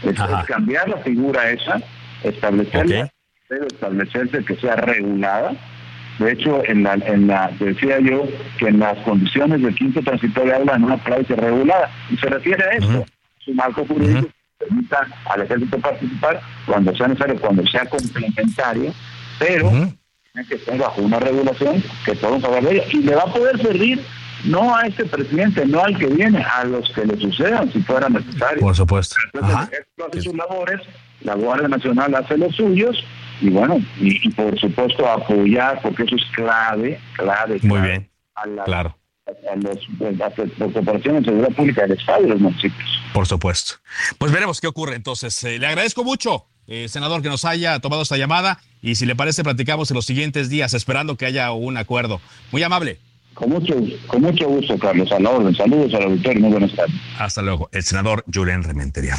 Es, 0.02 0.18
cambiar 0.46 0.88
la 0.88 0.98
figura 0.98 1.50
esa, 1.50 1.80
establecerla, 2.22 3.10
pero 3.48 3.66
establecerse 3.66 4.44
que 4.44 4.56
sea 4.56 4.76
regulada. 4.76 5.52
De 6.18 6.32
hecho, 6.32 6.62
en 6.64 6.82
la, 6.82 6.94
en 6.94 7.28
la, 7.28 7.50
decía 7.60 8.00
yo 8.00 8.24
que 8.58 8.68
en 8.68 8.80
las 8.80 8.98
condiciones 8.98 9.62
del 9.62 9.74
quinto 9.74 10.02
transitorio 10.02 10.56
habla 10.56 10.76
de 10.76 10.84
una 10.84 10.96
práctica 10.96 11.36
regulada, 11.36 11.90
y 12.10 12.16
se 12.16 12.26
refiere 12.26 12.64
a 12.64 12.72
eso, 12.72 13.06
su 13.38 13.54
marco 13.54 13.84
jurídico 13.86 14.22
que 14.22 14.66
permita 14.66 15.06
al 15.26 15.42
ejército 15.42 15.78
participar 15.78 16.40
cuando 16.66 16.94
sea 16.96 17.06
necesario, 17.06 17.40
cuando 17.40 17.64
sea 17.68 17.86
complementario, 17.86 18.92
pero 19.38 19.70
tiene 19.70 20.48
que 20.48 20.56
estar 20.56 20.76
bajo 20.76 21.02
una 21.02 21.20
regulación 21.20 21.82
que 22.04 22.14
podemos 22.14 22.42
hablar 22.42 22.64
de 22.64 22.72
ella, 22.72 22.84
y 22.92 22.96
le 22.98 23.14
va 23.14 23.22
a 23.22 23.32
poder 23.32 23.60
servir 23.62 24.00
no 24.44 24.74
a 24.74 24.86
este 24.86 25.04
presidente, 25.04 25.66
no 25.66 25.82
al 25.82 25.98
que 25.98 26.06
viene, 26.06 26.42
a 26.42 26.64
los 26.64 26.90
que 26.92 27.04
le 27.04 27.18
sucedan 27.18 27.72
si 27.72 27.82
fuera 27.82 28.08
necesario. 28.08 28.60
Por 28.60 28.76
supuesto. 28.76 29.16
Entonces, 29.32 29.84
hace 30.06 30.22
sus 30.22 30.34
labores, 30.34 30.80
la 31.20 31.34
Guardia 31.34 31.68
Nacional 31.68 32.14
hace 32.14 32.36
los 32.36 32.54
suyos 32.54 32.96
y 33.40 33.50
bueno, 33.50 33.78
y, 34.00 34.30
por 34.30 34.58
supuesto 34.58 35.08
apoyar, 35.08 35.80
porque 35.82 36.04
eso 36.04 36.16
es 36.16 36.24
clave, 36.34 37.00
clave. 37.14 37.58
Muy 37.62 37.80
bien, 37.80 38.10
a 38.34 38.64
claro. 38.64 38.96
A 39.26 39.56
los, 39.56 39.78
las 40.16 40.32
corporaciones 40.72 41.22
de 41.22 41.26
seguridad 41.26 41.54
pública 41.54 41.82
del 41.82 41.92
Estado 41.92 42.24
y 42.24 42.28
los 42.28 42.40
municipios. 42.40 42.88
Por 43.12 43.26
supuesto. 43.26 43.74
Pues 44.16 44.32
veremos 44.32 44.58
qué 44.58 44.66
ocurre 44.66 44.96
entonces. 44.96 45.44
Eh, 45.44 45.58
le 45.58 45.66
agradezco 45.66 46.02
mucho, 46.02 46.46
eh, 46.66 46.88
senador, 46.88 47.20
que 47.20 47.28
nos 47.28 47.44
haya 47.44 47.78
tomado 47.80 48.02
esta 48.02 48.16
llamada 48.16 48.58
y 48.80 48.94
si 48.94 49.04
le 49.04 49.14
parece 49.14 49.44
platicamos 49.44 49.90
en 49.90 49.96
los 49.96 50.06
siguientes 50.06 50.48
días, 50.48 50.72
esperando 50.72 51.16
que 51.16 51.26
haya 51.26 51.52
un 51.52 51.76
acuerdo. 51.76 52.22
Muy 52.52 52.62
amable. 52.62 53.00
Con 53.38 53.50
mucho, 53.50 53.76
con 54.08 54.22
mucho 54.22 54.48
gusto, 54.48 54.76
Carlos. 54.76 55.12
A 55.12 55.20
la 55.20 55.30
orden. 55.30 55.54
Saludos 55.54 55.94
al 55.94 56.02
auditorio. 56.02 56.40
Muy 56.40 56.50
buenas 56.50 56.74
tardes. 56.74 56.96
Hasta 57.20 57.40
luego. 57.40 57.68
El 57.70 57.84
senador 57.84 58.24
Julián 58.34 58.64
Rementería. 58.64 59.14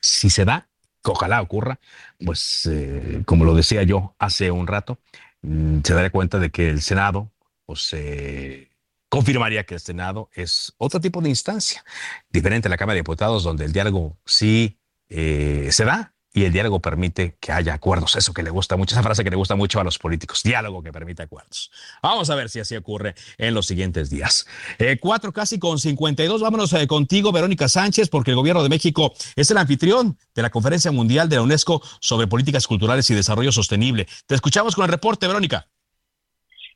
Si 0.00 0.30
se 0.30 0.44
da, 0.44 0.68
ojalá 1.02 1.42
ocurra, 1.42 1.80
pues 2.24 2.68
eh, 2.70 3.22
como 3.24 3.44
lo 3.44 3.52
decía 3.56 3.82
yo 3.82 4.14
hace 4.20 4.52
un 4.52 4.68
rato, 4.68 5.00
mm, 5.42 5.80
se 5.82 5.92
daría 5.92 6.10
cuenta 6.10 6.38
de 6.38 6.50
que 6.50 6.70
el 6.70 6.82
Senado, 6.82 7.32
pues 7.66 7.88
eh, 7.94 8.68
confirmaría 9.08 9.64
que 9.64 9.74
el 9.74 9.80
Senado 9.80 10.30
es 10.34 10.72
otro 10.78 11.00
tipo 11.00 11.20
de 11.20 11.30
instancia, 11.30 11.84
diferente 12.30 12.68
a 12.68 12.70
la 12.70 12.76
Cámara 12.76 12.94
de 12.94 13.00
Diputados, 13.00 13.42
donde 13.42 13.64
el 13.64 13.72
diálogo 13.72 14.16
sí 14.24 14.78
eh, 15.08 15.66
se 15.72 15.84
da, 15.84 16.13
y 16.34 16.44
el 16.44 16.52
diálogo 16.52 16.80
permite 16.80 17.36
que 17.40 17.52
haya 17.52 17.72
acuerdos. 17.74 18.16
Eso 18.16 18.34
que 18.34 18.42
le 18.42 18.50
gusta 18.50 18.76
mucho, 18.76 18.94
esa 18.94 19.04
frase 19.04 19.22
que 19.22 19.30
le 19.30 19.36
gusta 19.36 19.54
mucho 19.54 19.78
a 19.78 19.84
los 19.84 19.98
políticos, 19.98 20.42
diálogo 20.42 20.82
que 20.82 20.92
permite 20.92 21.22
acuerdos. 21.22 21.70
Vamos 22.02 22.28
a 22.28 22.34
ver 22.34 22.50
si 22.50 22.58
así 22.58 22.74
ocurre 22.74 23.14
en 23.38 23.54
los 23.54 23.66
siguientes 23.66 24.10
días. 24.10 24.46
Eh, 24.78 24.98
cuatro 25.00 25.32
casi 25.32 25.60
con 25.60 25.78
52. 25.78 26.42
Vámonos 26.42 26.72
eh, 26.72 26.88
contigo, 26.88 27.30
Verónica 27.30 27.68
Sánchez, 27.68 28.08
porque 28.10 28.32
el 28.32 28.36
gobierno 28.36 28.64
de 28.64 28.68
México 28.68 29.14
es 29.36 29.48
el 29.52 29.58
anfitrión 29.58 30.18
de 30.34 30.42
la 30.42 30.50
Conferencia 30.50 30.90
Mundial 30.90 31.28
de 31.28 31.36
la 31.36 31.42
UNESCO 31.42 31.80
sobre 32.00 32.26
Políticas 32.26 32.66
Culturales 32.66 33.08
y 33.10 33.14
Desarrollo 33.14 33.52
Sostenible. 33.52 34.08
Te 34.26 34.34
escuchamos 34.34 34.74
con 34.74 34.84
el 34.84 34.90
reporte, 34.90 35.28
Verónica. 35.28 35.68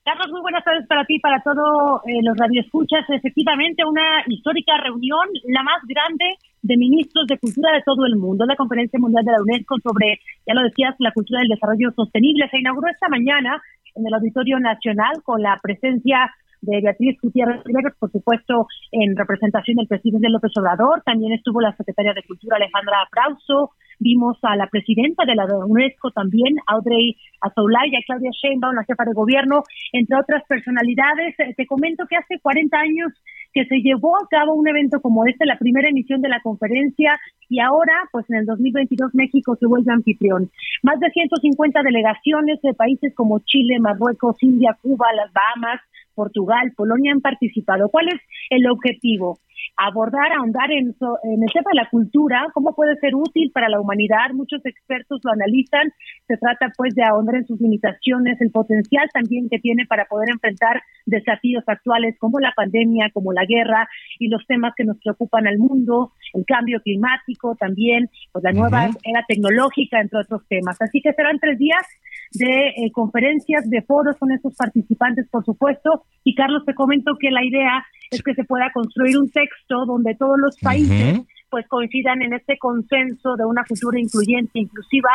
Carlos, 0.04 0.28
muy 0.30 0.40
buenas 0.40 0.64
tardes 0.64 0.86
para 0.86 1.04
ti 1.04 1.18
para 1.18 1.42
todos 1.42 2.00
eh, 2.06 2.22
los 2.22 2.36
radioescuchas. 2.38 3.04
Efectivamente, 3.08 3.84
una 3.84 4.22
histórica 4.28 4.78
reunión, 4.78 5.26
la 5.48 5.64
más 5.64 5.82
grande 5.84 6.38
de 6.68 6.76
ministros 6.76 7.26
de 7.26 7.38
cultura 7.38 7.72
de 7.72 7.82
todo 7.82 8.04
el 8.04 8.16
mundo. 8.16 8.44
La 8.44 8.54
Conferencia 8.54 9.00
Mundial 9.00 9.24
de 9.24 9.32
la 9.32 9.40
UNESCO 9.40 9.76
sobre, 9.82 10.20
ya 10.46 10.52
lo 10.52 10.62
decías, 10.62 10.94
la 10.98 11.12
cultura 11.12 11.40
del 11.40 11.48
desarrollo 11.48 11.90
sostenible 11.96 12.46
se 12.50 12.60
inauguró 12.60 12.92
esta 12.92 13.08
mañana 13.08 13.56
en 13.94 14.06
el 14.06 14.12
Auditorio 14.12 14.60
Nacional 14.60 15.22
con 15.24 15.40
la 15.40 15.56
presencia 15.62 16.30
de 16.60 16.80
Beatriz 16.82 17.16
Gutiérrez 17.22 17.62
por 17.98 18.10
supuesto, 18.10 18.66
en 18.92 19.16
representación 19.16 19.76
del 19.76 19.88
presidente 19.88 20.28
López 20.28 20.52
Obrador. 20.58 21.00
También 21.06 21.32
estuvo 21.32 21.60
la 21.60 21.74
secretaria 21.74 22.12
de 22.12 22.22
Cultura 22.24 22.56
Alejandra 22.56 23.08
Frauso, 23.10 23.72
Vimos 24.00 24.38
a 24.42 24.54
la 24.54 24.68
presidenta 24.68 25.24
de 25.24 25.34
la 25.34 25.44
UNESCO 25.66 26.12
también, 26.12 26.54
Audrey 26.68 27.16
Azoulay, 27.40 27.90
y 27.90 27.96
a 27.96 28.02
Claudia 28.06 28.30
Sheinbaum, 28.30 28.76
la 28.76 28.84
jefa 28.84 29.04
de 29.04 29.12
gobierno, 29.12 29.64
entre 29.92 30.16
otras 30.16 30.44
personalidades. 30.46 31.34
Te 31.56 31.66
comento 31.66 32.06
que 32.08 32.16
hace 32.16 32.38
40 32.40 32.78
años 32.78 33.12
que 33.58 33.66
se 33.66 33.80
llevó 33.82 34.14
a 34.16 34.28
cabo 34.30 34.54
un 34.54 34.68
evento 34.68 35.00
como 35.00 35.26
este, 35.26 35.44
la 35.44 35.58
primera 35.58 35.88
emisión 35.88 36.20
de 36.22 36.28
la 36.28 36.40
conferencia, 36.40 37.18
y 37.48 37.58
ahora, 37.58 37.92
pues 38.12 38.24
en 38.30 38.36
el 38.36 38.46
2022, 38.46 39.14
México 39.14 39.56
se 39.58 39.66
vuelve 39.66 39.92
anfitrión. 39.92 40.48
Más 40.84 41.00
de 41.00 41.10
150 41.10 41.82
delegaciones 41.82 42.60
de 42.62 42.74
países 42.74 43.12
como 43.16 43.40
Chile, 43.40 43.80
Marruecos, 43.80 44.36
India, 44.42 44.76
Cuba, 44.80 45.06
las 45.16 45.32
Bahamas, 45.32 45.80
Portugal, 46.14 46.72
Polonia 46.76 47.12
han 47.12 47.20
participado. 47.20 47.88
¿Cuál 47.88 48.08
es 48.08 48.20
el 48.50 48.70
objetivo? 48.70 49.38
Abordar, 49.76 50.32
ahondar 50.32 50.70
en, 50.70 50.94
en 51.24 51.42
el 51.42 51.52
tema 51.52 51.70
de 51.72 51.80
la 51.82 51.88
cultura, 51.90 52.46
cómo 52.54 52.74
puede 52.74 52.96
ser 52.96 53.14
útil 53.14 53.50
para 53.52 53.68
la 53.68 53.80
humanidad. 53.80 54.30
Muchos 54.34 54.64
expertos 54.64 55.20
lo 55.22 55.32
analizan. 55.32 55.92
Se 56.26 56.36
trata 56.36 56.72
pues 56.76 56.94
de 56.94 57.04
ahondar 57.04 57.36
en 57.36 57.46
sus 57.46 57.60
limitaciones, 57.60 58.40
el 58.40 58.50
potencial 58.50 59.08
también 59.12 59.48
que 59.48 59.58
tiene 59.58 59.86
para 59.86 60.06
poder 60.06 60.30
enfrentar 60.30 60.82
desafíos 61.06 61.64
actuales 61.66 62.16
como 62.18 62.40
la 62.40 62.52
pandemia, 62.56 63.10
como 63.12 63.32
la 63.32 63.44
guerra 63.44 63.88
y 64.18 64.28
los 64.28 64.46
temas 64.46 64.74
que 64.76 64.84
nos 64.84 64.98
preocupan 64.98 65.46
al 65.46 65.58
mundo, 65.58 66.12
el 66.34 66.44
cambio 66.44 66.80
climático 66.80 67.56
también, 67.56 68.08
pues 68.32 68.44
la 68.44 68.52
nueva 68.52 68.88
era 69.04 69.24
tecnológica, 69.26 70.00
entre 70.00 70.20
otros 70.20 70.46
temas. 70.48 70.76
Así 70.80 71.00
que 71.00 71.12
serán 71.12 71.38
tres 71.38 71.58
días 71.58 71.86
de 72.32 72.68
eh, 72.68 72.92
conferencias, 72.92 73.68
de 73.68 73.82
foros 73.82 74.16
con 74.18 74.32
estos 74.32 74.54
participantes, 74.54 75.26
por 75.30 75.44
supuesto. 75.44 76.04
Y 76.24 76.34
Carlos, 76.34 76.64
te 76.64 76.74
comento 76.74 77.16
que 77.18 77.30
la 77.30 77.44
idea 77.44 77.84
es 78.10 78.22
que 78.22 78.34
se 78.34 78.44
pueda 78.44 78.70
construir 78.72 79.18
un 79.18 79.30
texto 79.30 79.86
donde 79.86 80.14
todos 80.14 80.38
los 80.38 80.56
países 80.58 81.20
pues 81.50 81.66
coincidan 81.68 82.20
en 82.22 82.34
este 82.34 82.58
consenso 82.58 83.36
de 83.36 83.44
una 83.44 83.64
cultura 83.64 83.98
incluyente, 83.98 84.58
inclusiva, 84.58 85.08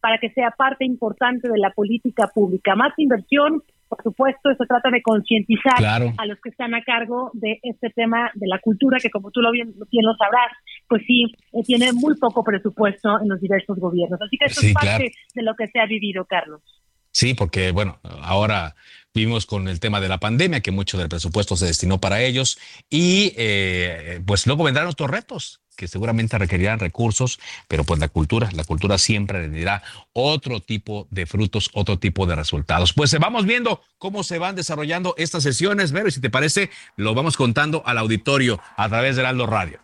para 0.00 0.18
que 0.18 0.30
sea 0.30 0.50
parte 0.50 0.84
importante 0.84 1.48
de 1.48 1.58
la 1.58 1.70
política 1.70 2.28
pública. 2.32 2.74
Más 2.76 2.92
inversión, 2.96 3.62
por 3.90 4.02
supuesto, 4.04 4.50
eso 4.50 4.64
trata 4.68 4.88
de 4.88 5.02
concientizar 5.02 5.84
a 5.84 6.26
los 6.26 6.40
que 6.40 6.50
están 6.50 6.74
a 6.74 6.82
cargo 6.84 7.32
de 7.34 7.58
este 7.64 7.90
tema 7.90 8.30
de 8.34 8.46
la 8.46 8.60
cultura, 8.60 8.98
que 9.00 9.10
como 9.10 9.32
tú 9.32 9.40
lo 9.40 9.50
bien, 9.50 9.74
bien 9.90 10.04
lo 10.04 10.14
sabrás, 10.14 10.52
pues 10.88 11.02
sí, 11.08 11.24
eh, 11.52 11.62
tiene 11.66 11.92
muy 11.92 12.16
poco 12.16 12.44
presupuesto 12.44 13.20
en 13.20 13.28
los 13.28 13.40
diversos 13.40 13.76
gobiernos. 13.80 14.20
Así 14.22 14.38
que 14.38 14.46
eso 14.46 14.64
es 14.64 14.72
parte 14.72 15.12
de 15.34 15.42
lo 15.42 15.56
que 15.56 15.66
se 15.66 15.80
ha 15.80 15.86
vivido, 15.86 16.24
Carlos. 16.24 16.62
Sí, 17.10 17.34
porque 17.34 17.72
bueno, 17.72 17.98
ahora 18.22 18.76
vimos 19.12 19.44
con 19.44 19.66
el 19.66 19.80
tema 19.80 20.00
de 20.00 20.08
la 20.08 20.18
pandemia 20.18 20.60
que 20.60 20.70
mucho 20.70 20.96
del 20.96 21.08
presupuesto 21.08 21.56
se 21.56 21.66
destinó 21.66 22.00
para 22.00 22.22
ellos 22.22 22.60
y 22.88 23.32
eh, 23.36 24.20
pues 24.24 24.46
luego 24.46 24.62
vendrán 24.62 24.86
otros 24.86 25.10
retos 25.10 25.60
que 25.80 25.88
seguramente 25.88 26.36
requerirán 26.36 26.78
recursos, 26.78 27.40
pero 27.66 27.84
pues 27.84 27.98
la 28.00 28.08
cultura, 28.08 28.50
la 28.52 28.64
cultura 28.64 28.98
siempre 28.98 29.48
le 29.48 29.48
dirá 29.48 29.82
otro 30.12 30.60
tipo 30.60 31.08
de 31.10 31.24
frutos, 31.24 31.70
otro 31.72 31.98
tipo 31.98 32.26
de 32.26 32.34
resultados. 32.34 32.92
Pues 32.92 33.18
vamos 33.18 33.46
viendo 33.46 33.80
cómo 33.96 34.22
se 34.22 34.38
van 34.38 34.56
desarrollando 34.56 35.14
estas 35.16 35.42
sesiones, 35.42 35.92
Vero, 35.92 36.08
y 36.08 36.10
si 36.10 36.20
te 36.20 36.28
parece, 36.28 36.68
lo 36.96 37.14
vamos 37.14 37.38
contando 37.38 37.82
al 37.86 37.96
auditorio 37.96 38.60
a 38.76 38.90
través 38.90 39.16
del 39.16 39.24
Aldo 39.24 39.46
Radio. 39.46 39.78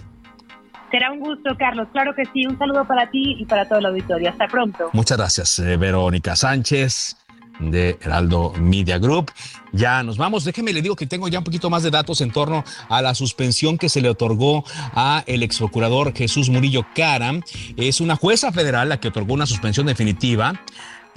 Será 0.90 1.10
un 1.10 1.18
gusto, 1.18 1.56
Carlos. 1.58 1.88
Claro 1.92 2.14
que 2.14 2.24
sí. 2.26 2.46
Un 2.46 2.58
saludo 2.58 2.86
para 2.86 3.10
ti 3.10 3.36
y 3.38 3.46
para 3.46 3.66
todo 3.66 3.78
el 3.78 3.86
auditorio. 3.86 4.28
Hasta 4.28 4.48
pronto. 4.48 4.90
Muchas 4.92 5.16
gracias, 5.16 5.58
eh, 5.58 5.78
Verónica 5.78 6.36
Sánchez 6.36 7.16
de 7.58 7.98
Heraldo 8.00 8.52
Media 8.58 8.98
Group. 8.98 9.30
Ya 9.72 10.02
nos 10.02 10.16
vamos. 10.16 10.44
Déjeme 10.44 10.72
le 10.72 10.82
digo 10.82 10.96
que 10.96 11.06
tengo 11.06 11.28
ya 11.28 11.38
un 11.38 11.44
poquito 11.44 11.70
más 11.70 11.82
de 11.82 11.90
datos 11.90 12.20
en 12.20 12.30
torno 12.30 12.64
a 12.88 13.02
la 13.02 13.14
suspensión 13.14 13.78
que 13.78 13.88
se 13.88 14.00
le 14.00 14.08
otorgó 14.08 14.64
a 14.94 15.22
el 15.26 15.42
ex 15.42 15.58
procurador 15.58 16.14
Jesús 16.14 16.48
Murillo 16.48 16.86
Cara. 16.94 17.32
Es 17.76 18.00
una 18.00 18.16
jueza 18.16 18.52
federal 18.52 18.88
la 18.88 19.00
que 19.00 19.08
otorgó 19.08 19.34
una 19.34 19.46
suspensión 19.46 19.86
definitiva 19.86 20.60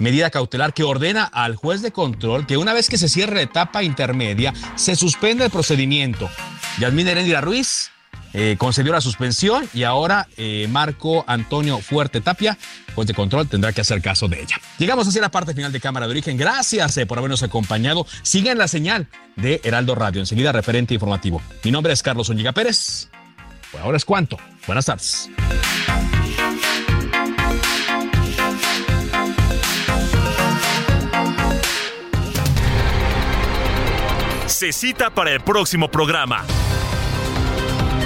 medida 0.00 0.30
cautelar 0.30 0.74
que 0.74 0.82
ordena 0.82 1.24
al 1.24 1.56
juez 1.56 1.82
de 1.82 1.92
control 1.92 2.46
que 2.46 2.56
una 2.56 2.72
vez 2.72 2.88
que 2.88 2.98
se 2.98 3.08
cierre 3.08 3.36
la 3.36 3.42
etapa 3.42 3.82
intermedia, 3.84 4.52
se 4.74 4.96
suspende 4.96 5.44
el 5.44 5.50
procedimiento. 5.50 6.28
Yasmín 6.78 7.06
Heréndira 7.06 7.40
Ruiz 7.40 7.89
eh, 8.32 8.56
concedió 8.58 8.92
la 8.92 9.00
suspensión 9.00 9.68
y 9.74 9.82
ahora 9.82 10.28
eh, 10.36 10.68
Marco 10.70 11.24
Antonio 11.26 11.80
Fuerte 11.80 12.20
Tapia, 12.20 12.56
juez 12.94 13.08
de 13.08 13.14
control, 13.14 13.48
tendrá 13.48 13.72
que 13.72 13.80
hacer 13.80 14.00
caso 14.00 14.28
de 14.28 14.40
ella. 14.40 14.56
Llegamos 14.78 15.08
así 15.08 15.18
a 15.18 15.22
la 15.22 15.30
parte 15.30 15.54
final 15.54 15.72
de 15.72 15.80
Cámara 15.80 16.06
de 16.06 16.12
Origen. 16.12 16.36
Gracias 16.36 16.96
eh, 16.96 17.06
por 17.06 17.18
habernos 17.18 17.42
acompañado. 17.42 18.06
Sigan 18.22 18.58
la 18.58 18.68
señal 18.68 19.08
de 19.36 19.60
Heraldo 19.64 19.94
Radio. 19.94 20.20
Enseguida, 20.20 20.52
referente 20.52 20.94
informativo. 20.94 21.42
Mi 21.64 21.70
nombre 21.70 21.92
es 21.92 22.02
Carlos 22.02 22.30
Oñiga 22.30 22.52
Pérez. 22.52 23.08
Por 23.72 23.80
ahora 23.80 23.96
es 23.96 24.04
cuanto. 24.04 24.36
Buenas 24.66 24.86
tardes. 24.86 25.28
Se 34.46 34.72
cita 34.72 35.10
para 35.10 35.32
el 35.32 35.40
próximo 35.40 35.90
programa. 35.90 36.44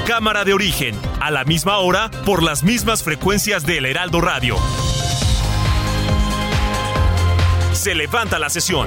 Cámara 0.07 0.45
de 0.45 0.53
origen, 0.53 0.95
a 1.19 1.31
la 1.31 1.45
misma 1.45 1.79
hora, 1.79 2.11
por 2.27 2.43
las 2.43 2.63
mismas 2.63 3.03
frecuencias 3.03 3.65
del 3.65 3.87
Heraldo 3.87 4.21
Radio. 4.21 4.57
Se 7.73 7.95
levanta 7.95 8.39
la 8.39 8.51
sesión. 8.51 8.87